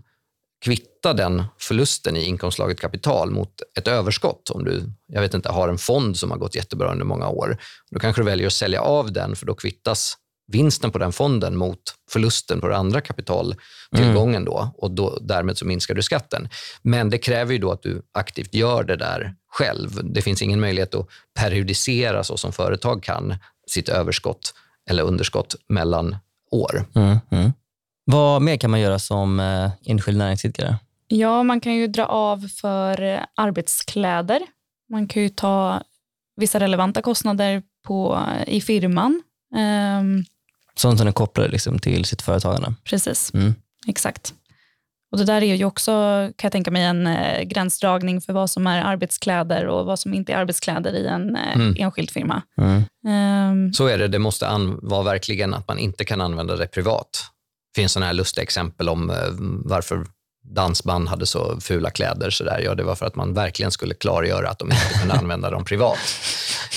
kvitta 0.65 1.13
den 1.13 1.43
förlusten 1.57 2.17
i 2.17 2.23
inkomstslaget 2.23 2.79
kapital 2.79 3.31
mot 3.31 3.61
ett 3.77 3.87
överskott. 3.87 4.49
Om 4.49 4.63
du 4.63 4.83
jag 5.07 5.21
vet 5.21 5.33
inte, 5.33 5.49
har 5.49 5.69
en 5.69 5.77
fond 5.77 6.17
som 6.17 6.31
har 6.31 6.37
gått 6.37 6.55
jättebra 6.55 6.91
under 6.91 7.05
många 7.05 7.29
år, 7.29 7.57
då 7.91 7.99
kanske 7.99 8.21
du 8.21 8.25
väljer 8.25 8.47
att 8.47 8.53
sälja 8.53 8.81
av 8.81 9.11
den 9.13 9.35
för 9.35 9.45
då 9.45 9.53
kvittas 9.53 10.17
vinsten 10.51 10.91
på 10.91 10.97
den 10.97 11.11
fonden 11.11 11.55
mot 11.55 11.79
förlusten 12.11 12.61
på 12.61 12.67
den 12.67 12.79
andra 12.79 13.01
kapitaltillgången. 13.01 14.45
Då, 14.45 14.71
och 14.77 14.91
då, 14.91 15.17
därmed 15.21 15.57
så 15.57 15.65
minskar 15.65 15.95
du 15.95 16.01
skatten. 16.01 16.49
Men 16.81 17.09
det 17.09 17.17
kräver 17.17 17.53
ju 17.53 17.59
då 17.59 17.71
att 17.71 17.83
du 17.83 18.01
aktivt 18.11 18.53
gör 18.53 18.83
det 18.83 18.95
där 18.95 19.35
själv. 19.47 19.99
Det 20.03 20.21
finns 20.21 20.41
ingen 20.41 20.59
möjlighet 20.59 20.95
att 20.95 21.07
periodisera 21.39 22.23
så 22.23 22.37
som 22.37 22.51
företag 22.51 23.03
kan 23.03 23.35
sitt 23.67 23.89
överskott 23.89 24.53
eller 24.89 25.03
underskott 25.03 25.55
mellan 25.69 26.17
år. 26.51 26.85
Mm, 26.95 27.17
mm. 27.31 27.51
Vad 28.05 28.41
mer 28.41 28.57
kan 28.57 28.71
man 28.71 28.79
göra 28.79 28.99
som 28.99 29.39
eh, 29.39 29.71
enskild 29.85 30.17
näringsidkare? 30.17 30.75
Ja, 31.07 31.43
man 31.43 31.61
kan 31.61 31.73
ju 31.73 31.87
dra 31.87 32.05
av 32.05 32.47
för 32.47 33.01
eh, 33.01 33.19
arbetskläder. 33.35 34.41
Man 34.89 35.07
kan 35.07 35.23
ju 35.23 35.29
ta 35.29 35.81
vissa 36.35 36.59
relevanta 36.59 37.01
kostnader 37.01 37.63
på, 37.87 38.19
i 38.47 38.61
firman. 38.61 39.21
Ehm, 39.55 40.23
Sånt 40.79 40.99
som 40.99 41.07
är 41.07 41.11
kopplade 41.11 41.49
liksom 41.49 41.79
till 41.79 42.05
sitt 42.05 42.21
företagande. 42.21 42.73
precis, 42.83 43.33
Mm. 43.33 43.53
exakt. 43.87 44.33
Och 45.11 45.17
Det 45.17 45.25
där 45.25 45.41
är 45.43 45.55
ju 45.55 45.65
också, 45.65 45.91
kan 46.35 46.47
jag 46.47 46.51
tänka 46.51 46.71
mig, 46.71 46.83
en 46.83 47.07
eh, 47.07 47.41
gränsdragning 47.43 48.21
för 48.21 48.33
vad 48.33 48.49
som 48.49 48.67
är 48.67 48.81
arbetskläder 48.83 49.67
och 49.67 49.85
vad 49.85 49.99
som 49.99 50.13
inte 50.13 50.33
är 50.33 50.37
arbetskläder 50.37 50.93
i 50.93 51.07
en 51.07 51.35
eh, 51.35 51.55
Mm. 51.55 51.75
enskild 51.79 52.09
firma. 52.11 52.41
Mm. 52.61 52.83
Ehm, 53.07 53.73
Så 53.73 53.85
är 53.87 53.97
det. 53.97 54.07
Det 54.07 54.19
måste 54.19 54.47
vara 54.81 55.03
verkligen 55.03 55.53
att 55.53 55.67
man 55.67 55.79
inte 55.79 56.05
kan 56.05 56.21
använda 56.21 56.55
det 56.55 56.67
privat. 56.67 57.09
Det 57.73 57.81
finns 57.81 57.91
sådana 57.91 58.05
här 58.05 58.13
lustiga 58.13 58.43
exempel 58.43 58.89
om 58.89 59.09
eh, 59.09 59.15
varför 59.65 60.05
dansband 60.55 61.07
hade 61.09 61.25
så 61.25 61.59
fula 61.61 61.89
kläder. 61.89 62.29
Så 62.29 62.43
där. 62.43 62.59
Ja, 62.59 62.75
det 62.75 62.83
var 62.83 62.95
för 62.95 63.05
att 63.05 63.15
man 63.15 63.33
verkligen 63.33 63.71
skulle 63.71 63.93
klargöra 63.95 64.49
att 64.49 64.59
de 64.59 64.71
inte 64.71 64.99
kunde 64.99 65.13
använda 65.19 65.49
dem 65.49 65.65
privat. 65.65 65.97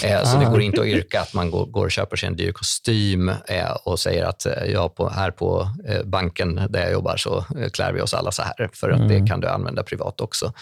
Eh, 0.05 0.25
så 0.25 0.39
det 0.39 0.47
Ah. 0.47 0.51
går 0.51 0.61
inte 0.63 0.81
att 0.81 0.87
yrka 0.87 1.21
att 1.21 1.35
man 1.35 1.51
går, 1.51 1.67
går 1.67 1.85
och 1.85 1.91
köper 1.93 2.17
sig 2.17 2.27
en 2.27 2.37
dyr 2.37 2.53
kostym 2.53 3.29
eh, 3.29 3.71
och 3.85 3.99
säger 4.01 4.25
att 4.25 4.47
eh, 4.47 4.53
ja, 4.73 4.89
på, 4.89 5.09
här 5.09 5.31
på 5.31 5.69
eh, 5.89 6.03
banken 6.05 6.61
där 6.71 6.81
jag 6.81 6.93
jobbar 6.93 7.17
så 7.17 7.39
eh, 7.59 7.69
klär 7.71 7.93
vi 7.93 8.01
oss 8.01 8.15
alla 8.15 8.33
så 8.33 8.43
här, 8.43 8.71
för 8.73 8.91
att 8.91 9.01
Mm. 9.01 9.09
det 9.09 9.29
kan 9.31 9.41
du 9.41 9.49
använda 9.49 9.83
privat 9.83 10.21
också. 10.21 10.53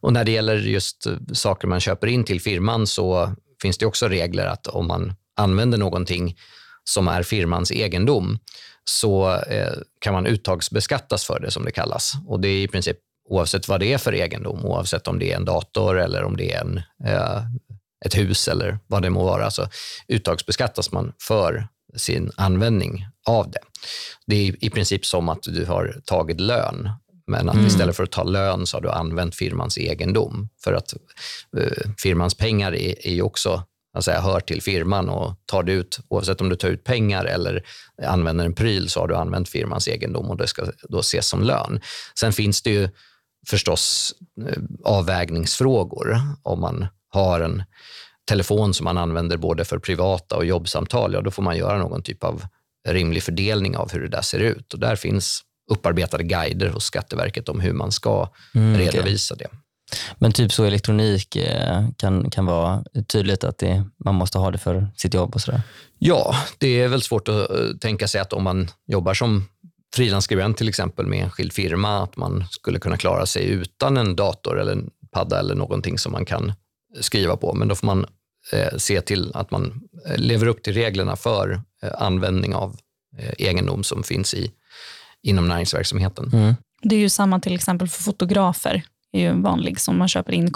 Och 0.00 0.12
när 0.12 0.24
det 0.24 0.30
gäller 0.32 0.56
just 0.56 1.06
saker 1.32 1.68
man 1.68 1.80
köper 1.80 2.06
in 2.06 2.24
till 2.24 2.40
firman 2.40 2.86
så 2.86 3.32
finns 3.62 3.78
det 3.78 3.86
också 3.86 4.08
regler 4.08 4.46
att 4.46 4.66
om 4.66 4.86
man 4.86 5.14
använder 5.36 5.78
någonting 5.78 6.36
som 6.84 7.08
är 7.08 7.22
firmans 7.22 7.70
egendom 7.72 8.38
så 8.84 9.34
eh, 9.34 9.72
kan 10.00 10.14
man 10.14 10.26
uttagsbeskattas 10.26 11.24
för 11.24 11.40
det 11.40 11.50
som 11.50 11.64
det 11.64 11.70
kallas. 11.70 12.12
Och 12.26 12.40
det 12.40 12.48
är 12.48 12.62
i 12.62 12.68
princip 12.68 12.96
oavsett 13.28 13.68
vad 13.68 13.80
det 13.80 13.92
är 13.92 13.98
för 13.98 14.14
egendom, 14.14 14.64
oavsett 14.64 15.08
om 15.08 15.18
det 15.18 15.32
är 15.32 15.36
en 15.36 15.44
dator 15.44 15.98
eller 16.00 16.24
om 16.24 16.36
det 16.36 16.52
är 16.52 16.60
en, 16.60 16.76
eh, 17.06 17.38
ett 18.06 18.18
hus 18.18 18.48
eller 18.48 18.78
vad 18.86 19.02
det 19.02 19.10
må 19.10 19.24
vara, 19.24 19.50
så 19.50 19.68
uttagsbeskattas 20.08 20.92
man 20.92 21.12
för 21.20 21.68
sin 21.96 22.30
användning 22.36 23.06
av 23.26 23.50
det. 23.50 23.60
Det 24.26 24.48
är 24.48 24.64
i 24.64 24.70
princip 24.70 25.06
som 25.06 25.28
att 25.28 25.42
du 25.42 25.64
har 25.64 26.00
tagit 26.04 26.40
lön, 26.40 26.90
men 27.26 27.48
att 27.48 27.54
Mm. 27.54 27.66
istället 27.66 27.96
för 27.96 28.04
att 28.04 28.10
ta 28.10 28.22
lön 28.22 28.66
så 28.66 28.76
har 28.76 28.82
du 28.82 28.90
använt 28.90 29.34
firmans 29.36 29.78
egendom. 29.78 30.48
För 30.64 30.72
att 30.72 30.94
eh, 31.58 31.90
firmans 31.98 32.34
pengar 32.34 32.74
är, 32.74 33.06
är 33.06 33.22
också 33.22 33.62
alltså 33.94 34.10
jag 34.10 34.20
hör 34.20 34.40
till 34.40 34.62
firman 34.62 35.08
och 35.08 35.34
tar 35.46 35.62
du 35.62 35.72
ut, 35.72 36.00
oavsett 36.08 36.40
om 36.40 36.48
du 36.48 36.56
tar 36.56 36.68
ut 36.68 36.84
pengar 36.84 37.24
eller 37.24 37.62
använder 38.06 38.44
en 38.44 38.54
pryl 38.54 38.88
så 38.88 39.00
har 39.00 39.08
du 39.08 39.16
använt 39.16 39.48
firmans 39.48 39.88
egendom 39.88 40.30
och 40.30 40.36
det 40.36 40.46
ska 40.46 40.66
då 40.88 40.98
ses 40.98 41.28
som 41.28 41.42
lön. 41.42 41.80
Sen 42.20 42.32
finns 42.32 42.62
det 42.62 42.70
ju 42.70 42.88
förstås 43.48 44.14
eh, 44.48 44.62
avvägningsfrågor. 44.84 46.20
Om 46.42 46.60
man 46.60 46.86
har 47.10 47.40
en 47.40 47.62
telefon 48.28 48.74
som 48.74 48.84
man 48.84 48.98
använder 48.98 49.36
både 49.36 49.64
för 49.64 49.78
privata 49.78 50.36
och 50.36 50.44
jobbsamtal, 50.44 51.12
ja, 51.12 51.20
då 51.20 51.30
får 51.30 51.42
man 51.42 51.56
göra 51.56 51.78
någon 51.78 52.02
typ 52.02 52.24
av 52.24 52.42
rimlig 52.88 53.22
fördelning 53.22 53.76
av 53.76 53.92
hur 53.92 54.00
det 54.00 54.08
där 54.08 54.22
ser 54.22 54.38
ut. 54.38 54.74
Och 54.74 54.80
där 54.80 54.96
finns 54.96 55.42
upparbetade 55.70 56.24
guider 56.24 56.68
hos 56.68 56.84
Skatteverket 56.84 57.48
om 57.48 57.60
hur 57.60 57.72
man 57.72 57.92
ska 57.92 58.28
mm, 58.54 58.78
redovisa 58.78 59.34
okay. 59.34 59.46
det. 59.50 59.56
Men 60.18 60.32
typ 60.32 60.52
så 60.52 60.64
elektronik 60.64 61.36
eh, 61.36 61.88
kan, 61.96 62.30
kan 62.30 62.46
vara 62.46 62.84
tydligt 63.06 63.44
att 63.44 63.58
det, 63.58 63.84
man 64.04 64.14
måste 64.14 64.38
ha 64.38 64.50
det 64.50 64.58
för 64.58 64.88
sitt 64.96 65.14
jobb 65.14 65.34
och 65.34 65.40
sådär? 65.40 65.62
Ja, 65.98 66.34
det 66.58 66.80
är 66.80 66.88
väl 66.88 67.02
svårt 67.02 67.28
att 67.28 67.50
eh, 67.50 67.56
tänka 67.80 68.08
sig 68.08 68.20
att 68.20 68.32
om 68.32 68.44
man 68.44 68.68
jobbar 68.86 69.14
som 69.14 69.48
frilansskribent 69.94 70.56
till 70.56 70.68
exempel 70.68 71.06
med 71.06 71.22
enskild 71.22 71.52
firma, 71.52 72.02
att 72.02 72.16
man 72.16 72.44
skulle 72.50 72.78
kunna 72.78 72.96
klara 72.96 73.26
sig 73.26 73.48
utan 73.48 73.96
en 73.96 74.16
dator 74.16 74.60
eller 74.60 74.72
en 74.72 74.90
padda 75.12 75.38
eller 75.38 75.54
någonting 75.54 75.98
som 75.98 76.12
man 76.12 76.24
kan 76.24 76.52
skriva 77.00 77.36
på. 77.36 77.54
Men 77.54 77.68
då 77.68 77.74
får 77.74 77.86
man 77.86 78.06
eh, 78.52 78.76
se 78.76 79.00
till 79.00 79.30
att 79.34 79.50
man 79.50 79.88
eh, 80.06 80.16
lever 80.16 80.46
upp 80.46 80.62
till 80.62 80.74
reglerna 80.74 81.16
för 81.16 81.62
eh, 81.82 81.90
användning 81.98 82.54
av 82.54 82.76
eh, 83.18 83.32
egendom 83.38 83.84
som 83.84 84.02
finns 84.02 84.34
i, 84.34 84.50
inom 85.22 85.48
näringsverksamheten. 85.48 86.30
Mm. 86.32 86.54
Det 86.82 86.94
är 86.94 87.00
ju 87.00 87.08
samma 87.08 87.40
till 87.40 87.54
exempel 87.54 87.88
för 87.88 88.02
fotografer. 88.02 88.82
Det 89.12 89.24
är 89.24 89.32
ju 89.32 89.42
vanlig 89.42 89.80
som 89.80 89.98
man 89.98 90.08
köper 90.08 90.32
in 90.32 90.52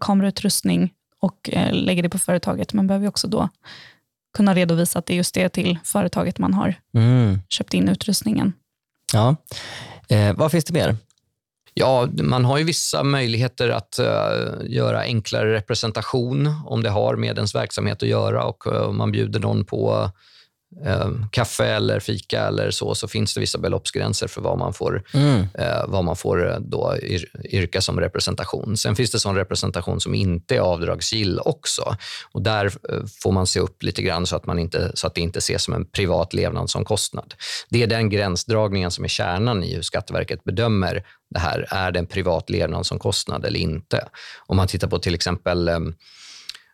kamerautrustning 0.00 0.92
och 1.20 1.50
eh, 1.52 1.74
lägger 1.74 2.02
det 2.02 2.08
på 2.08 2.18
företaget. 2.18 2.72
Man 2.72 2.86
behöver 2.86 3.08
också 3.08 3.28
då 3.28 3.48
kunna 4.36 4.54
redovisa 4.54 4.98
att 4.98 5.06
det 5.06 5.14
är 5.14 5.16
just 5.16 5.34
det 5.34 5.48
till 5.48 5.78
företaget 5.84 6.38
man 6.38 6.54
har 6.54 6.74
mm. 6.94 7.38
köpt 7.48 7.74
in 7.74 7.88
utrustningen. 7.88 8.52
Ja. 9.12 9.36
Eh, 10.08 10.36
vad 10.36 10.50
finns 10.50 10.64
det 10.64 10.72
mer? 10.72 10.96
Ja, 11.78 12.08
man 12.22 12.44
har 12.44 12.58
ju 12.58 12.64
vissa 12.64 13.02
möjligheter 13.02 13.68
att 13.68 13.98
uh, 14.00 14.70
göra 14.70 15.00
enklare 15.00 15.52
representation 15.52 16.54
om 16.66 16.82
det 16.82 16.90
har 16.90 17.16
med 17.16 17.36
ens 17.36 17.54
verksamhet 17.54 18.02
att 18.02 18.08
göra 18.08 18.44
och 18.44 18.66
uh, 18.66 18.92
man 18.92 19.12
bjuder 19.12 19.40
någon 19.40 19.64
på 19.64 20.10
eh, 20.86 21.10
kaffe 21.30 21.64
eller 21.64 22.00
fika 22.00 22.40
eller 22.40 22.70
så, 22.70 22.94
så 22.94 23.08
finns 23.08 23.34
det 23.34 23.40
vissa 23.40 23.58
beloppsgränser 23.58 24.26
för 24.26 24.40
vad 24.40 24.58
man 24.58 24.72
får, 24.72 25.02
mm. 25.14 25.46
vad 25.86 26.04
man 26.04 26.16
får 26.16 26.58
då 26.60 26.96
yrka 27.44 27.80
som 27.80 28.00
representation. 28.00 28.76
Sen 28.76 28.96
finns 28.96 29.10
det 29.10 29.18
sån 29.18 29.36
representation 29.36 30.00
som 30.00 30.14
inte 30.14 30.56
är 30.56 30.60
avdragsgill 30.60 31.40
också. 31.40 31.96
Och 32.32 32.42
där 32.42 32.72
får 33.22 33.32
man 33.32 33.46
se 33.46 33.60
upp 33.60 33.82
lite 33.82 34.02
grann 34.02 34.26
så 34.26 34.36
att, 34.36 34.46
man 34.46 34.58
inte, 34.58 34.90
så 34.94 35.06
att 35.06 35.14
det 35.14 35.20
inte 35.20 35.38
ses 35.38 35.62
som 35.62 35.74
en 35.74 35.86
privat 35.86 36.34
levnadsomkostnad. 36.34 37.34
Det 37.70 37.82
är 37.82 37.86
den 37.86 38.10
gränsdragningen 38.10 38.90
som 38.90 39.04
är 39.04 39.08
kärnan 39.08 39.64
i 39.64 39.74
hur 39.74 39.82
Skatteverket 39.82 40.44
bedömer 40.44 41.02
det 41.30 41.38
här. 41.38 41.66
Är 41.70 41.92
det 41.92 41.98
en 41.98 42.06
privat 42.06 42.50
levnadsomkostnad 42.50 43.44
eller 43.44 43.58
inte? 43.58 44.08
Om 44.46 44.56
man 44.56 44.68
tittar 44.68 44.88
på 44.88 44.98
till 44.98 45.14
exempel 45.14 45.68
eh, 45.68 45.78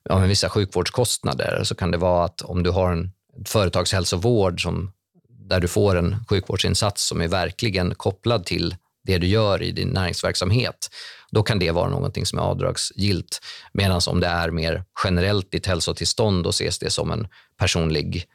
ja, 0.05 0.21
ja, 0.21 0.27
vissa 0.27 0.49
sjukvårdskostnader 0.49 1.65
så 1.65 1.75
kan 1.75 1.91
det 1.91 1.99
vara 1.99 2.25
att 2.25 2.43
om 2.43 2.63
du 2.63 2.71
har 2.71 2.93
en 2.93 3.13
företagshälsovård 3.47 4.63
som, 4.63 4.93
där 5.29 5.61
du 5.61 5.69
får 5.69 5.97
en 5.97 6.25
sjukvårdsinsats 6.29 7.09
som 7.09 7.21
är 7.21 7.29
verkligen 7.29 7.95
kopplad 7.95 8.47
till 8.47 8.77
det 9.05 9.19
du 9.19 9.27
gör 9.27 9.63
i 9.63 9.73
din 9.73 9.89
näringsverksamhet, 9.89 10.91
då 11.31 11.43
kan 11.43 11.59
det 11.59 11.71
vara 11.71 11.89
någonting 11.89 12.27
som 12.27 12.39
är 12.39 12.43
avdragsgillt. 12.43 13.41
Medan 13.73 14.01
om 14.07 14.21
det 14.21 14.27
är 14.27 14.51
mer 14.51 14.85
generellt 15.05 15.51
ditt 15.51 15.67
hälsotillstånd, 15.67 16.45
då 16.45 16.51
ses 16.51 16.79
det 16.79 16.91
som 16.91 17.11
en 17.11 17.29
personlig 17.59 18.27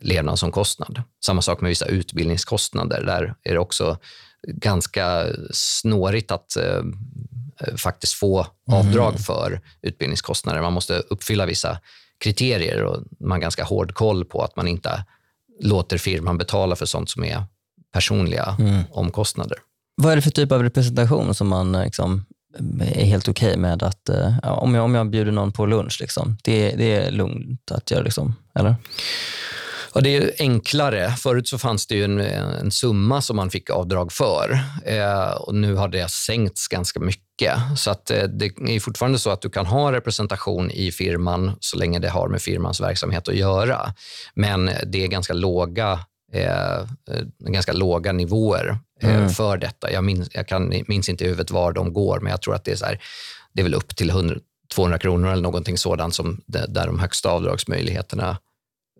levnadsomkostnad. 0.00 1.02
Samma 1.24 1.42
sak 1.42 1.60
med 1.60 1.68
vissa 1.68 1.86
utbildningskostnader. 1.86 3.02
Där 3.02 3.34
är 3.42 3.52
det 3.52 3.58
också 3.58 3.98
ganska 4.52 5.26
snårigt 5.52 6.30
att 6.30 6.56
eh, 6.56 6.82
faktiskt 7.76 8.12
få 8.12 8.46
avdrag 8.70 9.10
mm. 9.10 9.22
för 9.22 9.60
utbildningskostnader. 9.82 10.62
Man 10.62 10.72
måste 10.72 10.94
uppfylla 10.94 11.46
vissa 11.46 11.78
kriterier 12.20 12.82
och 12.82 13.02
man 13.20 13.30
har 13.30 13.38
ganska 13.38 13.64
hård 13.64 13.94
koll 13.94 14.24
på 14.24 14.42
att 14.42 14.56
man 14.56 14.68
inte 14.68 15.04
låter 15.60 15.98
firman 15.98 16.38
betala 16.38 16.76
för 16.76 16.86
sånt 16.86 17.10
som 17.10 17.24
är 17.24 17.42
personliga 17.92 18.56
mm. 18.58 18.82
omkostnader. 18.90 19.58
Vad 19.96 20.12
är 20.12 20.16
det 20.16 20.22
för 20.22 20.30
typ 20.30 20.52
av 20.52 20.62
representation 20.62 21.34
som 21.34 21.48
man 21.48 21.72
liksom 21.72 22.24
är 22.80 23.04
helt 23.04 23.28
okej 23.28 23.48
okay 23.48 23.60
med 23.60 23.82
att, 23.82 24.08
eh, 24.08 24.38
om, 24.42 24.74
jag, 24.74 24.84
om 24.84 24.94
jag 24.94 25.10
bjuder 25.10 25.32
någon 25.32 25.52
på 25.52 25.66
lunch, 25.66 25.98
liksom, 26.00 26.36
det, 26.42 26.70
det 26.70 26.96
är 26.96 27.10
lugnt 27.10 27.70
att 27.70 27.90
göra, 27.90 28.02
liksom, 28.02 28.34
eller? 28.54 28.74
Ja, 29.98 30.02
det 30.02 30.16
är 30.16 30.32
enklare. 30.38 31.10
Förut 31.10 31.48
så 31.48 31.58
fanns 31.58 31.86
det 31.86 32.02
en, 32.02 32.20
en 32.20 32.70
summa 32.70 33.22
som 33.22 33.36
man 33.36 33.50
fick 33.50 33.70
avdrag 33.70 34.12
för. 34.12 34.58
Eh, 34.84 35.30
och 35.30 35.54
Nu 35.54 35.74
har 35.74 35.88
det 35.88 36.10
sänkts 36.10 36.68
ganska 36.68 37.00
mycket. 37.00 37.58
Så 37.76 37.90
att, 37.90 38.10
eh, 38.10 38.22
Det 38.22 38.46
är 38.46 38.80
fortfarande 38.80 39.18
så 39.18 39.30
att 39.30 39.40
du 39.40 39.50
kan 39.50 39.66
ha 39.66 39.92
representation 39.92 40.70
i 40.70 40.92
firman 40.92 41.52
så 41.60 41.78
länge 41.78 41.98
det 41.98 42.08
har 42.08 42.28
med 42.28 42.42
firmans 42.42 42.80
verksamhet 42.80 43.28
att 43.28 43.34
göra. 43.34 43.94
Men 44.34 44.70
det 44.86 45.04
är 45.04 45.08
ganska 45.08 45.32
låga, 45.32 46.00
eh, 46.32 46.86
ganska 47.38 47.72
låga 47.72 48.12
nivåer 48.12 48.78
eh, 49.02 49.14
mm. 49.14 49.30
för 49.30 49.56
detta. 49.56 49.92
Jag 49.92 50.04
minns, 50.04 50.28
jag 50.32 50.48
kan, 50.48 50.74
minns 50.88 51.08
inte 51.08 51.24
i 51.24 51.26
huvudet 51.26 51.50
var 51.50 51.72
de 51.72 51.92
går, 51.92 52.20
men 52.20 52.30
jag 52.30 52.42
tror 52.42 52.54
att 52.54 52.64
det 52.64 52.72
är, 52.72 52.76
så 52.76 52.84
här, 52.84 53.00
det 53.52 53.60
är 53.60 53.64
väl 53.64 53.74
upp 53.74 53.96
till 53.96 54.10
100, 54.10 54.36
200 54.74 54.98
kronor 54.98 55.32
eller 55.32 55.42
någonting 55.42 55.78
sådant 55.78 56.14
som, 56.14 56.40
där 56.46 56.86
de 56.86 56.98
högsta 56.98 57.30
avdragsmöjligheterna 57.30 58.36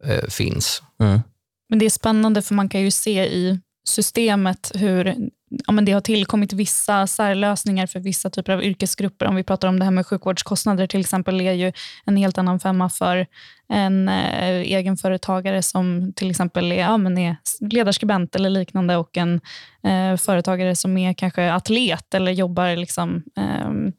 eh, 0.04 0.28
finns. 0.28 0.82
Mm. 1.00 1.20
Men 1.68 1.78
det 1.78 1.86
är 1.86 1.90
spännande 1.90 2.42
för 2.42 2.54
man 2.54 2.68
kan 2.68 2.80
ju 2.80 2.90
se 2.90 3.26
i 3.26 3.60
systemet 3.88 4.72
hur 4.74 5.30
ja, 5.66 5.72
men 5.72 5.84
det 5.84 5.92
har 5.92 6.00
tillkommit 6.00 6.52
vissa 6.52 7.06
särlösningar 7.06 7.86
för 7.86 8.00
vissa 8.00 8.30
typer 8.30 8.52
av 8.52 8.62
yrkesgrupper. 8.64 9.26
Om 9.26 9.34
vi 9.34 9.42
pratar 9.42 9.68
om 9.68 9.78
det 9.78 9.84
här 9.84 9.92
med 9.92 10.06
sjukvårdskostnader 10.06 10.86
till 10.86 11.00
exempel, 11.00 11.40
är 11.40 11.52
ju 11.52 11.72
en 12.04 12.16
helt 12.16 12.38
annan 12.38 12.60
femma 12.60 12.88
för 12.88 13.26
en 13.68 14.08
eh, 14.08 14.60
egenföretagare 14.60 15.62
som 15.62 16.12
till 16.16 16.30
exempel 16.30 16.72
är, 16.72 16.76
ja, 16.76 16.96
men 16.96 17.18
är 17.18 17.36
ledarskribent 17.60 18.36
eller 18.36 18.50
liknande 18.50 18.96
och 18.96 19.16
en 19.16 19.40
eh, 19.82 20.16
företagare 20.16 20.76
som 20.76 20.98
är 20.98 21.12
kanske 21.12 21.52
atlet 21.52 22.14
eller 22.14 22.32
jobbar 22.32 22.76
liksom, 22.76 23.22
eh, 23.36 23.92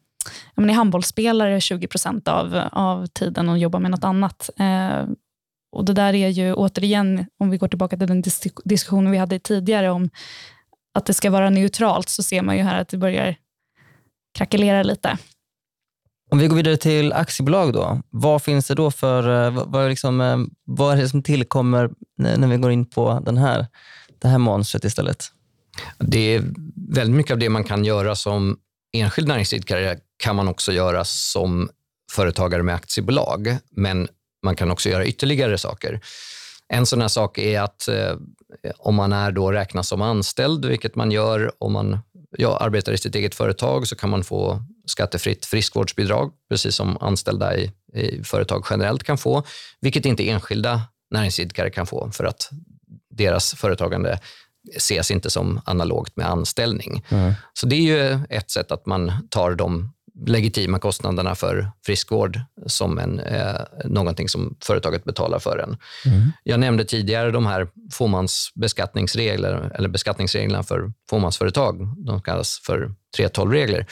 ja, 0.55 0.61
men 0.61 0.69
är 0.69 0.73
handbollsspelare 0.73 1.61
20 1.61 1.87
procent 1.87 2.27
av, 2.27 2.61
av 2.71 3.07
tiden 3.07 3.49
och 3.49 3.57
jobbar 3.57 3.79
med 3.79 3.91
något 3.91 4.03
annat. 4.03 4.49
Eh, 4.59 5.05
och 5.72 5.86
Det 5.86 5.93
där 5.93 6.15
är 6.15 6.30
ju 6.30 6.53
återigen, 6.53 7.26
om 7.39 7.49
vi 7.49 7.57
går 7.57 7.67
tillbaka 7.67 7.97
till 7.97 8.07
den 8.07 8.24
diskussionen 8.65 9.11
vi 9.11 9.17
hade 9.17 9.39
tidigare 9.39 9.89
om 9.89 10.09
att 10.93 11.05
det 11.05 11.13
ska 11.13 11.32
vara 11.32 11.49
neutralt, 11.49 12.09
så 12.09 12.24
ser 12.24 12.41
man 12.41 12.57
ju 12.57 12.63
här 12.63 12.82
att 12.82 12.89
det 12.89 12.97
börjar 12.97 13.36
krackelera 14.38 14.84
lite. 14.84 15.17
Om 16.32 16.39
vi 16.39 16.47
går 16.47 16.55
vidare 16.55 16.78
till 16.78 17.13
aktiebolag 17.13 17.74
då. 17.74 18.01
Vad 18.09 18.41
finns 18.41 18.67
det 18.67 18.76
då 18.76 18.91
för, 18.91 19.45
eh, 19.45 19.63
vad, 19.67 19.89
liksom, 19.89 20.22
eh, 20.22 20.38
vad 20.65 20.97
är 20.97 21.01
det 21.01 21.09
som 21.09 21.24
tillkommer 21.24 21.89
när 22.17 22.47
vi 22.47 22.57
går 22.57 22.72
in 22.72 22.86
på 22.86 23.22
den 23.26 23.38
här, 23.38 23.67
det 24.20 24.28
här 24.28 24.38
monstret 24.38 24.86
istället? 24.86 25.26
Det 25.97 26.36
är 26.36 26.43
väldigt 26.89 27.15
mycket 27.15 27.32
av 27.32 27.38
det 27.38 27.49
man 27.49 27.63
kan 27.63 27.86
göra 27.86 28.15
som 28.15 28.57
enskild 28.93 29.28
näringsidkare 29.28 29.99
kan 30.17 30.36
man 30.36 30.47
också 30.47 30.72
göra 30.72 31.05
som 31.05 31.70
företagare 32.11 32.63
med 32.63 32.76
aktiebolag. 32.76 33.57
Men 33.72 34.07
man 34.43 34.55
kan 34.55 34.71
också 34.71 34.89
göra 34.89 35.05
ytterligare 35.05 35.57
saker. 35.57 36.01
En 36.73 36.85
sån 36.85 37.01
här 37.01 37.07
sak 37.07 37.37
är 37.37 37.61
att 37.61 37.87
eh, 37.87 38.15
om 38.77 38.95
man 38.95 39.13
är 39.13 39.31
då 39.31 39.51
räknas 39.51 39.87
som 39.87 40.01
anställd, 40.01 40.65
vilket 40.65 40.95
man 40.95 41.11
gör 41.11 41.51
om 41.57 41.73
man 41.73 41.99
ja, 42.37 42.57
arbetar 42.57 42.91
i 42.91 42.97
sitt 42.97 43.15
eget 43.15 43.35
företag, 43.35 43.87
så 43.87 43.95
kan 43.95 44.09
man 44.09 44.23
få 44.23 44.63
skattefritt 44.85 45.45
friskvårdsbidrag, 45.45 46.31
precis 46.49 46.75
som 46.75 46.97
anställda 46.97 47.57
i, 47.57 47.71
i 47.93 48.23
företag 48.23 48.65
generellt 48.69 49.03
kan 49.03 49.17
få, 49.17 49.43
vilket 49.81 50.05
inte 50.05 50.29
enskilda 50.29 50.81
näringsidkare 51.11 51.69
kan 51.69 51.87
få, 51.87 52.11
för 52.11 52.23
att 52.23 52.49
deras 53.09 53.53
företagande 53.53 54.19
ses 54.75 55.11
inte 55.11 55.29
som 55.29 55.61
analogt 55.65 56.15
med 56.15 56.29
anställning. 56.29 57.05
Mm. 57.09 57.33
Så 57.53 57.65
det 57.65 57.75
är 57.75 57.81
ju 57.81 58.19
ett 58.29 58.51
sätt 58.51 58.71
att 58.71 58.85
man 58.85 59.27
tar 59.29 59.51
de 59.51 59.93
legitima 60.26 60.80
kostnaderna 60.80 61.36
för 61.36 61.72
friskvård 61.86 62.39
som 62.65 62.99
en, 62.99 63.20
eh, 63.20 63.61
någonting 63.86 64.30
som 64.30 64.57
företaget 64.63 65.03
betalar 65.03 65.39
för 65.39 65.57
en. 65.57 65.78
Mm. 66.05 66.32
Jag 66.43 66.59
nämnde 66.59 66.86
tidigare 66.86 67.32
de 67.32 67.45
här 67.45 67.67
fåmansbeskattningsregler, 67.91 69.72
eller 69.76 69.89
beskattningsreglerna 69.89 70.63
för 70.63 70.93
fåmansföretag. 71.09 72.05
De 72.05 72.22
kallas 72.22 72.59
för 72.65 72.93
3.12-regler. 73.17 73.86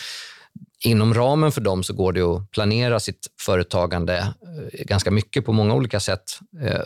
Inom 0.83 1.13
ramen 1.13 1.51
för 1.51 1.61
dem 1.61 1.83
så 1.83 1.93
går 1.93 2.13
det 2.13 2.21
att 2.21 2.51
planera 2.51 2.99
sitt 2.99 3.27
företagande 3.41 4.17
eh, 4.17 4.85
ganska 4.85 5.11
mycket 5.11 5.45
på 5.45 5.53
många 5.53 5.73
olika 5.73 5.99
sätt. 5.99 6.39
Eh, 6.61 6.81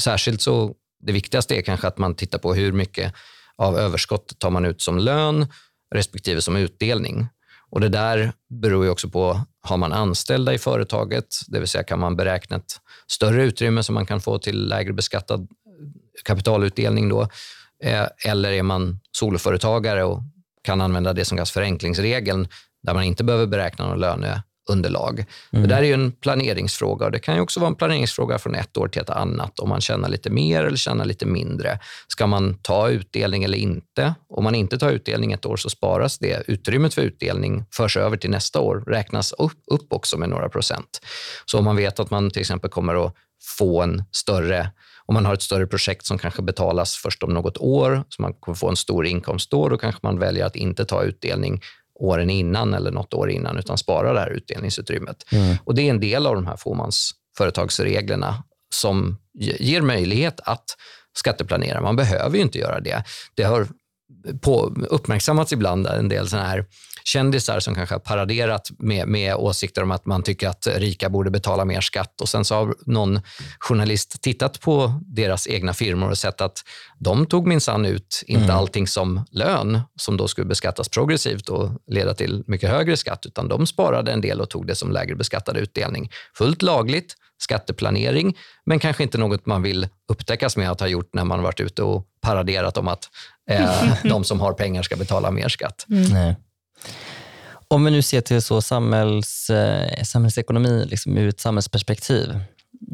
särskilt 0.00 0.40
så, 0.40 0.74
det 1.00 1.12
viktigaste 1.12 1.54
är 1.54 1.62
kanske 1.62 1.86
att 1.86 1.98
man 1.98 2.14
tittar 2.14 2.38
på 2.38 2.54
hur 2.54 2.72
mycket 2.72 3.14
av 3.56 3.78
överskottet 3.78 4.38
tar 4.38 4.50
man 4.50 4.64
ut 4.64 4.82
som 4.82 4.98
lön 4.98 5.46
respektive 5.94 6.40
som 6.40 6.56
utdelning. 6.56 7.28
Och 7.74 7.80
Det 7.80 7.88
där 7.88 8.32
beror 8.48 8.84
ju 8.84 8.90
också 8.90 9.08
på, 9.08 9.40
har 9.60 9.76
man 9.76 9.92
anställda 9.92 10.54
i 10.54 10.58
företaget, 10.58 11.26
det 11.46 11.58
vill 11.58 11.68
säga 11.68 11.84
kan 11.84 11.98
man 11.98 12.16
beräkna 12.16 12.56
ett 12.56 12.80
större 13.06 13.42
utrymme 13.42 13.82
som 13.82 13.94
man 13.94 14.06
kan 14.06 14.20
få 14.20 14.38
till 14.38 14.68
lägre 14.68 14.92
beskattad 14.92 15.48
kapitalutdelning 16.24 17.08
då, 17.08 17.22
eh, 17.82 18.06
eller 18.26 18.52
är 18.52 18.62
man 18.62 19.00
soloföretagare 19.12 20.04
och 20.04 20.22
kan 20.62 20.80
använda 20.80 21.12
det 21.12 21.24
som 21.24 21.36
kallas 21.36 21.50
förenklingsregeln, 21.50 22.48
där 22.82 22.94
man 22.94 23.04
inte 23.04 23.24
behöver 23.24 23.46
beräkna 23.46 23.88
någon 23.88 24.00
löneunderlag. 24.68 25.24
Mm. 25.52 25.68
Det 25.68 25.74
där 25.74 25.82
är 25.82 25.86
ju 25.86 25.92
en 25.92 26.12
planeringsfråga 26.12 27.06
och 27.06 27.12
det 27.12 27.18
kan 27.18 27.34
ju 27.34 27.40
också 27.40 27.60
vara 27.60 27.68
en 27.68 27.74
planeringsfråga 27.74 28.38
från 28.38 28.54
ett 28.54 28.76
år 28.76 28.88
till 28.88 29.02
ett 29.02 29.10
annat. 29.10 29.60
Om 29.60 29.68
man 29.68 29.80
tjänar 29.80 30.08
lite 30.08 30.30
mer 30.30 30.64
eller 30.64 30.76
tjänar 30.76 31.04
lite 31.04 31.26
mindre. 31.26 31.78
Ska 32.08 32.26
man 32.26 32.54
ta 32.62 32.88
utdelning 32.88 33.44
eller 33.44 33.58
inte? 33.58 34.14
Om 34.28 34.44
man 34.44 34.54
inte 34.54 34.78
tar 34.78 34.90
utdelning 34.90 35.32
ett 35.32 35.46
år 35.46 35.56
så 35.56 35.70
sparas 35.70 36.18
det. 36.18 36.42
Utrymmet 36.46 36.94
för 36.94 37.02
utdelning 37.02 37.64
förs 37.70 37.96
över 37.96 38.16
till 38.16 38.30
nästa 38.30 38.60
år, 38.60 38.84
räknas 38.86 39.32
upp, 39.32 39.62
upp 39.66 39.92
också 39.92 40.16
med 40.16 40.28
några 40.28 40.48
procent. 40.48 41.00
Så 41.46 41.58
om 41.58 41.64
man 41.64 41.76
vet 41.76 42.00
att 42.00 42.10
man 42.10 42.30
till 42.30 42.40
exempel 42.40 42.70
kommer 42.70 43.06
att 43.06 43.14
få 43.58 43.82
en 43.82 44.04
större 44.12 44.70
om 45.06 45.14
man 45.14 45.26
har 45.26 45.34
ett 45.34 45.42
större 45.42 45.66
projekt 45.66 46.06
som 46.06 46.18
kanske 46.18 46.42
betalas 46.42 46.96
först 46.96 47.22
om 47.22 47.34
något 47.34 47.58
år, 47.58 48.04
så 48.08 48.22
man 48.22 48.34
kommer 48.34 48.56
få 48.56 48.68
en 48.68 48.76
stor 48.76 49.06
inkomst 49.06 49.50
då, 49.50 49.68
då 49.68 49.78
kanske 49.78 50.00
man 50.02 50.18
väljer 50.18 50.46
att 50.46 50.56
inte 50.56 50.84
ta 50.84 51.02
utdelning 51.02 51.60
åren 51.94 52.30
innan 52.30 52.74
eller 52.74 52.90
något 52.90 53.14
år 53.14 53.30
innan, 53.30 53.58
utan 53.58 53.78
spara 53.78 54.12
det 54.12 54.20
här 54.20 54.30
utdelningsutrymmet. 54.30 55.16
Mm. 55.32 55.56
Och 55.64 55.74
det 55.74 55.82
är 55.82 55.90
en 55.90 56.00
del 56.00 56.26
av 56.26 56.34
de 56.34 56.46
här 56.46 56.56
fåmansföretagsreglerna 56.56 58.44
som 58.74 59.18
ger 59.38 59.80
möjlighet 59.80 60.40
att 60.44 60.64
skatteplanera. 61.16 61.80
Man 61.80 61.96
behöver 61.96 62.36
ju 62.36 62.42
inte 62.42 62.58
göra 62.58 62.80
det. 62.80 63.04
Det 63.34 63.42
har 63.42 63.66
på, 64.40 64.76
uppmärksammats 64.90 65.52
ibland 65.52 65.86
en 65.86 66.08
del 66.08 66.28
såna 66.28 66.44
här 66.44 66.64
kändisar 67.04 67.60
som 67.60 67.74
kanske 67.74 67.94
har 67.94 68.00
paraderat 68.00 68.70
med, 68.78 69.08
med 69.08 69.34
åsikter 69.34 69.82
om 69.82 69.90
att 69.90 70.06
man 70.06 70.22
tycker 70.22 70.48
att 70.48 70.66
rika 70.66 71.08
borde 71.08 71.30
betala 71.30 71.64
mer 71.64 71.80
skatt. 71.80 72.20
Och 72.20 72.28
Sen 72.28 72.44
så 72.44 72.54
har 72.54 72.74
någon 72.86 73.20
journalist 73.58 74.22
tittat 74.22 74.60
på 74.60 75.00
deras 75.06 75.46
egna 75.46 75.74
firmor 75.74 76.10
och 76.10 76.18
sett 76.18 76.40
att 76.40 76.64
de 76.98 77.26
tog 77.26 77.46
minsann 77.46 77.84
ut 77.84 78.22
inte 78.26 78.44
mm. 78.44 78.56
allting 78.56 78.86
som 78.86 79.24
lön, 79.30 79.80
som 79.96 80.16
då 80.16 80.28
skulle 80.28 80.46
beskattas 80.46 80.88
progressivt 80.88 81.48
och 81.48 81.70
leda 81.86 82.14
till 82.14 82.44
mycket 82.46 82.70
högre 82.70 82.96
skatt, 82.96 83.26
utan 83.26 83.48
de 83.48 83.66
sparade 83.66 84.12
en 84.12 84.20
del 84.20 84.40
och 84.40 84.50
tog 84.50 84.66
det 84.66 84.74
som 84.74 84.92
lägre 84.92 85.16
beskattad 85.16 85.56
utdelning. 85.56 86.10
Fullt 86.34 86.62
lagligt, 86.62 87.14
skatteplanering, 87.38 88.36
men 88.66 88.78
kanske 88.78 89.02
inte 89.02 89.18
något 89.18 89.46
man 89.46 89.62
vill 89.62 89.88
upptäckas 90.08 90.56
med 90.56 90.70
att 90.70 90.80
ha 90.80 90.86
gjort 90.86 91.14
när 91.14 91.24
man 91.24 91.42
varit 91.42 91.60
ute 91.60 91.82
och 91.82 92.06
paraderat 92.20 92.76
om 92.76 92.88
att 92.88 93.08
eh, 93.50 93.94
de 94.02 94.24
som 94.24 94.40
har 94.40 94.52
pengar 94.52 94.82
ska 94.82 94.96
betala 94.96 95.30
mer 95.30 95.48
skatt. 95.48 95.86
Mm. 95.90 96.34
Om 97.68 97.84
vi 97.84 97.90
nu 97.90 98.02
ser 98.02 98.20
till 98.20 98.42
så 98.42 98.62
samhälls, 98.62 99.50
eh, 99.50 100.02
samhällsekonomi 100.02 100.84
liksom 100.86 101.18
ur 101.18 101.28
ett 101.28 101.40
samhällsperspektiv, 101.40 102.40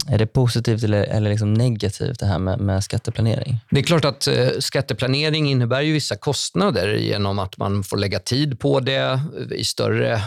är 0.08 0.18
det 0.18 0.26
positivt 0.26 0.82
eller, 0.82 1.02
eller 1.02 1.30
liksom 1.30 1.54
negativt 1.54 2.20
det 2.20 2.26
här 2.26 2.38
med, 2.38 2.60
med, 2.60 2.84
skatteplanering? 2.84 3.60
Det 3.70 3.80
är 3.80 3.84
klart 3.84 4.04
att 4.04 4.26
eh, 4.26 4.48
skatteplanering 4.58 5.50
innebär 5.50 5.80
ju 5.80 5.92
vissa 5.92 6.16
kostnader 6.16 6.94
genom 6.94 7.38
att 7.38 7.56
man 7.56 7.82
får 7.82 7.96
lägga 7.96 8.18
tid 8.18 8.60
på 8.60 8.80
det. 8.80 9.20
I 9.50 9.64
större, 9.64 10.22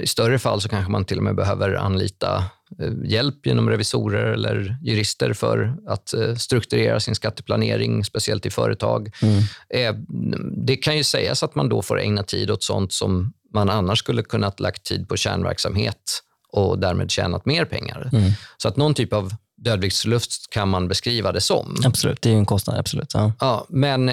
I 0.00 0.06
större 0.06 0.38
fall 0.38 0.60
så 0.60 0.68
kanske 0.68 0.92
man 0.92 1.04
till 1.04 1.18
och 1.18 1.24
med 1.24 1.36
behöver 1.36 1.74
anlita 1.74 2.44
Eh, 2.63 2.63
hjälp 3.04 3.46
genom 3.46 3.70
revisorer 3.70 4.32
eller 4.32 4.76
jurister 4.82 5.32
för 5.32 5.76
att 5.86 6.14
eh, 6.14 6.34
strukturera 6.34 7.00
sin 7.00 7.14
skatteplanering, 7.14 8.04
speciellt 8.04 8.46
i 8.46 8.50
företag. 8.50 9.10
Mm. 9.22 9.42
Eh, 9.68 9.94
det 10.66 10.76
kan 10.76 10.96
ju 10.96 11.04
sägas 11.04 11.42
att 11.42 11.54
man 11.54 11.68
då 11.68 11.82
får 11.82 12.00
ägna 12.00 12.22
tid 12.22 12.50
åt 12.50 12.62
sånt 12.62 12.92
som 12.92 13.32
man 13.54 13.70
annars 13.70 13.98
skulle 13.98 14.22
kunnat 14.22 14.60
lagt 14.60 14.84
tid 14.84 15.08
på 15.08 15.16
kärnverksamhet 15.16 16.22
och 16.52 16.78
därmed 16.78 17.10
tjänat 17.10 17.46
mer 17.46 17.64
pengar. 17.64 18.10
Mm. 18.12 18.30
Så 18.56 18.68
att 18.68 18.76
någon 18.76 18.94
typ 18.94 19.12
av 19.12 19.34
dödviktsförlust 19.56 20.50
kan 20.50 20.68
man 20.68 20.88
beskriva 20.88 21.32
det 21.32 21.40
som. 21.40 21.76
Absolut, 21.84 22.22
det 22.22 22.30
är 22.30 22.34
en 22.34 22.46
kostnad. 22.46 22.78
absolut. 22.78 23.10
Ja. 23.14 23.32
ja 23.40 23.66
men 23.68 24.06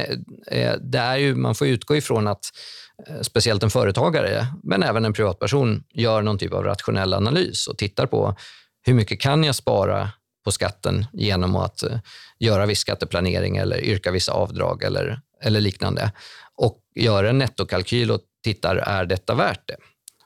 det 0.82 0.97
är 0.97 1.18
ju, 1.18 1.36
man 1.36 1.55
får 1.55 1.68
utgå 1.68 1.95
ifrån 1.95 2.28
att 2.28 2.45
Eh, 2.45 2.80
Eh, 3.07 3.21
speciellt 3.21 3.63
en 3.63 3.69
företagare, 3.69 4.47
men 4.63 4.83
även 4.83 5.05
en 5.05 5.13
privatperson, 5.13 5.83
gör 5.93 6.21
någon 6.21 6.37
typ 6.37 6.53
av 6.53 6.63
rationell 6.63 7.13
analys 7.13 7.67
och 7.67 7.77
tittar 7.77 8.05
på 8.05 8.35
hur 8.81 8.93
mycket 8.93 9.21
kan 9.21 9.43
jag 9.43 9.55
spara 9.55 10.09
på 10.45 10.51
skatten 10.51 11.05
genom 11.13 11.55
att 11.55 11.83
eh, 11.83 11.99
göra 12.39 12.65
viss 12.65 12.79
skatteplanering 12.79 13.57
eller 13.57 13.83
yrka 13.83 14.11
vissa 14.11 14.31
avdrag 14.31 14.83
eller, 14.83 15.21
eller 15.43 15.61
liknande. 15.61 16.11
Och 16.55 16.79
gör 16.95 17.23
en 17.23 17.37
nettokalkyl 17.37 18.11
och 18.11 18.21
tittar, 18.43 18.75
är 18.75 19.05
detta 19.05 19.35
värt 19.35 19.67
det? 19.67 19.75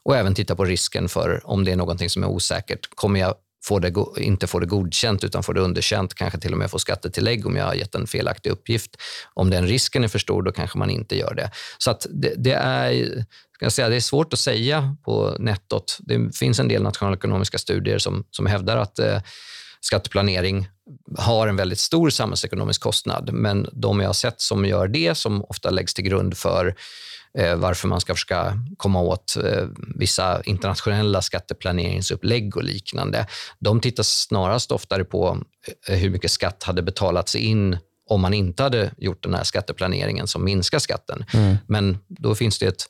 Och 0.03 0.15
även 0.15 0.36
titta 0.36 0.55
på 0.55 0.65
risken 0.65 1.09
för 1.09 1.41
om 1.43 1.65
det 1.65 1.71
är 1.71 1.76
någonting 1.76 2.09
som 2.09 2.23
är 2.23 2.28
osäkert. 2.28 2.88
Kommer 2.95 3.19
jag 3.19 3.36
får 3.68 3.80
det, 3.80 4.22
inte 4.24 4.47
får 4.47 4.61
det 4.61 4.68
godkänt 4.68 5.24
utan 5.24 5.43
får 5.43 5.53
det 5.53 5.61
underkänt, 5.61 6.13
kanske 6.13 6.39
till 6.39 6.51
och 6.51 6.57
med 6.57 6.72
får 6.72 6.80
skattetillägg 6.80 7.45
om 7.45 7.55
jag 7.55 7.66
har 7.66 7.74
gett 7.74 7.95
en 7.95 8.07
felaktig 8.07 8.49
uppgift. 8.49 8.97
Om 9.34 9.49
den 9.49 9.68
risken 9.68 10.03
är 10.03 10.07
för 10.07 10.20
stor, 10.20 10.43
då 10.43 10.51
kanske 10.51 10.78
man 10.78 10.89
inte 10.89 11.18
gör 11.18 11.34
det. 11.34 11.51
Så 11.78 11.91
att 11.91 12.07
det, 12.09 12.34
det 12.38 12.51
är, 12.51 13.26
ska 13.55 13.66
jag 13.66 13.72
säga, 13.72 13.89
det 13.89 13.95
är 13.95 13.99
svårt 13.99 14.34
att 14.34 14.39
säga 14.39 14.95
på 15.05 15.36
nettot. 15.39 15.97
Det 15.99 16.38
finns 16.38 16.59
en 16.59 16.68
del 16.68 16.84
nationalekonomiska 16.84 17.57
studier 17.57 17.97
som, 17.97 18.24
som 18.32 18.45
hävdar 18.45 18.78
att 18.78 18.99
eh, 18.99 19.22
skatteplanering 19.82 20.68
har 21.18 21.47
en 21.47 21.55
väldigt 21.55 21.80
stor 21.80 22.09
samhällsekonomisk 22.09 22.82
kostnad, 22.82 23.30
men 23.34 23.70
de 23.74 23.99
jag 23.99 24.09
har 24.09 24.13
sett 24.13 24.41
som 24.41 24.66
gör 24.66 24.88
det, 24.88 25.16
som 25.16 25.43
ofta 25.43 25.70
läggs 25.70 25.93
till 25.93 26.03
grund 26.03 26.38
för 26.38 26.76
varför 27.58 27.88
man 27.88 28.02
ska 28.02 28.14
försöka 28.14 28.60
komma 28.78 29.02
åt 29.02 29.38
eh, 29.44 29.68
vissa 29.96 30.42
internationella 30.44 31.22
skatteplaneringsupplägg 31.22 32.58
och 32.58 32.64
liknande. 32.64 33.28
De 33.60 33.80
tittar 33.80 34.04
snarast 34.04 34.72
oftare 34.72 35.04
på 35.04 35.38
eh, 35.88 35.96
hur 35.96 36.10
mycket 36.10 36.32
skatt 36.32 36.64
hade 36.64 36.82
betalats 36.82 37.36
in 37.36 37.78
om 38.10 38.22
man 38.22 38.34
inte 38.34 38.64
hade 38.64 38.92
gjort 38.98 39.24
den 39.24 39.34
här 39.34 39.44
skatteplaneringen 39.44 40.28
som 40.28 40.44
minskar 40.44 40.80
skatten. 40.80 41.26
Mm. 41.34 41.58
Men 41.68 41.98
då 42.08 42.36
finns 42.36 42.60
det 42.60 42.66
ett 42.66 42.90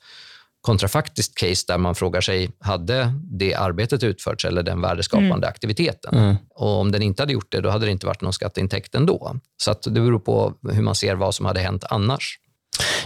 kontrafaktiskt 0.61 1.37
case 1.37 1.65
där 1.67 1.77
man 1.77 1.95
frågar 1.95 2.21
sig, 2.21 2.49
hade 2.59 3.13
det 3.23 3.53
arbetet 3.53 4.03
utförts 4.03 4.45
eller 4.45 4.63
den 4.63 4.81
värdeskapande 4.81 5.33
mm. 5.33 5.49
aktiviteten? 5.49 6.17
Mm. 6.17 6.35
Och 6.49 6.79
om 6.79 6.91
den 6.91 7.01
inte 7.01 7.21
hade 7.21 7.33
gjort 7.33 7.51
det, 7.51 7.61
då 7.61 7.69
hade 7.69 7.85
det 7.85 7.91
inte 7.91 8.05
varit 8.05 8.21
någon 8.21 8.33
skatteintäkt 8.33 8.95
ändå. 8.95 9.35
Så 9.57 9.75
det 9.83 9.89
beror 9.89 10.19
på 10.19 10.53
hur 10.71 10.81
man 10.81 10.95
ser 10.95 11.15
vad 11.15 11.35
som 11.35 11.45
hade 11.45 11.59
hänt 11.59 11.83
annars. 11.89 12.39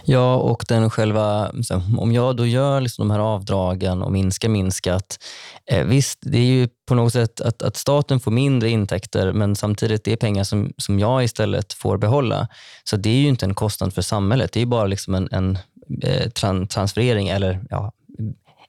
Ja, 0.04 0.36
och 0.36 0.66
den 0.68 0.90
själva, 0.90 1.52
om 1.98 2.12
jag 2.12 2.36
då 2.36 2.46
gör 2.46 2.82
liksom 2.82 3.08
de 3.08 3.14
här 3.14 3.20
avdragen 3.20 4.02
och 4.02 4.12
minskar 4.12 4.50
min 4.50 4.72
skatt. 4.72 5.18
Eh, 5.72 5.84
visst, 5.86 6.20
det 6.22 6.38
är 6.38 6.46
ju 6.46 6.68
på 6.88 6.96
något 6.96 7.14
sätt 7.14 7.42
att, 7.42 7.62
att 7.62 7.78
staten 7.78 8.20
får 8.20 8.32
mindre 8.32 8.70
intäkter, 8.70 9.34
men 9.34 9.56
samtidigt 9.56 10.04
det 10.04 10.12
är 10.12 10.16
pengar 10.18 10.44
som, 10.44 10.74
som 10.78 11.00
jag 11.00 11.24
istället 11.24 11.74
får 11.74 11.98
behålla. 11.98 12.48
Så 12.84 12.98
det 12.98 13.10
är 13.10 13.22
ju 13.22 13.28
inte 13.28 13.46
en 13.46 13.56
kostnad 13.56 13.94
för 13.94 14.02
samhället. 14.02 14.52
Det 14.52 14.62
är 14.62 14.66
bara 14.66 14.86
liksom 14.86 15.16
en, 15.16 15.30
en 15.32 15.58
eh, 16.04 16.30
transferering 16.66 17.28
eller 17.28 17.62
ja, 17.70 17.92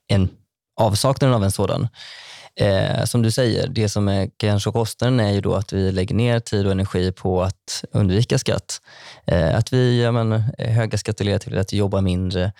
en 0.09 0.29
avsaknad 0.81 1.33
av 1.33 1.45
en 1.45 1.53
sådan. 1.53 1.89
Eh, 2.57 3.05
som 3.05 3.23
du 3.23 3.31
säger, 3.31 3.69
det 3.69 3.89
som 3.89 4.09
är 4.09 4.31
kanske 4.37 4.71
kostnaden 4.71 5.21
är 5.21 5.33
ju 5.33 5.41
då 5.41 5.55
att 5.55 5.73
vi 5.73 5.93
lägger 5.93 6.15
ner 6.15 6.41
tid 6.41 6.67
och 6.67 6.73
energi 6.73 7.13
på 7.13 7.43
att 7.43 7.85
undvika 7.93 8.39
skatt. 8.39 8.81
Eh, 9.27 9.57
att 9.57 9.73
vi, 9.73 10.03
ja, 10.03 10.13
men, 10.13 10.33
höga 10.59 10.99
skatter 10.99 11.25
leder 11.25 11.39
till 11.39 11.59
att 11.59 11.73
jobba 11.73 12.01
mindre. 12.01 12.53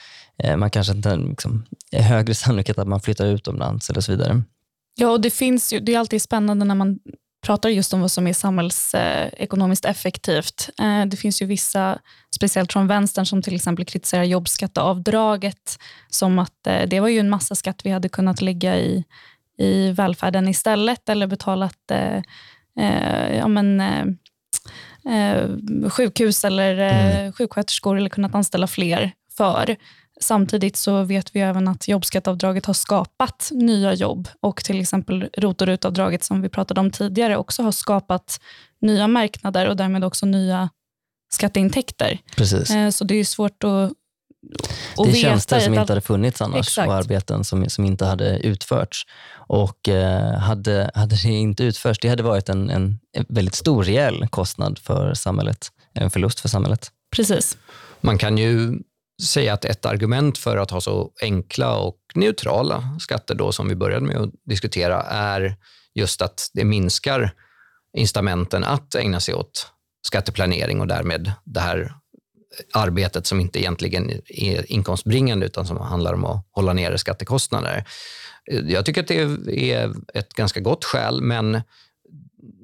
Eh, 0.43 0.57
man 0.57 0.71
kanske 0.71 0.93
inte 0.93 1.17
liksom, 1.17 1.65
är 1.93 2.03
högre 2.03 2.35
sannolikhet 2.35 2.79
att 2.79 2.89
man 2.89 3.01
flyttar 3.01 3.27
utomlands 3.27 3.91
eller 3.91 4.01
så 4.01 4.13
vidare. 4.13 4.43
Ja, 4.95 5.11
och 5.11 5.21
det, 5.21 5.31
finns 5.31 5.73
ju, 5.73 5.81
det 5.81 5.95
är 5.95 5.99
alltid 5.99 6.23
spännande 6.23 6.65
när 6.65 6.75
man 6.75 6.99
pratar 7.43 7.69
just 7.69 7.95
om 7.95 8.01
vad 8.01 8.11
som 8.11 8.27
är 8.27 8.33
samhällsekonomiskt 8.33 9.85
effektivt. 9.85 10.71
Eh, 10.79 11.07
det 11.07 11.17
finns 11.17 11.43
ju 11.43 11.47
vissa, 11.47 11.99
speciellt 12.35 12.73
från 12.73 12.87
vänstern, 12.87 13.27
som 13.27 13.43
till 13.43 13.55
exempel 13.55 13.85
kritiserar 13.85 14.25
jobbskatteavdraget 14.25 15.79
som 16.09 16.39
att 16.39 16.67
eh, 16.67 16.89
det 16.89 17.01
var 17.01 17.09
ju 17.09 17.19
en 17.19 17.31
massa 17.31 17.55
skatt 17.55 17.81
vi 17.85 17.91
hade 17.91 18.09
kunnat 18.09 18.41
lägga 18.41 18.79
i 18.79 19.05
i 19.61 19.93
välfärden 19.93 20.49
istället 20.49 21.09
eller 21.09 21.27
betalat 21.27 21.91
eh, 21.91 22.23
eh, 22.79 23.37
ja, 23.37 23.49
men, 23.49 23.81
eh, 23.81 24.05
eh 25.15 25.49
sjukhus 25.89 26.45
eller 26.45 26.79
eh, 26.79 27.17
mm. 27.17 27.33
sjuksköterskor 27.33 27.97
eller 27.97 28.09
kunnat 28.09 28.35
anställa 28.35 28.67
fler 28.67 29.13
för. 29.37 29.77
Samtidigt 30.21 30.77
så 30.77 31.03
vet 31.03 31.37
vi 31.37 31.41
även 31.41 31.69
att 31.69 31.89
jobbskatteavdraget 31.89 32.67
har 32.67 32.75
skapat 32.75 33.49
nya 33.53 33.95
jobb 33.95 34.29
och 34.41 34.65
till 34.65 34.81
exempel 34.81 35.29
ROT 35.37 35.61
och 35.63 35.69
RUT-avdraget 35.69 36.25
som 36.25 36.43
vi 36.43 36.49
pratade 36.49 36.81
om 36.81 36.91
tidigare 36.91 37.37
också 37.37 37.63
har 37.63 37.73
skapat 37.73 38.41
nya 38.81 39.09
marknader 39.09 39.69
och 39.69 39.77
därmed 39.77 40.05
också 40.05 40.27
nya 40.27 40.71
skatteintäkter. 41.33 42.19
Precis. 42.37 42.97
Så 42.97 43.05
det 43.05 43.15
är 43.15 43.25
svårt 43.25 43.65
att 43.65 43.93
och 44.97 45.07
det 45.07 45.13
är 45.13 45.15
tjänster 45.15 45.61
som 45.61 45.75
inte 45.75 45.93
hade 45.93 46.01
funnits 46.01 46.43
annars 46.43 46.69
Exakt. 46.69 46.89
och 46.89 46.95
arbeten 46.95 47.45
som, 47.45 47.69
som 47.69 47.85
inte 47.85 48.05
hade 48.05 48.39
utförts. 48.39 49.07
Och 49.33 49.89
eh, 49.89 50.39
hade, 50.39 50.91
hade 50.95 51.17
det 51.17 51.29
inte 51.29 51.65
utförts, 51.65 51.99
det 52.03 52.09
hade 52.09 52.23
varit 52.23 52.49
en, 52.49 52.71
en 52.71 52.99
väldigt 53.29 53.55
stor 53.55 53.85
reell 53.85 54.29
kostnad 54.29 54.79
för 54.79 55.15
samhället. 55.15 55.69
En 55.95 56.11
förlust 56.11 56.41
för 56.41 56.49
samhället. 56.49 56.93
Precis. 57.17 57.59
Man 58.01 58.19
kan 58.19 58.39
ju 58.39 58.79
säga 59.23 59.53
att 59.53 59.65
ett 59.65 59.85
argument 59.85 60.39
för 60.39 60.57
att 60.57 60.71
ha 60.71 60.81
så 60.81 61.11
enkla 61.23 61.77
och 61.77 61.99
neutrala 62.15 62.99
skatter 63.01 63.35
då, 63.35 63.53
som 63.53 63.69
vi 63.69 63.75
började 63.75 64.07
med 64.07 64.17
att 64.17 64.31
diskutera, 64.45 65.03
är 65.03 65.57
just 65.95 66.23
att 66.23 66.51
det 66.53 66.65
minskar 66.65 67.33
incitamenten 67.97 68.65
att 68.65 68.95
ägna 68.95 69.21
sig 69.21 69.35
åt 69.35 69.67
skatteplanering 70.07 70.81
och 70.81 70.87
därmed 70.87 71.33
det 71.45 71.61
här 71.61 71.95
arbetet 72.73 73.27
som 73.27 73.41
inte 73.41 73.61
egentligen 73.61 74.11
är 74.27 74.73
inkomstbringande 74.73 75.47
utan 75.47 75.67
som 75.67 75.77
handlar 75.77 76.15
om 76.15 76.25
att 76.25 76.47
hålla 76.51 76.73
nere 76.73 76.99
skattekostnader. 76.99 77.85
Jag 78.45 78.87
tycker 78.87 79.01
att 79.01 79.09
det 79.09 79.73
är 79.73 79.93
ett 80.15 80.35
ganska 80.35 80.61
gott 80.61 80.85
skäl, 80.85 81.23
men 81.23 81.61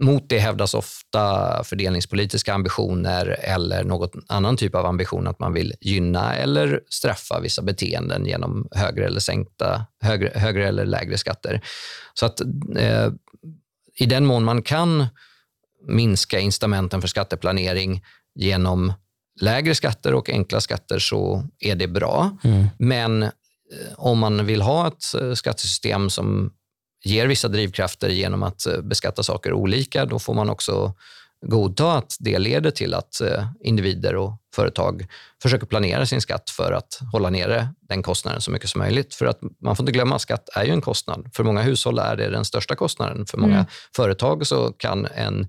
mot 0.00 0.28
det 0.28 0.38
hävdas 0.38 0.74
ofta 0.74 1.64
fördelningspolitiska 1.64 2.54
ambitioner 2.54 3.26
eller 3.26 3.84
någon 3.84 4.08
annan 4.28 4.56
typ 4.56 4.74
av 4.74 4.86
ambition 4.86 5.26
att 5.26 5.38
man 5.38 5.52
vill 5.52 5.74
gynna 5.80 6.34
eller 6.34 6.80
straffa 6.88 7.40
vissa 7.40 7.62
beteenden 7.62 8.26
genom 8.26 8.68
högre 8.70 9.06
eller 9.06 9.20
sänkta, 9.20 9.86
högre, 10.00 10.32
högre 10.34 10.68
eller 10.68 10.84
lägre 10.84 11.18
skatter. 11.18 11.60
Så 12.14 12.26
att 12.26 12.40
eh, 12.76 13.08
i 13.98 14.06
den 14.06 14.26
mån 14.26 14.44
man 14.44 14.62
kan 14.62 15.06
minska 15.88 16.38
incitamenten 16.38 17.00
för 17.00 17.08
skatteplanering 17.08 18.04
genom 18.34 18.92
lägre 19.40 19.74
skatter 19.74 20.14
och 20.14 20.30
enkla 20.30 20.60
skatter 20.60 20.98
så 20.98 21.44
är 21.58 21.74
det 21.74 21.88
bra. 21.88 22.36
Mm. 22.44 22.66
Men 22.78 23.22
eh, 23.22 23.30
om 23.96 24.18
man 24.18 24.46
vill 24.46 24.62
ha 24.62 24.88
ett 24.88 25.22
eh, 25.22 25.32
skattesystem 25.32 26.10
som 26.10 26.50
ger 27.04 27.26
vissa 27.26 27.48
drivkrafter 27.48 28.08
genom 28.08 28.42
att 28.42 28.66
eh, 28.66 28.80
beskatta 28.80 29.22
saker 29.22 29.52
olika, 29.52 30.04
då 30.04 30.18
får 30.18 30.34
man 30.34 30.50
också 30.50 30.94
godta 31.46 31.92
att 31.92 32.16
det 32.20 32.38
leder 32.38 32.70
till 32.70 32.94
att 32.94 33.20
individer 33.60 34.16
och 34.16 34.32
företag 34.54 35.06
försöker 35.42 35.66
planera 35.66 36.06
sin 36.06 36.20
skatt 36.20 36.50
för 36.50 36.72
att 36.72 37.00
hålla 37.12 37.30
nere 37.30 37.68
den 37.88 38.02
kostnaden 38.02 38.40
så 38.40 38.50
mycket 38.50 38.70
som 38.70 38.78
möjligt. 38.78 39.14
För 39.14 39.26
att 39.26 39.38
man 39.62 39.76
får 39.76 39.82
inte 39.82 39.92
glömma 39.92 40.14
att 40.16 40.22
skatt 40.22 40.48
är 40.54 40.64
ju 40.64 40.72
en 40.72 40.80
kostnad. 40.80 41.30
För 41.34 41.44
många 41.44 41.62
hushåll 41.62 41.98
är 41.98 42.16
det 42.16 42.30
den 42.30 42.44
största 42.44 42.74
kostnaden. 42.74 43.26
För 43.26 43.38
många 43.38 43.54
mm. 43.54 43.66
företag 43.96 44.46
så 44.46 44.72
kan 44.72 45.06
en 45.06 45.48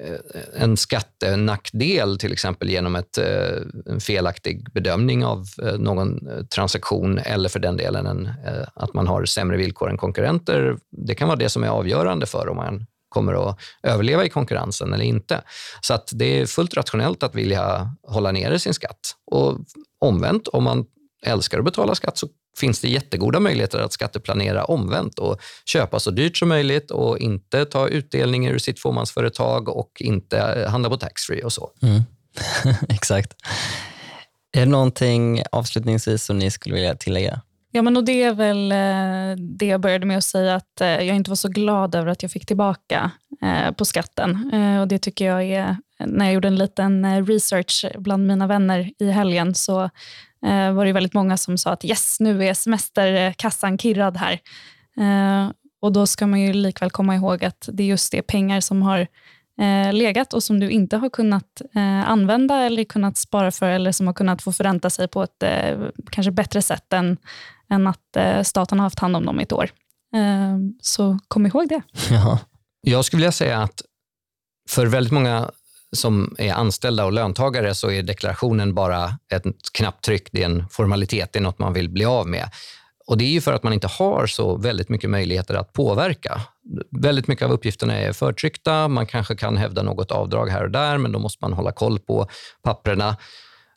Eh, 0.00 0.62
en 0.62 0.76
skattenackdel, 0.76 2.18
till 2.18 2.32
exempel 2.32 2.70
genom 2.70 2.96
ett, 2.96 3.18
eh, 3.18 3.58
en 3.86 4.00
felaktig 4.00 4.72
bedömning 4.72 5.24
av 5.24 5.46
eh, 5.62 5.78
någon 5.78 6.20
transaktion 6.54 7.18
eller 7.18 7.48
för 7.48 7.60
den 7.60 7.76
delen 7.76 8.06
en, 8.06 8.30
att 8.74 8.94
man 8.94 9.06
har 9.06 9.24
sämre 9.24 9.56
villkor 9.56 9.90
än 9.90 9.96
konkurrenter. 9.96 10.76
Det 10.90 11.14
kan 11.14 11.28
vara 11.28 11.38
det 11.38 11.48
som 11.48 11.64
är 11.64 11.68
avgörande 11.68 12.26
för 12.26 12.48
om 12.48 12.56
man 12.56 12.86
kommer 13.08 13.50
att 13.50 13.58
överleva 13.82 14.24
i 14.24 14.28
konkurrensen 14.28 14.92
eller 14.92 15.04
inte. 15.04 15.42
Så 15.80 15.94
att 15.94 16.10
det 16.12 16.40
är 16.40 16.46
fullt 16.46 16.76
rationellt 16.76 17.22
att 17.22 17.34
vilja 17.34 17.90
hålla 18.02 18.32
nere 18.32 18.58
sin 18.58 18.74
skatt. 18.74 19.16
Och 19.26 19.58
omvänt, 20.00 20.48
om 20.48 20.64
man 20.64 20.86
älskar 21.24 21.58
att 21.58 21.64
betala 21.64 21.94
skatt 21.94 22.18
så 22.18 22.28
finns 22.58 22.80
det 22.80 22.88
jättegoda 22.88 23.40
möjligheter 23.40 23.78
att 23.78 23.92
skatteplanera 23.92 24.64
omvänt 24.64 25.18
och 25.18 25.40
köpa 25.66 26.00
så 26.00 26.10
dyrt 26.10 26.36
som 26.36 26.48
möjligt 26.48 26.90
och 26.90 27.18
inte 27.18 27.64
ta 27.64 27.88
utdelning 27.88 28.46
ur 28.46 28.58
sitt 28.58 28.80
fåmansföretag 28.80 29.68
och 29.68 29.90
inte 30.00 30.66
handla 30.68 30.88
på 30.88 30.96
taxfree 30.96 31.42
och 31.42 31.52
så. 31.52 31.70
Mm. 31.82 32.02
Exakt. 32.88 33.32
Är 34.52 34.60
det 34.60 34.66
någonting 34.66 35.42
avslutningsvis 35.52 36.24
som 36.24 36.38
ni 36.38 36.50
skulle 36.50 36.74
vilja 36.74 36.94
tillägga? 36.94 37.40
Ja, 37.76 37.82
men 37.82 37.96
och 37.96 38.04
det 38.04 38.22
är 38.22 38.34
väl 38.34 38.72
eh, 38.72 39.44
det 39.44 39.66
jag 39.66 39.80
började 39.80 40.06
med 40.06 40.16
att 40.16 40.24
säga, 40.24 40.54
att 40.54 40.80
eh, 40.80 40.88
jag 40.88 41.16
inte 41.16 41.30
var 41.30 41.36
så 41.36 41.48
glad 41.48 41.94
över 41.94 42.08
att 42.08 42.22
jag 42.22 42.30
fick 42.30 42.46
tillbaka 42.46 43.10
eh, 43.42 43.72
på 43.72 43.84
skatten. 43.84 44.50
Och 44.80 44.88
Det 44.88 44.98
tycker 44.98 45.24
jag 45.24 45.44
är, 45.44 45.76
när 45.98 46.24
jag 46.24 46.34
gjorde 46.34 46.48
en 46.48 46.56
liten 46.56 47.26
research 47.26 47.84
bland 47.98 48.26
mina 48.26 48.46
vänner 48.46 48.90
i 48.98 49.10
helgen, 49.10 49.54
så 49.54 49.90
eh, 50.44 50.72
var 50.72 50.84
det 50.84 50.92
väldigt 50.92 51.14
många 51.14 51.36
som 51.36 51.58
sa 51.58 51.70
att 51.70 51.84
yes, 51.84 52.20
nu 52.20 52.44
är 52.44 52.54
semesterkassan 52.54 53.78
kirrad 53.78 54.16
här. 54.16 54.40
Eh, 54.96 55.50
och 55.82 55.92
Då 55.92 56.06
ska 56.06 56.26
man 56.26 56.40
ju 56.40 56.52
likväl 56.52 56.90
komma 56.90 57.14
ihåg 57.14 57.44
att 57.44 57.68
det 57.72 57.82
är 57.82 57.86
just 57.86 58.12
det 58.12 58.22
pengar 58.22 58.60
som 58.60 58.82
har 58.82 59.06
eh, 59.60 59.92
legat 59.92 60.32
och 60.34 60.42
som 60.42 60.60
du 60.60 60.70
inte 60.70 60.96
har 60.96 61.10
kunnat 61.10 61.62
eh, 61.74 62.10
använda 62.10 62.60
eller 62.60 62.84
kunnat 62.84 63.16
spara 63.16 63.50
för 63.50 63.68
eller 63.68 63.92
som 63.92 64.06
har 64.06 64.14
kunnat 64.14 64.42
få 64.42 64.52
förränta 64.52 64.90
sig 64.90 65.08
på 65.08 65.22
ett 65.22 65.42
eh, 65.42 65.78
kanske 66.10 66.30
bättre 66.30 66.62
sätt 66.62 66.92
än, 66.92 67.16
än 67.70 67.86
att 67.86 68.16
eh, 68.16 68.42
staten 68.42 68.78
har 68.78 68.86
haft 68.86 68.98
hand 68.98 69.16
om 69.16 69.26
dem 69.26 69.40
i 69.40 69.42
ett 69.42 69.52
år. 69.52 69.70
Eh, 70.14 70.56
så 70.80 71.18
kom 71.28 71.46
ihåg 71.46 71.68
det. 71.68 71.82
Ja. 72.10 72.38
Jag 72.86 73.04
skulle 73.04 73.18
vilja 73.18 73.32
säga 73.32 73.62
att 73.62 73.82
för 74.68 74.86
väldigt 74.86 75.12
många 75.12 75.50
som 75.94 76.34
är 76.38 76.52
anställda 76.52 77.04
och 77.04 77.12
löntagare 77.12 77.74
så 77.74 77.90
är 77.90 78.02
deklarationen 78.02 78.74
bara 78.74 79.18
ett 79.32 79.44
knapptryck. 79.72 80.28
Det 80.32 80.42
är 80.42 80.46
en 80.46 80.68
formalitet, 80.68 81.32
det 81.32 81.38
är 81.38 81.42
något 81.42 81.58
man 81.58 81.72
vill 81.72 81.88
bli 81.88 82.04
av 82.04 82.28
med. 82.28 82.50
Och 83.06 83.18
Det 83.18 83.24
är 83.24 83.28
ju 83.28 83.40
för 83.40 83.52
att 83.52 83.62
man 83.62 83.72
inte 83.72 83.86
har 83.86 84.26
så 84.26 84.56
väldigt 84.56 84.88
mycket 84.88 85.10
möjligheter 85.10 85.54
att 85.54 85.72
påverka. 85.72 86.40
Väldigt 86.90 87.28
mycket 87.28 87.44
av 87.44 87.52
uppgifterna 87.52 87.94
är 87.94 88.12
förtryckta. 88.12 88.88
Man 88.88 89.06
kanske 89.06 89.36
kan 89.36 89.56
hävda 89.56 89.82
något 89.82 90.10
avdrag 90.10 90.48
här 90.48 90.64
och 90.64 90.70
där, 90.70 90.98
men 90.98 91.12
då 91.12 91.18
måste 91.18 91.44
man 91.44 91.52
hålla 91.52 91.72
koll 91.72 91.98
på 91.98 92.28
papperna. 92.62 93.16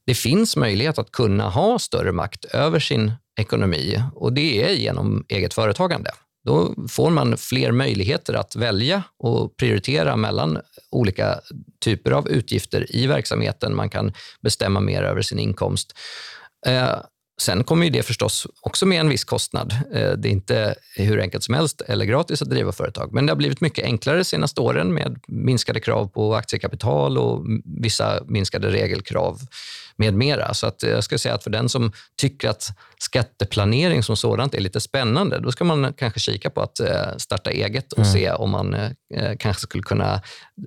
Det 0.05 0.13
finns 0.13 0.55
möjlighet 0.55 0.97
att 0.99 1.11
kunna 1.11 1.49
ha 1.49 1.80
större 1.80 2.11
makt 2.11 2.45
över 2.45 2.80
sin 2.80 3.11
ekonomi 3.39 4.01
och 4.15 4.34
det 4.34 4.63
är 4.63 4.74
genom 4.74 5.26
eget 5.28 5.53
företagande. 5.53 6.11
Då 6.48 6.76
får 6.89 7.10
man 7.10 7.38
fler 7.38 7.72
möjligheter 7.72 8.34
att 8.34 8.56
välja 8.56 9.04
och 9.20 9.58
prioritera 9.58 10.16
mellan 10.16 10.60
olika 10.91 11.39
typer 11.80 12.12
av 12.12 12.30
utgifter 12.30 12.95
i 12.95 13.08
verksamheten. 13.08 13.76
Man 13.76 13.89
kan 13.89 14.14
bestämma 14.41 14.80
mer 14.80 15.04
över 15.04 15.22
sin 15.22 15.39
inkomst. 15.39 15.93
Eh, 16.68 16.95
sen 17.41 17.64
kommer 17.64 17.89
det 17.89 18.04
förstås 18.04 18.48
också 18.62 18.86
med 18.86 19.00
en 19.00 19.10
viss 19.10 19.24
kostnad. 19.24 19.74
Eh, 19.93 20.12
det 20.12 20.30
är 20.30 20.32
inte 20.32 20.76
hur 20.95 21.20
enkelt 21.20 21.43
som 21.43 21.54
helst 21.54 21.82
eller 21.82 22.06
gratis 22.06 22.41
att 22.41 22.50
driva 22.50 22.72
företag, 22.72 23.14
men 23.14 23.26
det 23.26 23.32
har 23.32 23.38
blivit 23.38 23.62
mycket 23.62 23.86
enklare 23.86 24.18
de 24.18 24.24
senaste 24.24 24.62
åren 24.62 24.93
med 24.93 25.20
minskade 25.28 25.80
krav 25.80 26.08
på 26.08 26.36
aktiekapital 26.36 27.18
och 27.18 27.45
vissa 27.66 28.24
minskade 28.28 28.72
regelkrav 28.72 29.41
med 29.98 30.14
mera. 30.14 30.54
Så 30.54 30.68
att 30.68 30.84
jag 30.84 31.04
skulle 31.04 31.20
säga 31.20 31.36
att 31.36 31.43
för 31.43 31.50
den 31.50 31.70
som 31.70 31.91
tycker 32.18 32.50
att 32.50 32.68
skatteplanering 33.00 34.04
som 34.04 34.18
sådant 34.18 34.54
är 34.54 34.60
lite 34.60 34.80
spännande, 34.80 35.39
då 35.39 35.52
ska 35.52 35.64
man 35.64 35.93
kanske 35.93 36.20
kika 36.20 36.50
på 36.50 36.62
att 36.62 36.80
eh, 36.80 37.18
starta 37.18 37.52
eget 37.52 37.93
och 37.93 38.00
mm. 38.00 38.12
se 38.12 38.32
om 38.32 38.50
man 38.50 38.74
eh, 38.74 38.91
kanske 39.39 39.62
skulle 39.62 39.84
kunna 39.84 40.22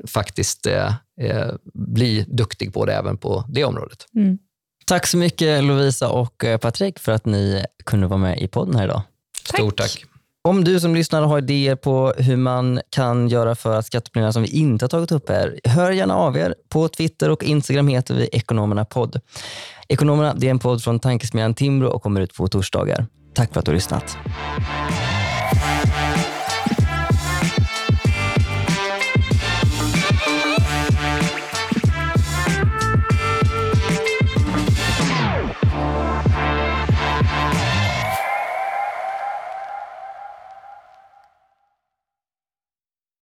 faktiskt 0.06 0.66
eh, 0.66 0.92
bli 1.74 2.24
duktig 2.28 2.74
på 2.74 2.86
det 2.86 2.94
även 2.94 3.16
på 3.16 3.44
det 3.48 3.64
området. 3.64 4.06
Mm. 4.14 4.38
Tack 4.86 5.06
så 5.06 5.16
mycket 5.16 5.64
Lovisa 5.64 6.08
och 6.08 6.44
Patrik 6.60 6.98
för 6.98 7.12
att 7.12 7.26
ni 7.26 7.64
kunde 7.84 8.06
vara 8.06 8.20
med 8.20 8.42
i 8.42 8.48
podden 8.48 8.74
här 8.74 8.84
idag. 8.84 9.02
Stort 9.44 9.76
tack. 9.76 9.90
tack. 9.90 10.04
Om 10.48 10.64
du 10.64 10.80
som 10.80 10.94
lyssnar 10.94 11.22
har 11.22 11.38
idéer 11.38 11.76
på 11.76 12.12
hur 12.18 12.36
man 12.36 12.80
kan 12.90 13.28
göra 13.28 13.54
för 13.54 13.78
att 13.78 13.86
skatteplanera 13.86 14.32
som 14.32 14.42
vi 14.42 14.48
inte 14.48 14.84
har 14.84 14.88
tagit 14.88 15.12
upp 15.12 15.28
här, 15.28 15.60
hör 15.64 15.90
gärna 15.90 16.16
av 16.16 16.36
er. 16.36 16.54
På 16.68 16.88
Twitter 16.88 17.30
och 17.30 17.44
Instagram 17.44 17.88
heter 17.88 18.14
vi 18.14 18.28
Ekonomerna 18.32 18.84
podd. 18.84 19.20
Ekonomerna 19.88 20.34
det 20.34 20.46
är 20.46 20.50
en 20.50 20.58
podd 20.58 20.82
från 20.82 21.00
Tankesmedjan 21.00 21.54
Timbro 21.54 21.88
och 21.88 22.02
kommer 22.02 22.20
ut 22.20 22.34
på 22.34 22.48
torsdagar. 22.48 23.06
Tack 23.34 23.52
för 23.52 23.58
att 23.58 23.64
du 23.64 23.70
har 23.70 23.74
lyssnat. 23.74 24.18